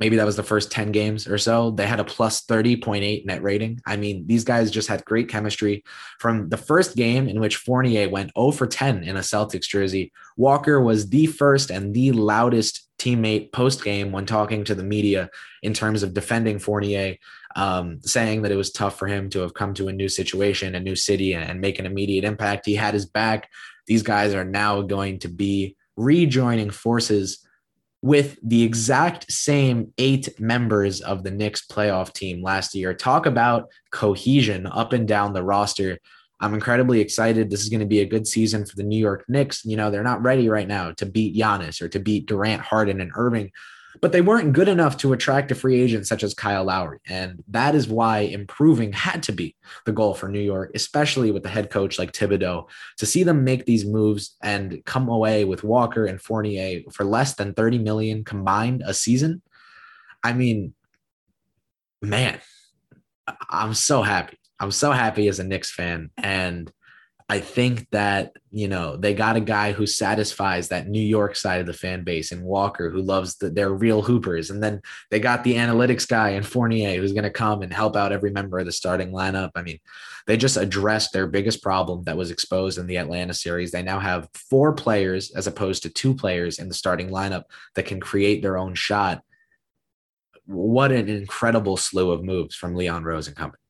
maybe 0.00 0.16
that 0.16 0.24
was 0.24 0.36
the 0.36 0.42
first 0.42 0.72
10 0.72 0.92
games 0.92 1.28
or 1.28 1.36
so. 1.38 1.70
They 1.70 1.86
had 1.86 2.00
a 2.00 2.04
plus 2.04 2.44
30.8 2.46 3.26
net 3.26 3.42
rating. 3.42 3.80
I 3.86 3.96
mean, 3.96 4.26
these 4.26 4.44
guys 4.44 4.70
just 4.70 4.88
had 4.88 5.04
great 5.04 5.28
chemistry 5.28 5.84
from 6.18 6.48
the 6.48 6.56
first 6.56 6.96
game 6.96 7.28
in 7.28 7.38
which 7.38 7.56
Fournier 7.56 8.08
went 8.08 8.32
0 8.36 8.52
for 8.52 8.66
10 8.66 9.04
in 9.04 9.16
a 9.16 9.20
Celtics 9.20 9.68
jersey. 9.68 10.10
Walker 10.36 10.80
was 10.80 11.10
the 11.10 11.26
first 11.26 11.70
and 11.70 11.94
the 11.94 12.12
loudest 12.12 12.88
teammate 12.98 13.52
post 13.52 13.84
game 13.84 14.10
when 14.10 14.26
talking 14.26 14.64
to 14.64 14.74
the 14.74 14.82
media 14.82 15.30
in 15.62 15.74
terms 15.74 16.02
of 16.02 16.14
defending 16.14 16.58
Fournier, 16.58 17.16
um, 17.56 18.00
saying 18.02 18.42
that 18.42 18.52
it 18.52 18.56
was 18.56 18.72
tough 18.72 18.98
for 18.98 19.06
him 19.06 19.28
to 19.30 19.40
have 19.40 19.54
come 19.54 19.74
to 19.74 19.88
a 19.88 19.92
new 19.92 20.08
situation, 20.08 20.74
a 20.74 20.80
new 20.80 20.96
city, 20.96 21.34
and, 21.34 21.44
and 21.44 21.60
make 21.60 21.78
an 21.78 21.86
immediate 21.86 22.24
impact. 22.24 22.66
He 22.66 22.74
had 22.74 22.94
his 22.94 23.06
back. 23.06 23.50
These 23.86 24.02
guys 24.02 24.34
are 24.34 24.44
now 24.44 24.82
going 24.82 25.18
to 25.20 25.28
be 25.28 25.76
rejoining 25.96 26.70
forces 26.70 27.46
with 28.02 28.38
the 28.42 28.62
exact 28.62 29.30
same 29.30 29.92
eight 29.98 30.40
members 30.40 31.00
of 31.00 31.22
the 31.22 31.30
Knicks 31.30 31.66
playoff 31.66 32.12
team 32.12 32.42
last 32.42 32.74
year. 32.74 32.94
Talk 32.94 33.26
about 33.26 33.68
cohesion 33.90 34.66
up 34.66 34.92
and 34.92 35.06
down 35.06 35.32
the 35.32 35.42
roster. 35.42 35.98
I'm 36.40 36.54
incredibly 36.54 37.00
excited. 37.00 37.50
This 37.50 37.60
is 37.60 37.68
going 37.68 37.80
to 37.80 37.86
be 37.86 38.00
a 38.00 38.06
good 38.06 38.26
season 38.26 38.64
for 38.64 38.74
the 38.76 38.82
New 38.82 38.98
York 38.98 39.24
Knicks. 39.28 39.64
You 39.66 39.76
know, 39.76 39.90
they're 39.90 40.02
not 40.02 40.22
ready 40.22 40.48
right 40.48 40.66
now 40.66 40.92
to 40.92 41.04
beat 41.04 41.36
Giannis 41.36 41.82
or 41.82 41.88
to 41.88 42.00
beat 42.00 42.26
Durant, 42.26 42.62
Harden, 42.62 43.02
and 43.02 43.12
Irving, 43.14 43.50
but 44.00 44.12
they 44.12 44.20
weren't 44.20 44.52
good 44.52 44.68
enough 44.68 44.96
to 44.98 45.12
attract 45.12 45.50
a 45.50 45.54
free 45.54 45.80
agent 45.80 46.06
such 46.06 46.22
as 46.22 46.34
Kyle 46.34 46.64
Lowry. 46.64 46.98
And 47.06 47.42
that 47.48 47.74
is 47.74 47.88
why 47.88 48.20
improving 48.20 48.92
had 48.92 49.22
to 49.24 49.32
be 49.32 49.56
the 49.84 49.92
goal 49.92 50.14
for 50.14 50.28
New 50.28 50.40
York, 50.40 50.70
especially 50.74 51.30
with 51.30 51.42
the 51.42 51.48
head 51.48 51.70
coach 51.70 51.98
like 51.98 52.12
Thibodeau. 52.12 52.66
To 52.98 53.06
see 53.06 53.22
them 53.22 53.44
make 53.44 53.66
these 53.66 53.84
moves 53.84 54.36
and 54.42 54.82
come 54.84 55.08
away 55.08 55.44
with 55.44 55.64
Walker 55.64 56.06
and 56.06 56.20
Fournier 56.20 56.82
for 56.92 57.04
less 57.04 57.34
than 57.34 57.54
30 57.54 57.78
million 57.78 58.24
combined 58.24 58.82
a 58.86 58.94
season. 58.94 59.42
I 60.22 60.32
mean, 60.32 60.74
man, 62.00 62.40
I'm 63.48 63.74
so 63.74 64.02
happy. 64.02 64.38
I'm 64.58 64.70
so 64.70 64.92
happy 64.92 65.28
as 65.28 65.38
a 65.38 65.44
Knicks 65.44 65.72
fan. 65.72 66.10
And 66.16 66.70
I 67.30 67.38
think 67.38 67.88
that, 67.90 68.32
you 68.50 68.66
know, 68.66 68.96
they 68.96 69.14
got 69.14 69.36
a 69.36 69.40
guy 69.40 69.70
who 69.70 69.86
satisfies 69.86 70.66
that 70.68 70.88
New 70.88 71.00
York 71.00 71.36
side 71.36 71.60
of 71.60 71.66
the 71.68 71.72
fan 71.72 72.02
base 72.02 72.32
and 72.32 72.42
Walker, 72.42 72.90
who 72.90 73.00
loves 73.00 73.36
the, 73.36 73.50
their 73.50 73.72
real 73.72 74.02
hoopers. 74.02 74.50
And 74.50 74.60
then 74.60 74.82
they 75.12 75.20
got 75.20 75.44
the 75.44 75.54
analytics 75.54 76.08
guy 76.08 76.30
and 76.30 76.44
Fournier, 76.44 76.96
who's 76.96 77.12
going 77.12 77.22
to 77.22 77.30
come 77.30 77.62
and 77.62 77.72
help 77.72 77.94
out 77.94 78.10
every 78.10 78.32
member 78.32 78.58
of 78.58 78.66
the 78.66 78.72
starting 78.72 79.12
lineup. 79.12 79.50
I 79.54 79.62
mean, 79.62 79.78
they 80.26 80.36
just 80.36 80.56
addressed 80.56 81.12
their 81.12 81.28
biggest 81.28 81.62
problem 81.62 82.02
that 82.02 82.16
was 82.16 82.32
exposed 82.32 82.78
in 82.78 82.88
the 82.88 82.96
Atlanta 82.96 83.32
series. 83.32 83.70
They 83.70 83.84
now 83.84 84.00
have 84.00 84.28
four 84.34 84.72
players 84.72 85.30
as 85.30 85.46
opposed 85.46 85.84
to 85.84 85.88
two 85.88 86.16
players 86.16 86.58
in 86.58 86.66
the 86.66 86.74
starting 86.74 87.10
lineup 87.10 87.44
that 87.76 87.86
can 87.86 88.00
create 88.00 88.42
their 88.42 88.58
own 88.58 88.74
shot. 88.74 89.22
What 90.46 90.90
an 90.90 91.08
incredible 91.08 91.76
slew 91.76 92.10
of 92.10 92.24
moves 92.24 92.56
from 92.56 92.74
Leon 92.74 93.04
Rose 93.04 93.28
and 93.28 93.36
company. 93.36 93.60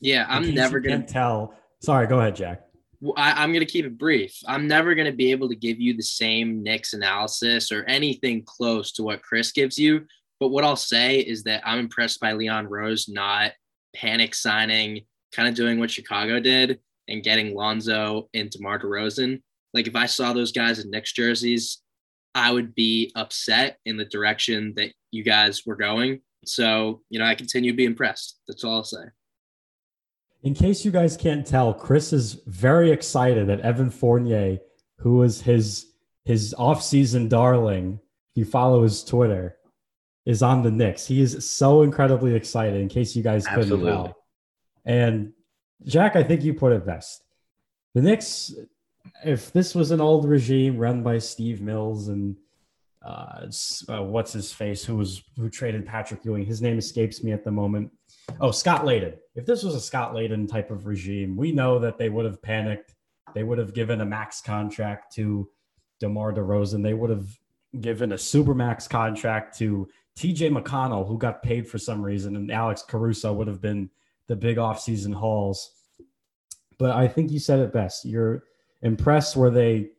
Yeah, 0.00 0.26
I'm 0.28 0.52
never 0.52 0.80
going 0.80 1.06
to 1.06 1.12
tell. 1.12 1.54
Sorry, 1.78 2.08
go 2.08 2.18
ahead, 2.18 2.34
Jack. 2.34 2.62
I, 3.16 3.42
am 3.42 3.50
going 3.50 3.64
to 3.64 3.70
keep 3.70 3.84
it 3.84 3.98
brief. 3.98 4.36
I'm 4.46 4.66
never 4.66 4.94
going 4.94 5.10
to 5.10 5.16
be 5.16 5.30
able 5.30 5.48
to 5.48 5.56
give 5.56 5.80
you 5.80 5.96
the 5.96 6.02
same 6.02 6.62
Knicks 6.62 6.92
analysis 6.92 7.72
or 7.72 7.84
anything 7.84 8.42
close 8.44 8.92
to 8.92 9.02
what 9.02 9.22
Chris 9.22 9.52
gives 9.52 9.78
you. 9.78 10.06
But 10.40 10.48
what 10.48 10.64
I'll 10.64 10.76
say 10.76 11.18
is 11.18 11.42
that 11.44 11.62
I'm 11.64 11.78
impressed 11.78 12.20
by 12.20 12.32
Leon 12.32 12.68
Rose 12.68 13.08
not 13.08 13.52
panic 13.94 14.34
signing, 14.34 15.02
kind 15.32 15.48
of 15.48 15.54
doing 15.54 15.78
what 15.78 15.90
Chicago 15.90 16.40
did 16.40 16.80
and 17.08 17.22
getting 17.22 17.54
Lonzo 17.54 18.28
and 18.34 18.50
DeMar 18.50 18.80
DeRozan. 18.80 19.42
Like 19.72 19.86
if 19.86 19.96
I 19.96 20.06
saw 20.06 20.32
those 20.32 20.52
guys 20.52 20.78
in 20.78 20.90
Knicks 20.90 21.12
jerseys, 21.12 21.82
I 22.34 22.50
would 22.52 22.74
be 22.74 23.12
upset 23.14 23.78
in 23.84 23.96
the 23.96 24.04
direction 24.04 24.72
that 24.76 24.92
you 25.10 25.22
guys 25.22 25.64
were 25.66 25.76
going. 25.76 26.20
So, 26.44 27.02
you 27.10 27.18
know, 27.18 27.24
I 27.24 27.34
continue 27.34 27.70
to 27.70 27.76
be 27.76 27.84
impressed. 27.84 28.40
That's 28.48 28.64
all 28.64 28.76
I'll 28.76 28.84
say. 28.84 29.04
In 30.44 30.52
case 30.52 30.84
you 30.84 30.90
guys 30.90 31.16
can't 31.16 31.46
tell, 31.46 31.72
Chris 31.72 32.12
is 32.12 32.34
very 32.46 32.90
excited 32.90 33.48
that 33.48 33.60
Evan 33.60 33.88
Fournier, 33.88 34.58
who 34.98 35.16
was 35.16 35.40
his 35.40 35.86
his 36.26 36.54
offseason 36.58 37.30
darling, 37.30 37.98
if 38.30 38.36
you 38.36 38.44
follow 38.44 38.82
his 38.82 39.02
Twitter, 39.02 39.56
is 40.26 40.42
on 40.42 40.62
the 40.62 40.70
Knicks. 40.70 41.06
He 41.06 41.22
is 41.22 41.50
so 41.50 41.82
incredibly 41.82 42.34
excited. 42.34 42.78
In 42.78 42.88
case 42.88 43.16
you 43.16 43.22
guys 43.22 43.46
couldn't 43.46 43.62
Absolutely. 43.62 43.90
tell, 43.90 44.16
and 44.84 45.32
Jack, 45.86 46.14
I 46.14 46.22
think 46.22 46.42
you 46.42 46.52
put 46.52 46.72
it 46.72 46.84
best. 46.84 47.24
The 47.94 48.02
Knicks, 48.02 48.54
if 49.24 49.50
this 49.50 49.74
was 49.74 49.92
an 49.92 50.00
old 50.02 50.28
regime 50.28 50.76
run 50.76 51.02
by 51.02 51.18
Steve 51.18 51.62
Mills 51.62 52.08
and 52.08 52.36
uh, 53.04 53.46
uh, 53.90 54.02
what's 54.02 54.32
his 54.32 54.52
face, 54.52 54.84
who 54.84 54.96
was 54.96 55.22
who 55.36 55.50
traded 55.50 55.86
Patrick 55.86 56.24
Ewing, 56.24 56.46
his 56.46 56.62
name 56.62 56.78
escapes 56.78 57.22
me 57.22 57.32
at 57.32 57.44
the 57.44 57.50
moment. 57.50 57.90
Oh, 58.40 58.50
Scott 58.50 58.84
Layden. 58.84 59.14
If 59.34 59.44
this 59.44 59.62
was 59.62 59.74
a 59.74 59.80
Scott 59.80 60.14
Layden 60.14 60.48
type 60.48 60.70
of 60.70 60.86
regime, 60.86 61.36
we 61.36 61.52
know 61.52 61.78
that 61.78 61.98
they 61.98 62.08
would 62.08 62.24
have 62.24 62.40
panicked. 62.40 62.94
They 63.34 63.42
would 63.42 63.58
have 63.58 63.74
given 63.74 64.00
a 64.00 64.06
max 64.06 64.40
contract 64.40 65.14
to 65.16 65.48
DeMar 66.00 66.32
DeRozan. 66.32 66.82
They 66.82 66.94
would 66.94 67.10
have 67.10 67.28
given 67.80 68.12
a 68.12 68.18
super 68.18 68.54
max 68.54 68.88
contract 68.88 69.58
to 69.58 69.88
TJ 70.18 70.56
McConnell, 70.56 71.06
who 71.06 71.18
got 71.18 71.42
paid 71.42 71.68
for 71.68 71.76
some 71.76 72.00
reason, 72.00 72.36
and 72.36 72.50
Alex 72.50 72.82
Caruso 72.82 73.32
would 73.34 73.48
have 73.48 73.60
been 73.60 73.90
the 74.28 74.36
big 74.36 74.56
offseason 74.56 75.12
hauls. 75.12 75.72
But 76.78 76.92
I 76.92 77.08
think 77.08 77.30
you 77.30 77.38
said 77.38 77.58
it 77.58 77.72
best. 77.72 78.04
You're 78.04 78.44
impressed 78.82 79.36
where 79.36 79.50
they 79.50 79.90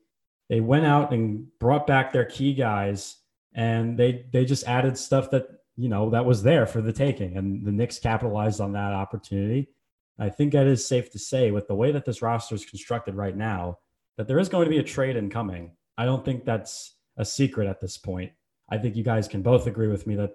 they 0.49 0.59
went 0.59 0.85
out 0.85 1.13
and 1.13 1.47
brought 1.59 1.87
back 1.87 2.11
their 2.11 2.25
key 2.25 2.53
guys 2.53 3.17
and 3.53 3.97
they 3.97 4.25
they 4.31 4.45
just 4.45 4.67
added 4.67 4.97
stuff 4.97 5.31
that 5.31 5.47
you 5.77 5.89
know, 5.89 6.09
that 6.09 6.25
was 6.25 6.43
there 6.43 6.65
for 6.65 6.81
the 6.81 6.93
taking. 6.93 7.37
And 7.37 7.65
the 7.65 7.71
Knicks 7.71 7.99
capitalized 7.99 8.61
on 8.61 8.73
that 8.73 8.93
opportunity. 8.93 9.69
I 10.17 10.29
think 10.29 10.53
that 10.53 10.67
is 10.67 10.87
safe 10.87 11.11
to 11.11 11.19
say 11.19 11.51
with 11.51 11.67
the 11.67 11.75
way 11.75 11.91
that 11.91 12.05
this 12.05 12.21
roster 12.21 12.55
is 12.55 12.65
constructed 12.65 13.15
right 13.15 13.35
now, 13.35 13.79
that 14.17 14.27
there 14.27 14.39
is 14.39 14.47
going 14.47 14.65
to 14.65 14.69
be 14.69 14.77
a 14.77 14.83
trade 14.83 15.17
incoming. 15.17 15.71
I 15.97 16.05
don't 16.05 16.23
think 16.23 16.45
that's 16.45 16.95
a 17.17 17.25
secret 17.25 17.67
at 17.67 17.81
this 17.81 17.97
point. 17.97 18.31
I 18.69 18.77
think 18.77 18.95
you 18.95 19.03
guys 19.03 19.27
can 19.27 19.41
both 19.41 19.67
agree 19.67 19.89
with 19.89 20.07
me 20.07 20.15
that 20.15 20.31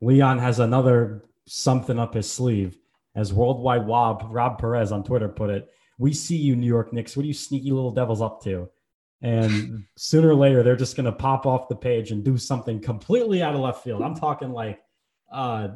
Leon 0.00 0.38
has 0.38 0.58
another 0.58 1.24
something 1.46 1.98
up 1.98 2.14
his 2.14 2.30
sleeve. 2.30 2.78
As 3.14 3.32
Worldwide 3.32 3.86
Wob, 3.86 4.26
Rob 4.30 4.58
Perez 4.58 4.92
on 4.92 5.04
Twitter 5.04 5.28
put 5.28 5.50
it, 5.50 5.68
we 5.98 6.12
see 6.12 6.36
you, 6.36 6.56
New 6.56 6.66
York 6.66 6.92
Knicks. 6.92 7.16
What 7.16 7.24
are 7.24 7.26
you 7.26 7.34
sneaky 7.34 7.72
little 7.72 7.90
devils 7.90 8.22
up 8.22 8.42
to? 8.44 8.70
And 9.20 9.84
sooner 9.96 10.28
or 10.28 10.34
later, 10.34 10.62
they're 10.62 10.76
just 10.76 10.94
going 10.96 11.06
to 11.06 11.12
pop 11.12 11.44
off 11.44 11.68
the 11.68 11.74
page 11.74 12.12
and 12.12 12.22
do 12.22 12.38
something 12.38 12.80
completely 12.80 13.42
out 13.42 13.54
of 13.54 13.60
left 13.60 13.82
field. 13.82 14.02
I'm 14.02 14.14
talking 14.14 14.52
like 14.52 14.80
uh, 15.32 15.68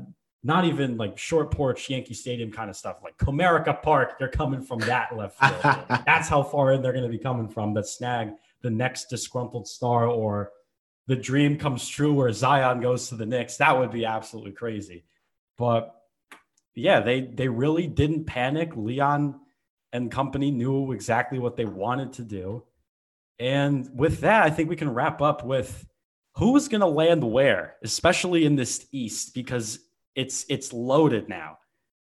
not 0.44 0.64
even 0.64 0.96
like 0.96 1.18
short 1.18 1.50
porch 1.50 1.88
Yankee 1.90 2.14
Stadium 2.14 2.52
kind 2.52 2.70
of 2.70 2.76
stuff, 2.76 2.98
like 3.02 3.16
Comerica 3.18 3.82
Park. 3.82 4.18
They're 4.18 4.28
coming 4.28 4.62
from 4.62 4.78
that 4.80 5.16
left 5.16 5.38
field. 5.38 5.84
That's 6.06 6.28
how 6.28 6.42
far 6.42 6.72
in 6.72 6.82
they're 6.82 6.92
going 6.92 7.04
to 7.04 7.10
be 7.10 7.18
coming 7.18 7.48
from. 7.48 7.74
That 7.74 7.86
snag 7.86 8.32
the 8.62 8.70
next 8.70 9.10
disgruntled 9.10 9.66
star 9.66 10.06
or 10.06 10.52
the 11.06 11.16
dream 11.16 11.58
comes 11.58 11.88
true 11.88 12.14
where 12.14 12.32
Zion 12.32 12.80
goes 12.80 13.08
to 13.08 13.16
the 13.16 13.26
Knicks. 13.26 13.56
That 13.56 13.76
would 13.78 13.90
be 13.90 14.04
absolutely 14.04 14.52
crazy. 14.52 15.04
But 15.58 15.94
yeah, 16.74 17.00
they 17.00 17.20
they 17.20 17.48
really 17.48 17.86
didn't 17.86 18.24
panic. 18.24 18.76
Leon 18.76 19.40
and 19.92 20.10
company 20.10 20.50
knew 20.50 20.92
exactly 20.92 21.38
what 21.38 21.56
they 21.56 21.66
wanted 21.66 22.14
to 22.14 22.22
do. 22.22 22.64
And 23.38 23.88
with 23.94 24.20
that, 24.20 24.42
I 24.42 24.50
think 24.50 24.68
we 24.68 24.76
can 24.76 24.92
wrap 24.92 25.20
up 25.20 25.44
with 25.44 25.86
who's 26.36 26.68
going 26.68 26.80
to 26.80 26.86
land 26.86 27.24
where, 27.24 27.76
especially 27.82 28.44
in 28.44 28.56
this 28.56 28.86
East, 28.92 29.34
because 29.34 29.78
it's 30.14 30.44
it's 30.48 30.72
loaded 30.72 31.28
now 31.28 31.58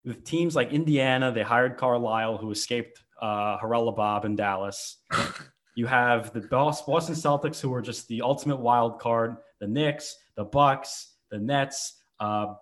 with 0.05 0.23
teams 0.23 0.55
like 0.55 0.71
Indiana. 0.71 1.31
They 1.31 1.43
hired 1.43 1.77
Carlisle, 1.77 2.37
who 2.37 2.51
escaped 2.51 3.03
uh, 3.21 3.57
Haralabos 3.59 4.25
in 4.25 4.35
Dallas. 4.35 4.97
you 5.75 5.85
have 5.85 6.33
the 6.33 6.41
Boston 6.41 7.15
Celtics, 7.15 7.59
who 7.59 7.73
are 7.73 7.81
just 7.81 8.07
the 8.07 8.21
ultimate 8.21 8.59
wild 8.59 8.99
card. 8.99 9.37
The 9.59 9.67
Knicks, 9.67 10.15
the 10.35 10.45
Bucks, 10.45 11.13
the 11.29 11.39
Nets. 11.39 11.95
Uh, 12.19 12.53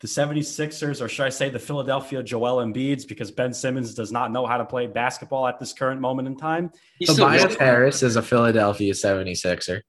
the 0.00 0.08
76ers, 0.08 1.02
or 1.02 1.08
should 1.08 1.26
I 1.26 1.28
say 1.28 1.50
the 1.50 1.58
Philadelphia 1.58 2.22
Joel 2.22 2.64
Embiids, 2.64 3.06
because 3.06 3.30
Ben 3.30 3.52
Simmons 3.52 3.94
does 3.94 4.10
not 4.10 4.32
know 4.32 4.46
how 4.46 4.56
to 4.56 4.64
play 4.64 4.86
basketball 4.86 5.46
at 5.46 5.58
this 5.60 5.74
current 5.74 6.00
moment 6.00 6.26
in 6.26 6.36
time. 6.36 6.70
Tobias 7.04 7.56
Harris 7.56 8.02
is 8.02 8.16
a 8.16 8.22
Philadelphia 8.22 8.94
76er. 8.94 9.82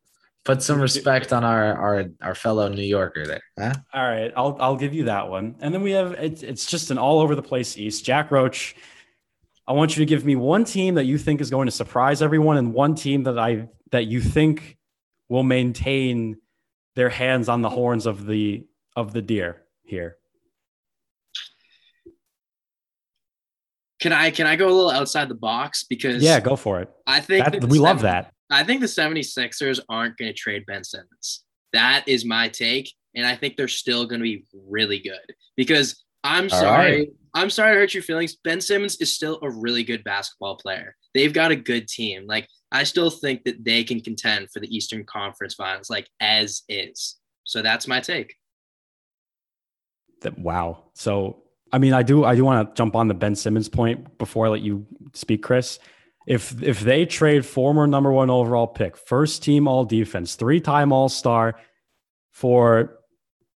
Put 0.43 0.61
some 0.63 0.81
respect 0.81 1.31
on 1.31 1.43
our 1.43 1.75
our, 1.75 2.05
our 2.21 2.35
fellow 2.35 2.67
New 2.67 2.81
Yorker 2.81 3.25
there. 3.25 3.41
Huh? 3.59 3.73
All 3.93 4.03
right, 4.03 4.33
I'll 4.35 4.57
I'll 4.59 4.75
give 4.75 4.93
you 4.93 5.05
that 5.05 5.29
one. 5.29 5.55
And 5.59 5.73
then 5.73 5.83
we 5.83 5.91
have 5.91 6.13
it's 6.13 6.41
it's 6.41 6.65
just 6.65 6.89
an 6.89 6.97
all 6.97 7.19
over 7.19 7.35
the 7.35 7.43
place 7.43 7.77
East. 7.77 8.03
Jack 8.03 8.31
Roach, 8.31 8.75
I 9.67 9.73
want 9.73 9.95
you 9.95 10.01
to 10.01 10.09
give 10.09 10.25
me 10.25 10.35
one 10.35 10.65
team 10.65 10.95
that 10.95 11.05
you 11.05 11.19
think 11.19 11.41
is 11.41 11.51
going 11.51 11.67
to 11.67 11.71
surprise 11.71 12.23
everyone, 12.23 12.57
and 12.57 12.73
one 12.73 12.95
team 12.95 13.23
that 13.23 13.37
I 13.37 13.69
that 13.91 14.07
you 14.07 14.19
think 14.19 14.77
will 15.29 15.43
maintain 15.43 16.37
their 16.95 17.09
hands 17.09 17.47
on 17.47 17.61
the 17.61 17.69
horns 17.69 18.07
of 18.07 18.25
the 18.25 18.65
of 18.95 19.13
the 19.13 19.21
deer 19.21 19.60
here. 19.91 20.17
Can 23.99 24.13
I 24.13 24.31
can 24.31 24.47
I 24.47 24.55
go 24.55 24.65
a 24.65 24.73
little 24.73 24.89
outside 24.89 25.29
the 25.29 25.35
box 25.35 25.83
because 25.83 26.23
Yeah, 26.23 26.39
go 26.39 26.55
for 26.55 26.81
it. 26.81 26.89
I 27.05 27.19
think 27.19 27.45
that, 27.45 27.65
we 27.65 27.77
love 27.77 28.01
that. 28.01 28.33
I 28.49 28.63
think 28.63 28.81
the 28.81 28.87
76ers 28.87 29.79
aren't 29.87 30.17
going 30.17 30.29
to 30.29 30.33
trade 30.33 30.65
Ben 30.65 30.83
Simmons. 30.83 31.43
That 31.73 32.03
is 32.07 32.25
my 32.25 32.47
take 32.47 32.91
and 33.15 33.27
I 33.27 33.35
think 33.35 33.57
they're 33.57 33.67
still 33.67 34.05
going 34.07 34.19
to 34.19 34.23
be 34.23 34.45
really 34.53 34.99
good 34.99 35.35
because 35.55 36.03
I'm 36.23 36.45
All 36.45 36.49
sorry, 36.49 36.99
right. 36.99 37.09
I'm 37.33 37.49
sorry 37.49 37.75
to 37.75 37.79
hurt 37.79 37.93
your 37.93 38.03
feelings. 38.03 38.37
Ben 38.43 38.61
Simmons 38.61 38.95
is 38.97 39.13
still 39.13 39.39
a 39.41 39.49
really 39.49 39.83
good 39.83 40.03
basketball 40.03 40.57
player. 40.57 40.95
They've 41.13 41.33
got 41.33 41.51
a 41.51 41.55
good 41.55 41.87
team. 41.87 42.25
Like 42.27 42.47
I 42.71 42.83
still 42.83 43.09
think 43.09 43.43
that 43.43 43.63
they 43.63 43.83
can 43.83 43.99
contend 44.01 44.49
for 44.51 44.61
the 44.61 44.75
Eastern 44.75 45.03
Conference 45.05 45.53
Finals, 45.53 45.89
like 45.89 46.07
as 46.19 46.63
is. 46.69 47.17
So 47.43 47.61
that's 47.61 47.87
my 47.87 47.99
take. 47.99 48.33
That 50.21 50.37
wow. 50.39 50.83
So 50.93 51.43
I 51.71 51.77
mean, 51.77 51.93
I 51.93 52.03
do 52.03 52.23
I 52.25 52.35
do 52.35 52.43
want 52.45 52.69
to 52.69 52.77
jump 52.77 52.95
on 52.95 53.07
the 53.07 53.13
Ben 53.13 53.35
Simmons 53.35 53.69
point 53.69 54.17
before 54.17 54.45
I 54.45 54.49
let 54.49 54.61
you 54.61 54.85
speak, 55.13 55.43
Chris. 55.43 55.79
If 56.27 56.61
if 56.61 56.79
they 56.81 57.05
trade 57.05 57.45
former 57.45 57.87
number 57.87 58.11
one 58.11 58.29
overall 58.29 58.67
pick, 58.67 58.95
first 58.97 59.41
team 59.43 59.67
all 59.67 59.85
defense, 59.85 60.35
three 60.35 60.61
time 60.61 60.91
all 60.91 61.09
star 61.09 61.55
for 62.31 62.97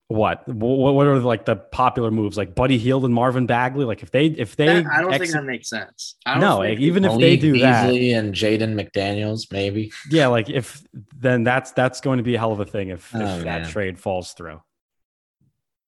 what? 0.08 0.46
what? 0.48 0.92
What 0.94 1.08
are 1.08 1.20
like 1.20 1.46
the 1.46 1.56
popular 1.56 2.12
moves 2.12 2.38
like 2.38 2.54
Buddy 2.54 2.78
Hield 2.78 3.06
and 3.06 3.14
Marvin 3.14 3.46
Bagley? 3.46 3.86
Like 3.86 4.04
if 4.04 4.12
they 4.12 4.26
if 4.26 4.58
they 4.58 4.66
That- 4.66 4.86
I 4.92 5.02
don't 5.02 5.14
ex- 5.14 5.22
think 5.24 5.34
that 5.34 5.46
makes 5.46 5.70
sense. 5.70 6.16
I 6.26 6.34
don't 6.34 6.42
no, 6.42 6.64
even 6.66 7.06
if 7.06 7.18
they 7.18 7.38
do 7.38 7.58
that, 7.60 7.88
Beasley 7.88 8.12
and 8.14 8.34
Jaden 8.36 8.76
McDaniels, 8.80 9.52
maybe. 9.52 9.92
yeah, 10.10 10.28
like 10.28 10.50
if 10.50 10.84
then 11.18 11.44
that's 11.44 11.72
that's 11.72 12.02
going 12.02 12.18
to 12.18 12.24
be 12.24 12.36
a 12.36 12.40
hell 12.40 12.52
of 12.52 12.60
a 12.60 12.66
thing 12.66 12.90
if, 12.90 13.10
Oh, 13.16 13.20
if 13.38 13.44
that 13.46 13.70
trade 13.70 13.98
falls 13.98 14.34
through. 14.34 14.62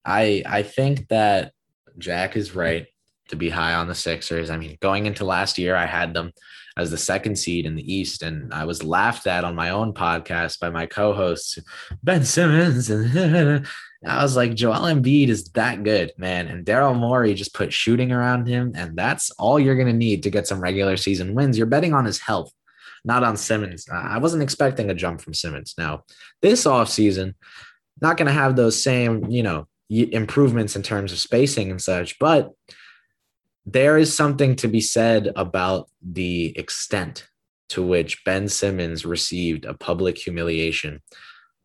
I 0.06 0.44
I 0.46 0.64
think 0.64 1.08
that 1.10 1.54
Jack 1.98 2.36
is 2.36 2.56
right 2.56 2.88
to 3.30 3.36
be 3.36 3.50
high 3.50 3.74
on 3.74 3.88
the 3.88 3.96
Sixers. 3.96 4.50
I 4.50 4.58
mean, 4.58 4.78
going 4.82 5.06
into 5.06 5.26
last 5.26 5.58
year, 5.58 5.76
I 5.76 5.86
had 5.86 6.14
them 6.14 6.32
as 6.76 6.90
the 6.92 6.98
second 6.98 7.38
seed 7.38 7.66
in 7.66 7.76
the 7.76 7.94
East, 7.94 8.24
and 8.24 8.54
I 8.54 8.66
was 8.66 8.84
laughed 8.84 9.28
at 9.28 9.44
on 9.44 9.56
my 9.56 9.70
own 9.70 9.94
podcast 9.94 10.60
by 10.60 10.70
my 10.70 10.86
co-hosts, 10.86 11.60
Ben 12.02 12.26
Simmons, 12.26 12.90
and 12.90 13.68
I 14.06 14.24
was 14.24 14.36
like, 14.36 14.56
Joel 14.56 14.82
Embiid 14.82 15.30
is 15.30 15.46
that 15.50 15.84
good, 15.84 16.12
man, 16.18 16.48
and 16.48 16.66
Daryl 16.66 16.98
Morey 16.98 17.34
just 17.36 17.54
put 17.54 17.72
shooting 17.72 18.12
around 18.12 18.48
him, 18.48 18.74
and 18.76 18.98
that's 18.98 19.30
all 19.32 19.60
you're 19.60 19.78
gonna 19.78 19.94
need 19.94 20.24
to 20.24 20.32
get 20.32 20.48
some 20.48 20.62
regular 20.62 20.98
season 20.98 21.36
wins. 21.36 21.58
You're 21.58 21.68
betting 21.68 21.94
on 21.94 22.06
his 22.06 22.20
health, 22.20 22.52
not 23.06 23.24
on 23.24 23.38
Simmons. 23.38 23.88
I 23.92 24.18
wasn't 24.18 24.44
expecting 24.44 24.90
a 24.90 24.96
jump 24.96 25.22
from 25.22 25.36
Simmons. 25.36 25.76
Now, 25.78 26.04
this 26.42 26.66
offseason, 26.66 27.36
not 28.02 28.18
gonna 28.18 28.32
have 28.32 28.56
those 28.56 28.82
same, 28.82 29.30
you 29.30 29.44
know, 29.44 29.68
improvements 29.90 30.76
in 30.76 30.82
terms 30.82 31.12
of 31.12 31.20
spacing 31.20 31.72
and 31.72 31.82
such, 31.82 32.18
but 32.20 32.52
there 33.66 33.98
is 33.98 34.16
something 34.16 34.56
to 34.58 34.68
be 34.68 34.82
said 34.82 35.32
about 35.36 35.90
the 36.02 36.58
extent 36.58 37.28
to 37.70 37.82
which 37.82 38.24
Ben 38.26 38.50
Simmons 38.50 39.06
received 39.06 39.66
a 39.66 39.74
public 39.74 40.18
humiliation 40.18 41.02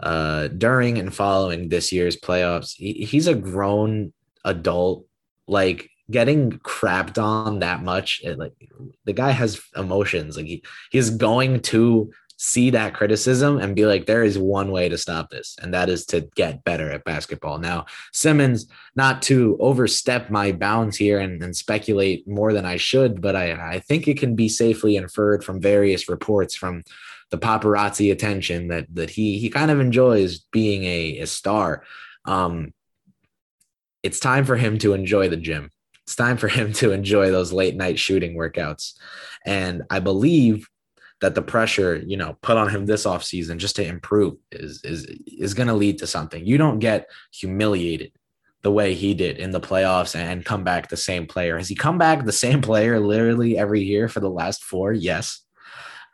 uh, 0.01 0.49
during 0.49 0.99
and 0.99 1.15
following 1.15 1.69
this 1.69 1.93
year's 1.93 2.17
playoffs. 2.17 2.75
He, 2.77 3.05
he's 3.05 3.27
a 3.27 3.35
grown 3.35 4.13
adult, 4.45 5.07
like 5.47 5.91
getting 6.11 6.53
crapped 6.61 7.23
on 7.23 7.59
that 7.59 7.83
much. 7.83 8.21
It, 8.23 8.39
like 8.39 8.53
the 9.05 9.13
guy 9.13 9.31
has 9.31 9.61
emotions. 9.77 10.37
Like 10.37 10.47
he, 10.47 10.63
he's 10.91 11.11
going 11.11 11.61
to 11.63 12.13
see 12.39 12.71
that 12.71 12.95
criticism 12.95 13.59
and 13.59 13.75
be 13.75 13.85
like, 13.85 14.07
there 14.07 14.23
is 14.23 14.39
one 14.39 14.71
way 14.71 14.89
to 14.89 14.97
stop 14.97 15.29
this, 15.29 15.57
and 15.61 15.75
that 15.75 15.89
is 15.89 16.07
to 16.07 16.21
get 16.37 16.63
better 16.63 16.89
at 16.91 17.05
basketball. 17.05 17.59
Now, 17.59 17.87
Simmons, 18.13 18.69
not 18.95 19.23
to 19.23 19.57
overstep 19.61 20.31
my 20.31 20.53
bounds 20.53 20.97
here 20.97 21.19
and, 21.19 21.43
and 21.43 21.55
speculate 21.55 22.27
more 22.29 22.53
than 22.53 22.65
I 22.65 22.77
should, 22.77 23.21
but 23.21 23.35
I, 23.35 23.75
I 23.75 23.81
think 23.81 24.07
it 24.07 24.19
can 24.19 24.37
be 24.37 24.49
safely 24.49 24.97
inferred 24.97 25.43
from 25.43 25.61
various 25.61 26.09
reports 26.09 26.55
from 26.55 26.85
the 27.31 27.39
paparazzi 27.39 28.11
attention 28.11 28.69
that 28.69 28.87
that 28.95 29.11
he 29.11 29.39
he 29.39 29.51
kind 29.51 29.71
of 29.71 29.81
enjoys 29.81 30.39
being 30.51 30.85
a, 30.85 31.19
a 31.19 31.27
star. 31.27 31.83
Um, 32.25 32.73
it's 34.03 34.21
time 34.21 34.45
for 34.45 34.57
him 34.57 34.79
to 34.79 34.95
enjoy 34.95 35.29
the 35.29 35.37
gym. 35.37 35.71
It's 36.07 36.17
time 36.17 36.39
for 36.39 36.49
him 36.49 36.73
to 36.75 36.93
enjoy 36.93 37.31
those 37.31 37.53
late 37.53 37.77
night 37.77 37.99
shooting 37.99 38.35
workouts. 38.35 38.95
And 39.45 39.83
I 39.91 39.99
believe 39.99 40.69
that 41.21 41.35
the 41.35 41.43
pressure, 41.43 41.97
you 42.07 42.17
know, 42.17 42.37
put 42.43 42.57
on 42.57 42.69
him 42.69 42.87
this 42.87 43.05
offseason 43.05 43.57
just 43.59 43.77
to 43.77 43.85
improve 43.85 44.35
is 44.53 44.83
is 44.85 45.05
is 45.27 45.55
going 45.55 45.69
to 45.69 45.75
lead 45.75 45.99
to 45.99 46.07
something. 46.07 46.45
You 46.47 46.59
don't 46.59 46.79
get 46.79 47.09
humiliated 47.33 48.13
the 48.63 48.73
way 48.73 48.95
he 48.95 49.15
did 49.15 49.39
in 49.39 49.51
the 49.53 49.61
playoffs 49.61 50.15
and 50.17 50.45
come 50.45 50.65
back 50.65 50.89
the 50.89 50.97
same 50.97 51.27
player. 51.27 51.59
Has 51.59 51.69
he 51.69 51.75
come 51.75 51.99
back 51.99 52.25
the 52.25 52.33
same 52.33 52.61
player 52.61 52.99
literally 53.01 53.57
every 53.59 53.83
year 53.83 54.09
for 54.09 54.21
the 54.21 54.31
last 54.31 54.65
four? 54.65 54.93
Yes. 54.93 55.43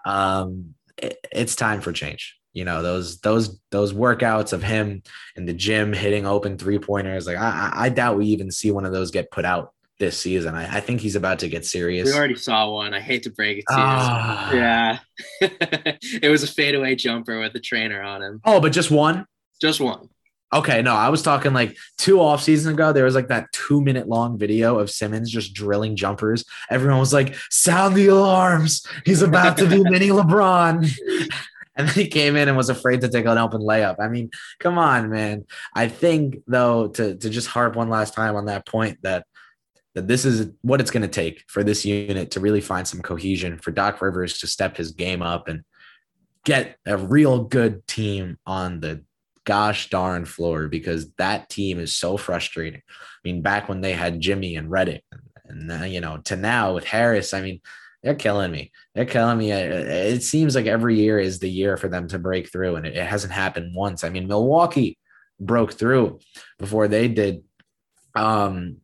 Um, 0.04 0.74
it- 0.98 1.18
it's 1.32 1.56
time 1.56 1.80
for 1.80 1.92
change. 1.92 2.36
You 2.52 2.64
know 2.64 2.82
those 2.82 3.18
those 3.20 3.58
those 3.72 3.92
workouts 3.92 4.52
of 4.52 4.62
him 4.62 5.02
in 5.34 5.44
the 5.44 5.52
gym 5.52 5.92
hitting 5.92 6.24
open 6.24 6.56
three 6.56 6.78
pointers. 6.78 7.26
Like 7.26 7.36
I, 7.36 7.72
I 7.74 7.84
I 7.86 7.88
doubt 7.88 8.16
we 8.16 8.26
even 8.26 8.50
see 8.52 8.70
one 8.70 8.84
of 8.84 8.92
those 8.92 9.10
get 9.10 9.32
put 9.32 9.44
out 9.44 9.72
this 9.98 10.18
season. 10.18 10.54
I, 10.54 10.76
I 10.76 10.80
think 10.80 11.00
he's 11.00 11.16
about 11.16 11.38
to 11.40 11.48
get 11.48 11.64
serious. 11.64 12.06
We 12.06 12.14
already 12.14 12.34
saw 12.34 12.70
one. 12.70 12.94
I 12.94 13.00
hate 13.00 13.22
to 13.24 13.30
break 13.30 13.58
it 13.58 13.64
to 13.68 13.74
you. 13.74 13.80
Ah. 13.80 14.52
Yeah. 14.52 14.98
it 15.40 16.30
was 16.30 16.42
a 16.42 16.48
fadeaway 16.48 16.96
jumper 16.96 17.38
with 17.40 17.54
a 17.54 17.60
trainer 17.60 18.02
on 18.02 18.22
him. 18.22 18.40
Oh, 18.44 18.60
but 18.60 18.72
just 18.72 18.90
one. 18.90 19.26
Just 19.60 19.80
one. 19.80 20.08
Okay, 20.52 20.82
no, 20.82 20.94
I 20.94 21.08
was 21.08 21.22
talking 21.22 21.52
like 21.52 21.76
two 21.98 22.20
off 22.20 22.40
seasons 22.40 22.74
ago. 22.74 22.92
There 22.92 23.04
was 23.04 23.16
like 23.16 23.26
that 23.28 23.50
two 23.52 23.80
minute 23.80 24.08
long 24.08 24.38
video 24.38 24.78
of 24.78 24.88
Simmons 24.88 25.30
just 25.30 25.52
drilling 25.52 25.96
jumpers. 25.96 26.44
Everyone 26.70 27.00
was 27.00 27.12
like, 27.12 27.34
"Sound 27.50 27.96
the 27.96 28.06
alarms! 28.06 28.86
He's 29.04 29.20
about 29.20 29.56
to 29.58 29.66
be 29.66 29.82
mini 29.90 30.08
LeBron." 30.08 30.88
And 31.76 31.88
then 31.88 31.94
he 31.96 32.06
came 32.06 32.36
in 32.36 32.46
and 32.46 32.56
was 32.56 32.68
afraid 32.68 33.00
to 33.00 33.08
take 33.08 33.26
an 33.26 33.36
open 33.36 33.60
layup. 33.60 33.96
I 33.98 34.06
mean, 34.06 34.30
come 34.60 34.78
on, 34.78 35.10
man. 35.10 35.44
I 35.74 35.88
think 35.88 36.36
though 36.46 36.86
to 36.86 37.16
to 37.16 37.28
just 37.28 37.48
harp 37.48 37.74
one 37.74 37.88
last 37.88 38.14
time 38.14 38.36
on 38.36 38.46
that 38.46 38.64
point 38.64 38.98
that 39.02 39.26
that 39.94 40.08
this 40.08 40.24
is 40.24 40.48
what 40.62 40.80
it's 40.80 40.90
going 40.90 41.02
to 41.02 41.08
take 41.08 41.44
for 41.48 41.62
this 41.62 41.84
unit 41.84 42.32
to 42.32 42.40
really 42.40 42.60
find 42.60 42.86
some 42.86 43.00
cohesion 43.00 43.58
for 43.58 43.70
Doc 43.70 44.02
Rivers 44.02 44.38
to 44.38 44.46
step 44.46 44.76
his 44.76 44.90
game 44.90 45.22
up 45.22 45.48
and 45.48 45.62
get 46.44 46.76
a 46.84 46.96
real 46.96 47.44
good 47.44 47.86
team 47.86 48.38
on 48.46 48.80
the 48.80 49.04
gosh 49.44 49.90
darn 49.90 50.24
floor 50.24 50.68
because 50.68 51.10
that 51.12 51.48
team 51.48 51.78
is 51.78 51.94
so 51.94 52.16
frustrating. 52.16 52.82
I 52.90 53.18
mean, 53.24 53.42
back 53.42 53.68
when 53.68 53.80
they 53.80 53.92
had 53.92 54.20
Jimmy 54.20 54.56
and 54.56 54.70
Redick, 54.70 55.02
and 55.46 55.70
uh, 55.70 55.84
you 55.84 56.00
know, 56.00 56.18
to 56.24 56.36
now 56.36 56.74
with 56.74 56.84
Harris, 56.84 57.34
I 57.34 57.40
mean, 57.40 57.60
they're 58.02 58.14
killing 58.14 58.50
me. 58.50 58.72
They're 58.94 59.04
killing 59.04 59.38
me. 59.38 59.52
Uh, 59.52 59.58
It 59.58 60.22
seems 60.22 60.54
like 60.54 60.66
every 60.66 60.96
year 60.96 61.18
is 61.18 61.38
the 61.38 61.50
year 61.50 61.76
for 61.76 61.88
them 61.88 62.08
to 62.08 62.18
break 62.18 62.50
through, 62.50 62.76
and 62.76 62.86
it, 62.86 62.96
it 62.96 63.06
hasn't 63.06 63.32
happened 63.32 63.74
once. 63.74 64.04
I 64.04 64.10
mean, 64.10 64.26
Milwaukee 64.26 64.98
broke 65.40 65.72
through 65.72 66.18
before 66.58 66.88
they 66.88 67.08
did. 67.08 67.44
Um, 68.14 68.78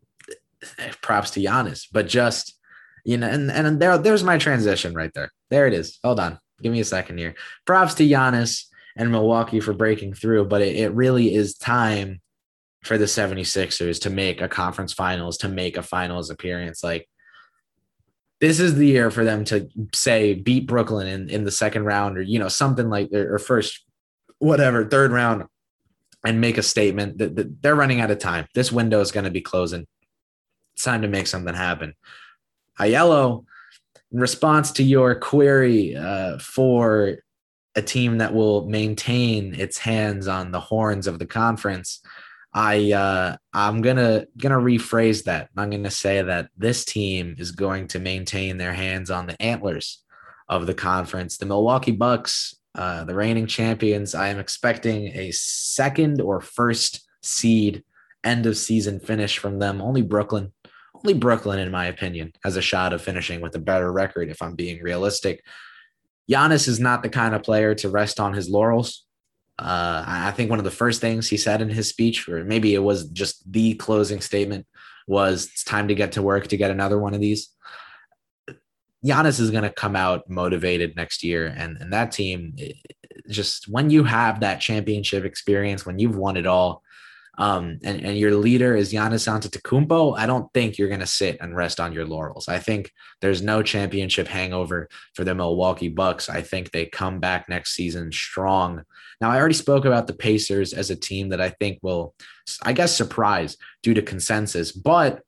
Eh, 0.78 0.92
props 1.02 1.30
to 1.32 1.40
Giannis, 1.40 1.86
but 1.90 2.06
just 2.06 2.56
you 3.04 3.16
know, 3.16 3.28
and 3.28 3.50
and 3.50 3.80
there, 3.80 3.96
there's 3.98 4.24
my 4.24 4.38
transition 4.38 4.94
right 4.94 5.12
there. 5.14 5.32
There 5.48 5.66
it 5.66 5.72
is. 5.72 5.98
Hold 6.04 6.20
on, 6.20 6.38
give 6.62 6.72
me 6.72 6.80
a 6.80 6.84
second 6.84 7.18
here. 7.18 7.34
Props 7.64 7.94
to 7.94 8.06
Giannis 8.06 8.64
and 8.96 9.10
Milwaukee 9.10 9.60
for 9.60 9.72
breaking 9.72 10.14
through, 10.14 10.46
but 10.46 10.60
it, 10.60 10.76
it 10.76 10.92
really 10.92 11.34
is 11.34 11.56
time 11.56 12.20
for 12.82 12.98
the 12.98 13.04
76ers 13.04 14.00
to 14.02 14.10
make 14.10 14.40
a 14.40 14.48
conference 14.48 14.92
finals, 14.92 15.38
to 15.38 15.48
make 15.48 15.76
a 15.76 15.82
finals 15.82 16.30
appearance. 16.30 16.82
Like 16.82 17.08
this 18.40 18.58
is 18.58 18.74
the 18.74 18.86
year 18.86 19.10
for 19.10 19.24
them 19.24 19.44
to 19.46 19.68
say 19.94 20.34
beat 20.34 20.66
Brooklyn 20.66 21.06
in, 21.06 21.28
in 21.28 21.44
the 21.44 21.50
second 21.50 21.84
round 21.84 22.16
or, 22.16 22.22
you 22.22 22.38
know, 22.38 22.48
something 22.48 22.88
like 22.88 23.12
or 23.12 23.38
first, 23.38 23.84
whatever, 24.38 24.86
third 24.86 25.12
round 25.12 25.44
and 26.24 26.40
make 26.40 26.58
a 26.58 26.62
statement 26.62 27.18
that 27.18 27.62
they're 27.62 27.74
running 27.74 28.00
out 28.00 28.10
of 28.10 28.18
time. 28.18 28.46
This 28.54 28.72
window 28.72 29.00
is 29.00 29.12
going 29.12 29.24
to 29.24 29.30
be 29.30 29.42
closing. 29.42 29.86
It's 30.80 30.86
time 30.86 31.02
to 31.02 31.08
make 31.08 31.26
something 31.26 31.52
happen. 31.52 31.92
Aiello, 32.78 33.44
in 34.12 34.18
response 34.18 34.72
to 34.72 34.82
your 34.82 35.14
query 35.14 35.94
uh, 35.94 36.38
for 36.38 37.18
a 37.74 37.82
team 37.82 38.16
that 38.16 38.32
will 38.32 38.66
maintain 38.66 39.54
its 39.54 39.76
hands 39.76 40.26
on 40.26 40.52
the 40.52 40.60
horns 40.60 41.06
of 41.06 41.18
the 41.18 41.26
conference, 41.26 42.00
I 42.54 42.92
uh, 42.92 43.36
I'm 43.52 43.82
gonna 43.82 44.24
gonna 44.38 44.56
rephrase 44.56 45.24
that. 45.24 45.50
I'm 45.54 45.68
gonna 45.68 45.90
say 45.90 46.22
that 46.22 46.48
this 46.56 46.86
team 46.86 47.34
is 47.36 47.50
going 47.50 47.88
to 47.88 47.98
maintain 47.98 48.56
their 48.56 48.72
hands 48.72 49.10
on 49.10 49.26
the 49.26 49.40
antlers 49.42 50.02
of 50.48 50.66
the 50.66 50.72
conference. 50.72 51.36
The 51.36 51.44
Milwaukee 51.44 51.92
Bucks, 51.92 52.54
uh, 52.74 53.04
the 53.04 53.14
reigning 53.14 53.46
champions. 53.46 54.14
I 54.14 54.28
am 54.28 54.38
expecting 54.38 55.08
a 55.08 55.30
second 55.32 56.22
or 56.22 56.40
first 56.40 57.06
seed 57.22 57.84
end 58.24 58.46
of 58.46 58.56
season 58.56 58.98
finish 58.98 59.36
from 59.36 59.58
them. 59.58 59.82
Only 59.82 60.00
Brooklyn, 60.00 60.52
only 61.04 61.18
Brooklyn, 61.18 61.58
in 61.58 61.70
my 61.70 61.86
opinion, 61.86 62.32
has 62.44 62.56
a 62.56 62.62
shot 62.62 62.92
of 62.92 63.02
finishing 63.02 63.40
with 63.40 63.54
a 63.54 63.60
better 63.60 63.90
record. 63.92 64.28
If 64.28 64.42
I'm 64.42 64.54
being 64.54 64.82
realistic, 64.82 65.42
Giannis 66.30 66.68
is 66.68 66.78
not 66.78 67.02
the 67.02 67.08
kind 67.08 67.34
of 67.34 67.42
player 67.42 67.74
to 67.76 67.88
rest 67.88 68.20
on 68.20 68.34
his 68.34 68.48
laurels. 68.48 69.04
Uh, 69.58 70.04
I 70.06 70.30
think 70.30 70.48
one 70.48 70.58
of 70.58 70.64
the 70.64 70.70
first 70.70 71.00
things 71.00 71.28
he 71.28 71.36
said 71.36 71.60
in 71.60 71.68
his 71.68 71.88
speech, 71.88 72.28
or 72.28 72.44
maybe 72.44 72.74
it 72.74 72.82
was 72.82 73.08
just 73.08 73.50
the 73.50 73.74
closing 73.74 74.20
statement, 74.20 74.66
was 75.06 75.46
it's 75.52 75.64
time 75.64 75.88
to 75.88 75.94
get 75.94 76.12
to 76.12 76.22
work 76.22 76.46
to 76.48 76.56
get 76.56 76.70
another 76.70 76.98
one 76.98 77.14
of 77.14 77.20
these. 77.20 77.50
Giannis 79.04 79.40
is 79.40 79.50
going 79.50 79.64
to 79.64 79.70
come 79.70 79.96
out 79.96 80.28
motivated 80.28 80.94
next 80.96 81.22
year, 81.22 81.46
and 81.46 81.78
and 81.78 81.92
that 81.92 82.12
team, 82.12 82.54
just 83.28 83.68
when 83.68 83.90
you 83.90 84.04
have 84.04 84.40
that 84.40 84.60
championship 84.60 85.24
experience, 85.24 85.84
when 85.84 85.98
you've 85.98 86.16
won 86.16 86.36
it 86.36 86.46
all, 86.46 86.82
um, 87.40 87.78
and, 87.82 88.04
and 88.04 88.18
your 88.18 88.34
leader 88.34 88.76
is 88.76 88.92
Giannis 88.92 89.26
Antetokounmpo, 89.26 90.16
I 90.18 90.26
don't 90.26 90.52
think 90.52 90.76
you're 90.76 90.88
going 90.88 91.00
to 91.00 91.06
sit 91.06 91.38
and 91.40 91.56
rest 91.56 91.80
on 91.80 91.94
your 91.94 92.04
laurels. 92.04 92.48
I 92.48 92.58
think 92.58 92.92
there's 93.22 93.40
no 93.40 93.62
championship 93.62 94.28
hangover 94.28 94.90
for 95.14 95.24
the 95.24 95.34
Milwaukee 95.34 95.88
Bucks. 95.88 96.28
I 96.28 96.42
think 96.42 96.70
they 96.70 96.84
come 96.84 97.18
back 97.18 97.48
next 97.48 97.72
season 97.72 98.12
strong. 98.12 98.82
Now, 99.22 99.30
I 99.30 99.38
already 99.38 99.54
spoke 99.54 99.86
about 99.86 100.06
the 100.06 100.12
Pacers 100.12 100.74
as 100.74 100.90
a 100.90 100.96
team 100.96 101.30
that 101.30 101.40
I 101.40 101.48
think 101.48 101.78
will, 101.80 102.14
I 102.62 102.74
guess, 102.74 102.94
surprise 102.94 103.56
due 103.82 103.94
to 103.94 104.02
consensus, 104.02 104.70
but 104.70 105.22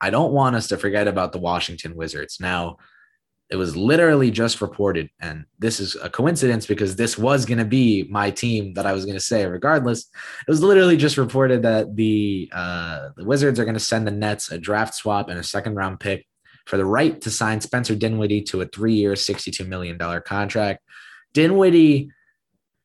I 0.00 0.10
don't 0.10 0.32
want 0.32 0.54
us 0.54 0.68
to 0.68 0.76
forget 0.76 1.08
about 1.08 1.32
the 1.32 1.40
Washington 1.40 1.96
Wizards. 1.96 2.38
Now, 2.38 2.76
it 3.54 3.56
was 3.56 3.76
literally 3.76 4.32
just 4.32 4.60
reported, 4.60 5.08
and 5.20 5.44
this 5.60 5.78
is 5.78 5.94
a 6.02 6.10
coincidence 6.10 6.66
because 6.66 6.96
this 6.96 7.16
was 7.16 7.46
going 7.46 7.58
to 7.58 7.64
be 7.64 8.04
my 8.10 8.28
team 8.28 8.74
that 8.74 8.84
I 8.84 8.92
was 8.92 9.04
going 9.04 9.14
to 9.14 9.20
say. 9.20 9.46
Regardless, 9.46 10.00
it 10.00 10.50
was 10.50 10.60
literally 10.60 10.96
just 10.96 11.16
reported 11.16 11.62
that 11.62 11.94
the 11.94 12.50
uh, 12.52 13.10
the 13.16 13.24
Wizards 13.24 13.60
are 13.60 13.64
going 13.64 13.76
to 13.76 13.80
send 13.80 14.08
the 14.08 14.10
Nets 14.10 14.50
a 14.50 14.58
draft 14.58 14.96
swap 14.96 15.28
and 15.28 15.38
a 15.38 15.44
second 15.44 15.76
round 15.76 16.00
pick 16.00 16.26
for 16.66 16.76
the 16.76 16.84
right 16.84 17.20
to 17.20 17.30
sign 17.30 17.60
Spencer 17.60 17.94
Dinwiddie 17.94 18.42
to 18.42 18.62
a 18.62 18.66
three 18.66 18.94
year, 18.94 19.14
sixty 19.14 19.52
two 19.52 19.66
million 19.66 19.98
dollar 19.98 20.20
contract. 20.20 20.82
Dinwiddie 21.32 22.10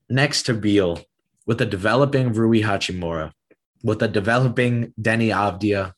next 0.07 0.43
to 0.43 0.53
Beal 0.53 0.99
with 1.47 1.59
a 1.61 1.65
developing 1.65 2.31
Rui 2.31 2.61
Hachimura, 2.61 3.31
with 3.83 4.03
a 4.03 4.07
developing 4.07 4.93
Deni 5.01 5.29
Avdija 5.33 5.93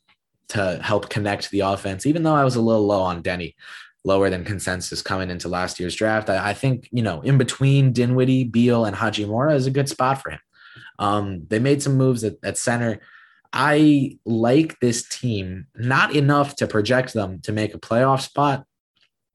to 0.47 0.79
help 0.81 1.09
connect 1.09 1.51
the 1.51 1.59
offense. 1.59 2.05
Even 2.05 2.23
though 2.23 2.35
I 2.35 2.45
was 2.45 2.55
a 2.55 2.61
little 2.61 2.87
low 2.87 3.01
on 3.01 3.21
Deni 3.21 3.55
lower 4.03 4.29
than 4.29 4.43
consensus 4.43 5.01
coming 5.01 5.29
into 5.29 5.47
last 5.47 5.79
year's 5.79 5.95
draft. 5.95 6.29
I, 6.29 6.49
I 6.49 6.53
think, 6.53 6.89
you 6.91 7.03
know, 7.03 7.21
in 7.21 7.37
between 7.37 7.93
Dinwiddie, 7.93 8.45
Beal, 8.45 8.85
and 8.85 8.95
Hachimura 8.95 9.55
is 9.55 9.67
a 9.67 9.71
good 9.71 9.89
spot 9.89 10.21
for 10.21 10.31
him. 10.31 10.39
Um, 10.99 11.45
they 11.47 11.59
made 11.59 11.81
some 11.81 11.97
moves 11.97 12.23
at, 12.23 12.35
at 12.43 12.57
center. 12.57 12.99
I 13.53 14.17
like 14.25 14.79
this 14.79 15.07
team, 15.07 15.67
not 15.75 16.15
enough 16.15 16.55
to 16.57 16.67
project 16.67 17.13
them 17.13 17.41
to 17.41 17.51
make 17.51 17.73
a 17.73 17.79
playoff 17.79 18.21
spot, 18.21 18.65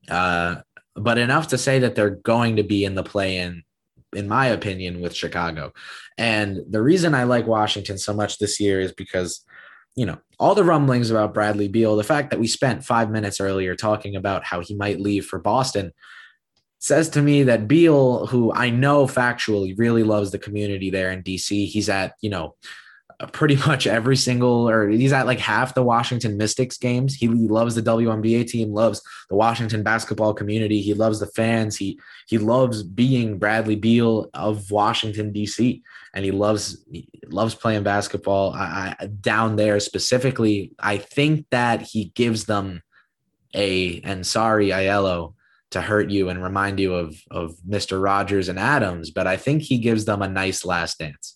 uh, 0.09 0.57
but 0.95 1.19
enough 1.19 1.49
to 1.49 1.59
say 1.59 1.81
that 1.81 1.95
they're 1.95 2.11
going 2.11 2.57
to 2.57 2.63
be 2.63 2.85
in 2.85 2.95
the 2.95 3.03
play 3.03 3.37
in, 3.37 3.63
in 4.15 4.27
my 4.27 4.47
opinion, 4.47 5.01
with 5.01 5.15
Chicago. 5.15 5.73
And 6.17 6.61
the 6.71 6.83
reason 6.83 7.15
I 7.15 7.25
like 7.25 7.47
Washington 7.47 7.99
so 7.99 8.15
much 8.15 8.39
this 8.39 8.59
year 8.59 8.81
is 8.81 8.93
because 8.93 9.45
you 9.97 10.07
know, 10.07 10.19
all 10.39 10.55
the 10.55 10.65
rumblings 10.65 11.11
about 11.11 11.35
Bradley 11.35 11.69
Beal, 11.69 11.97
the 11.97 12.05
fact 12.05 12.31
that 12.31 12.39
we 12.39 12.47
spent 12.47 12.85
five 12.85 13.11
minutes 13.11 13.41
earlier 13.41 13.75
talking 13.75 14.15
about 14.15 14.45
how 14.45 14.61
he 14.61 14.75
might 14.75 15.01
leave 15.01 15.27
for 15.27 15.39
Boston 15.39 15.93
says 16.79 17.09
to 17.09 17.23
me 17.23 17.43
that 17.45 17.67
Beal, 17.67 18.27
who 18.27 18.53
I 18.53 18.71
know 18.71 19.07
factually 19.07 19.77
really 19.79 20.03
loves 20.03 20.31
the 20.31 20.39
community 20.39 20.91
there 20.91 21.11
in 21.11 21.23
DC, 21.23 21.67
he's 21.67 21.89
at, 21.89 22.15
you 22.21 22.31
know, 22.31 22.55
pretty 23.33 23.57
much 23.67 23.87
every 23.87 24.17
single, 24.17 24.69
or 24.69 24.89
he's 24.89 25.13
at 25.13 25.27
like 25.27 25.39
half 25.39 25.75
the 25.75 25.83
Washington 25.83 26.37
Mystics 26.37 26.77
games. 26.77 27.15
He 27.15 27.29
loves 27.29 27.75
the 27.75 27.83
WNBA 27.83 28.47
team, 28.47 28.73
loves 28.73 29.03
the 29.29 29.37
Washington 29.37 29.83
basketball 29.83 30.35
community. 30.35 30.81
He 30.81 30.95
loves 30.95 31.21
the 31.21 31.27
fans. 31.27 31.77
He 31.77 31.99
he 32.27 32.39
loves 32.39 32.83
being 32.83 33.39
Bradley 33.39 33.77
Beal 33.77 34.31
of 34.35 34.71
Washington 34.71 35.33
D.C. 35.33 35.83
and 36.15 36.25
he 36.25 36.31
loves 36.31 36.85
he 36.91 37.09
loves 37.29 37.55
playing 37.55 37.83
basketball. 37.83 38.53
I, 38.53 38.95
I, 38.99 39.07
down 39.07 39.57
there 39.57 39.81
specifically, 39.81 40.73
I 40.79 40.99
think 40.99 41.47
that 41.51 41.83
he 41.83 42.07
gives 42.15 42.45
them 42.45 42.83
a 43.55 44.01
and 44.03 44.27
sorry 44.27 44.69
Aiello 44.69 45.35
to 45.71 45.81
hurt 45.81 46.11
you 46.11 46.29
and 46.29 46.43
remind 46.43 46.79
you 46.79 46.95
of 46.95 47.17
of 47.31 47.57
Mr. 47.69 48.03
Rogers 48.03 48.49
and 48.49 48.59
Adams, 48.59 49.11
but 49.11 49.27
I 49.27 49.37
think 49.37 49.63
he 49.63 49.79
gives 49.79 50.05
them 50.05 50.23
a 50.23 50.29
nice 50.29 50.65
last 50.65 50.99
dance. 50.99 51.36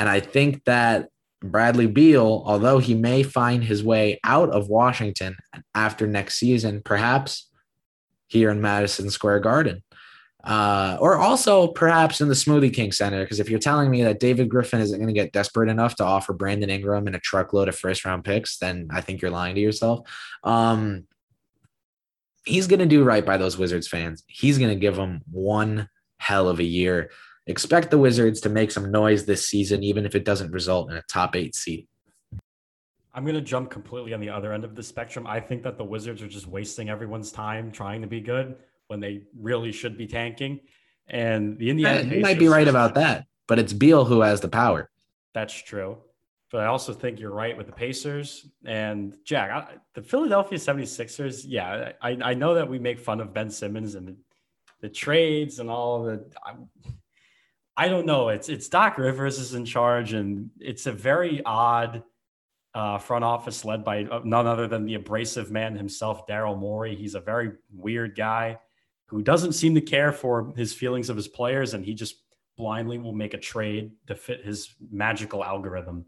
And 0.00 0.08
I 0.08 0.18
think 0.18 0.64
that 0.64 1.10
Bradley 1.42 1.86
Beal, 1.86 2.42
although 2.46 2.78
he 2.78 2.94
may 2.94 3.22
find 3.22 3.62
his 3.62 3.84
way 3.84 4.18
out 4.24 4.48
of 4.48 4.68
Washington 4.68 5.36
after 5.74 6.06
next 6.06 6.38
season, 6.38 6.80
perhaps 6.82 7.50
here 8.26 8.48
in 8.48 8.62
Madison 8.62 9.10
Square 9.10 9.40
Garden, 9.40 9.82
uh, 10.42 10.96
or 11.00 11.18
also 11.18 11.68
perhaps 11.68 12.22
in 12.22 12.28
the 12.28 12.34
Smoothie 12.34 12.72
King 12.72 12.92
Center. 12.92 13.22
Because 13.22 13.40
if 13.40 13.50
you're 13.50 13.58
telling 13.58 13.90
me 13.90 14.02
that 14.02 14.20
David 14.20 14.48
Griffin 14.48 14.80
isn't 14.80 14.98
going 14.98 15.14
to 15.14 15.20
get 15.20 15.32
desperate 15.32 15.68
enough 15.68 15.96
to 15.96 16.04
offer 16.04 16.32
Brandon 16.32 16.70
Ingram 16.70 17.06
and 17.06 17.14
a 17.14 17.20
truckload 17.20 17.68
of 17.68 17.76
first 17.76 18.06
round 18.06 18.24
picks, 18.24 18.56
then 18.56 18.88
I 18.90 19.02
think 19.02 19.20
you're 19.20 19.30
lying 19.30 19.54
to 19.54 19.60
yourself. 19.60 20.08
Um, 20.44 21.04
he's 22.46 22.68
going 22.68 22.80
to 22.80 22.86
do 22.86 23.04
right 23.04 23.24
by 23.24 23.36
those 23.36 23.58
Wizards 23.58 23.86
fans. 23.86 24.24
He's 24.26 24.56
going 24.56 24.70
to 24.70 24.80
give 24.80 24.96
them 24.96 25.20
one 25.30 25.90
hell 26.16 26.48
of 26.48 26.58
a 26.58 26.64
year 26.64 27.10
expect 27.46 27.90
the 27.90 27.98
Wizards 27.98 28.40
to 28.42 28.48
make 28.48 28.70
some 28.70 28.90
noise 28.90 29.26
this 29.26 29.48
season, 29.48 29.82
even 29.82 30.06
if 30.06 30.14
it 30.14 30.24
doesn't 30.24 30.52
result 30.52 30.90
in 30.90 30.96
a 30.96 31.02
top 31.02 31.36
eight 31.36 31.54
seed. 31.54 31.86
I'm 33.12 33.24
going 33.24 33.34
to 33.34 33.40
jump 33.40 33.70
completely 33.70 34.14
on 34.14 34.20
the 34.20 34.28
other 34.28 34.52
end 34.52 34.64
of 34.64 34.74
the 34.74 34.82
spectrum. 34.82 35.26
I 35.26 35.40
think 35.40 35.62
that 35.64 35.76
the 35.76 35.84
Wizards 35.84 36.22
are 36.22 36.28
just 36.28 36.46
wasting 36.46 36.88
everyone's 36.88 37.32
time 37.32 37.72
trying 37.72 38.02
to 38.02 38.06
be 38.06 38.20
good 38.20 38.56
when 38.86 39.00
they 39.00 39.22
really 39.38 39.72
should 39.72 39.98
be 39.98 40.06
tanking. 40.06 40.60
And 41.08 41.58
the 41.58 41.70
Indiana 41.70 42.00
eh, 42.00 42.14
you 42.16 42.20
might 42.20 42.38
be 42.38 42.48
right 42.48 42.68
about 42.68 42.94
that, 42.94 43.26
but 43.48 43.58
it's 43.58 43.72
Beal 43.72 44.04
who 44.04 44.20
has 44.20 44.40
the 44.40 44.48
power. 44.48 44.88
That's 45.34 45.54
true. 45.54 45.98
But 46.52 46.62
I 46.62 46.66
also 46.66 46.92
think 46.92 47.20
you're 47.20 47.32
right 47.32 47.56
with 47.56 47.66
the 47.66 47.72
Pacers 47.72 48.46
and 48.64 49.16
Jack, 49.24 49.50
I, 49.50 49.74
the 49.94 50.02
Philadelphia 50.02 50.58
76ers. 50.58 51.44
Yeah, 51.46 51.92
I, 52.02 52.18
I 52.22 52.34
know 52.34 52.54
that 52.54 52.68
we 52.68 52.78
make 52.78 52.98
fun 52.98 53.20
of 53.20 53.32
Ben 53.32 53.50
Simmons 53.50 53.94
and 53.94 54.08
the, 54.08 54.16
the 54.80 54.88
trades 54.88 55.60
and 55.60 55.70
all 55.70 56.02
the. 56.02 56.24
I, 56.44 56.54
I 57.80 57.88
don't 57.88 58.04
know. 58.04 58.28
It's 58.28 58.50
it's 58.50 58.68
Doc 58.68 58.98
Rivers 58.98 59.38
is 59.38 59.54
in 59.54 59.64
charge, 59.64 60.12
and 60.12 60.50
it's 60.60 60.84
a 60.84 60.92
very 60.92 61.42
odd 61.46 62.02
uh, 62.74 62.98
front 62.98 63.24
office 63.24 63.64
led 63.64 63.86
by 63.86 64.04
uh, 64.04 64.20
none 64.22 64.46
other 64.46 64.68
than 64.68 64.84
the 64.84 64.96
abrasive 64.96 65.50
man 65.50 65.74
himself, 65.74 66.26
Daryl 66.26 66.58
Morey. 66.58 66.94
He's 66.94 67.14
a 67.14 67.20
very 67.20 67.52
weird 67.74 68.14
guy 68.14 68.58
who 69.06 69.22
doesn't 69.22 69.54
seem 69.54 69.74
to 69.76 69.80
care 69.80 70.12
for 70.12 70.52
his 70.58 70.74
feelings 70.74 71.08
of 71.08 71.16
his 71.16 71.26
players, 71.26 71.72
and 71.72 71.82
he 71.82 71.94
just 71.94 72.16
blindly 72.58 72.98
will 72.98 73.14
make 73.14 73.32
a 73.32 73.38
trade 73.38 73.92
to 74.08 74.14
fit 74.14 74.44
his 74.44 74.74
magical 74.92 75.42
algorithm. 75.42 76.04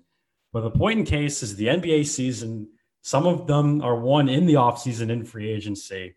But 0.52 0.64
the 0.64 0.70
point 0.70 0.98
in 0.98 1.06
case 1.06 1.42
is 1.42 1.56
the 1.56 1.68
NBA 1.68 2.04
season. 2.06 2.68
Some 3.00 3.26
of 3.26 3.46
them 3.46 3.80
are 3.80 3.98
won 3.98 4.28
in 4.28 4.44
the 4.44 4.54
offseason 4.54 5.08
in 5.08 5.24
free 5.24 5.50
agency, 5.50 6.16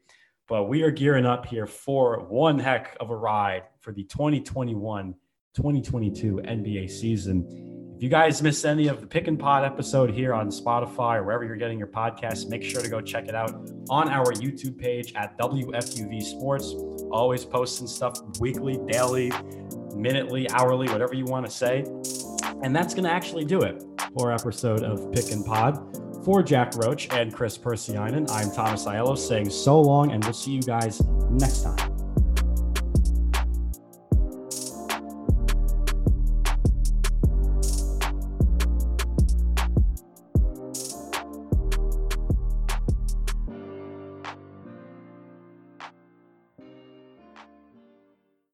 but 0.49 0.65
we 0.65 0.83
are 0.83 0.91
gearing 0.91 1.25
up 1.25 1.45
here 1.45 1.65
for 1.65 2.25
one 2.25 2.59
heck 2.59 2.97
of 2.99 3.09
a 3.09 3.15
ride 3.15 3.63
for 3.79 3.93
the 3.93 4.03
2021 4.03 5.15
2022 5.55 6.41
NBA 6.45 6.89
season. 6.89 7.93
If 7.95 8.03
you 8.03 8.09
guys 8.09 8.41
missed 8.41 8.65
any 8.65 8.87
of 8.87 8.99
the 8.99 9.07
Pick 9.07 9.27
and 9.27 9.39
Pod 9.39 9.63
episode 9.63 10.11
here 10.11 10.33
on 10.33 10.49
Spotify 10.49 11.15
or 11.15 11.23
wherever 11.23 11.45
you're 11.45 11.55
getting 11.55 11.79
your 11.79 11.87
podcasts, 11.87 12.49
make 12.49 12.61
sure 12.61 12.81
to 12.81 12.89
go 12.89 12.99
check 12.99 13.29
it 13.29 13.35
out 13.35 13.69
on 13.89 14.09
our 14.09 14.25
YouTube 14.33 14.77
page 14.77 15.13
at 15.15 15.37
WFUV 15.37 16.21
Sports. 16.21 16.75
Always 17.09 17.45
posting 17.45 17.87
stuff 17.87 18.19
weekly, 18.41 18.77
daily, 18.85 19.31
minutely, 19.95 20.49
hourly, 20.49 20.89
whatever 20.89 21.13
you 21.13 21.23
want 21.23 21.45
to 21.45 21.51
say. 21.51 21.85
And 22.63 22.75
that's 22.75 22.93
going 22.93 23.05
to 23.05 23.11
actually 23.11 23.45
do 23.45 23.61
it 23.61 23.81
for 24.17 24.33
episode 24.33 24.83
of 24.83 25.13
Pick 25.13 25.31
and 25.31 25.45
Pod. 25.45 26.01
For 26.25 26.43
Jack 26.43 26.75
Roach 26.75 27.07
and 27.11 27.33
Chris 27.33 27.57
Persianen, 27.57 28.29
I'm 28.29 28.51
Thomas 28.51 28.85
Aiello 28.85 29.17
saying 29.17 29.51
so 29.51 29.79
long, 29.79 30.11
and 30.11 30.21
we'll 30.23 30.33
see 30.33 30.51
you 30.51 30.61
guys 30.63 31.01
next 31.29 31.61
time. 31.61 31.94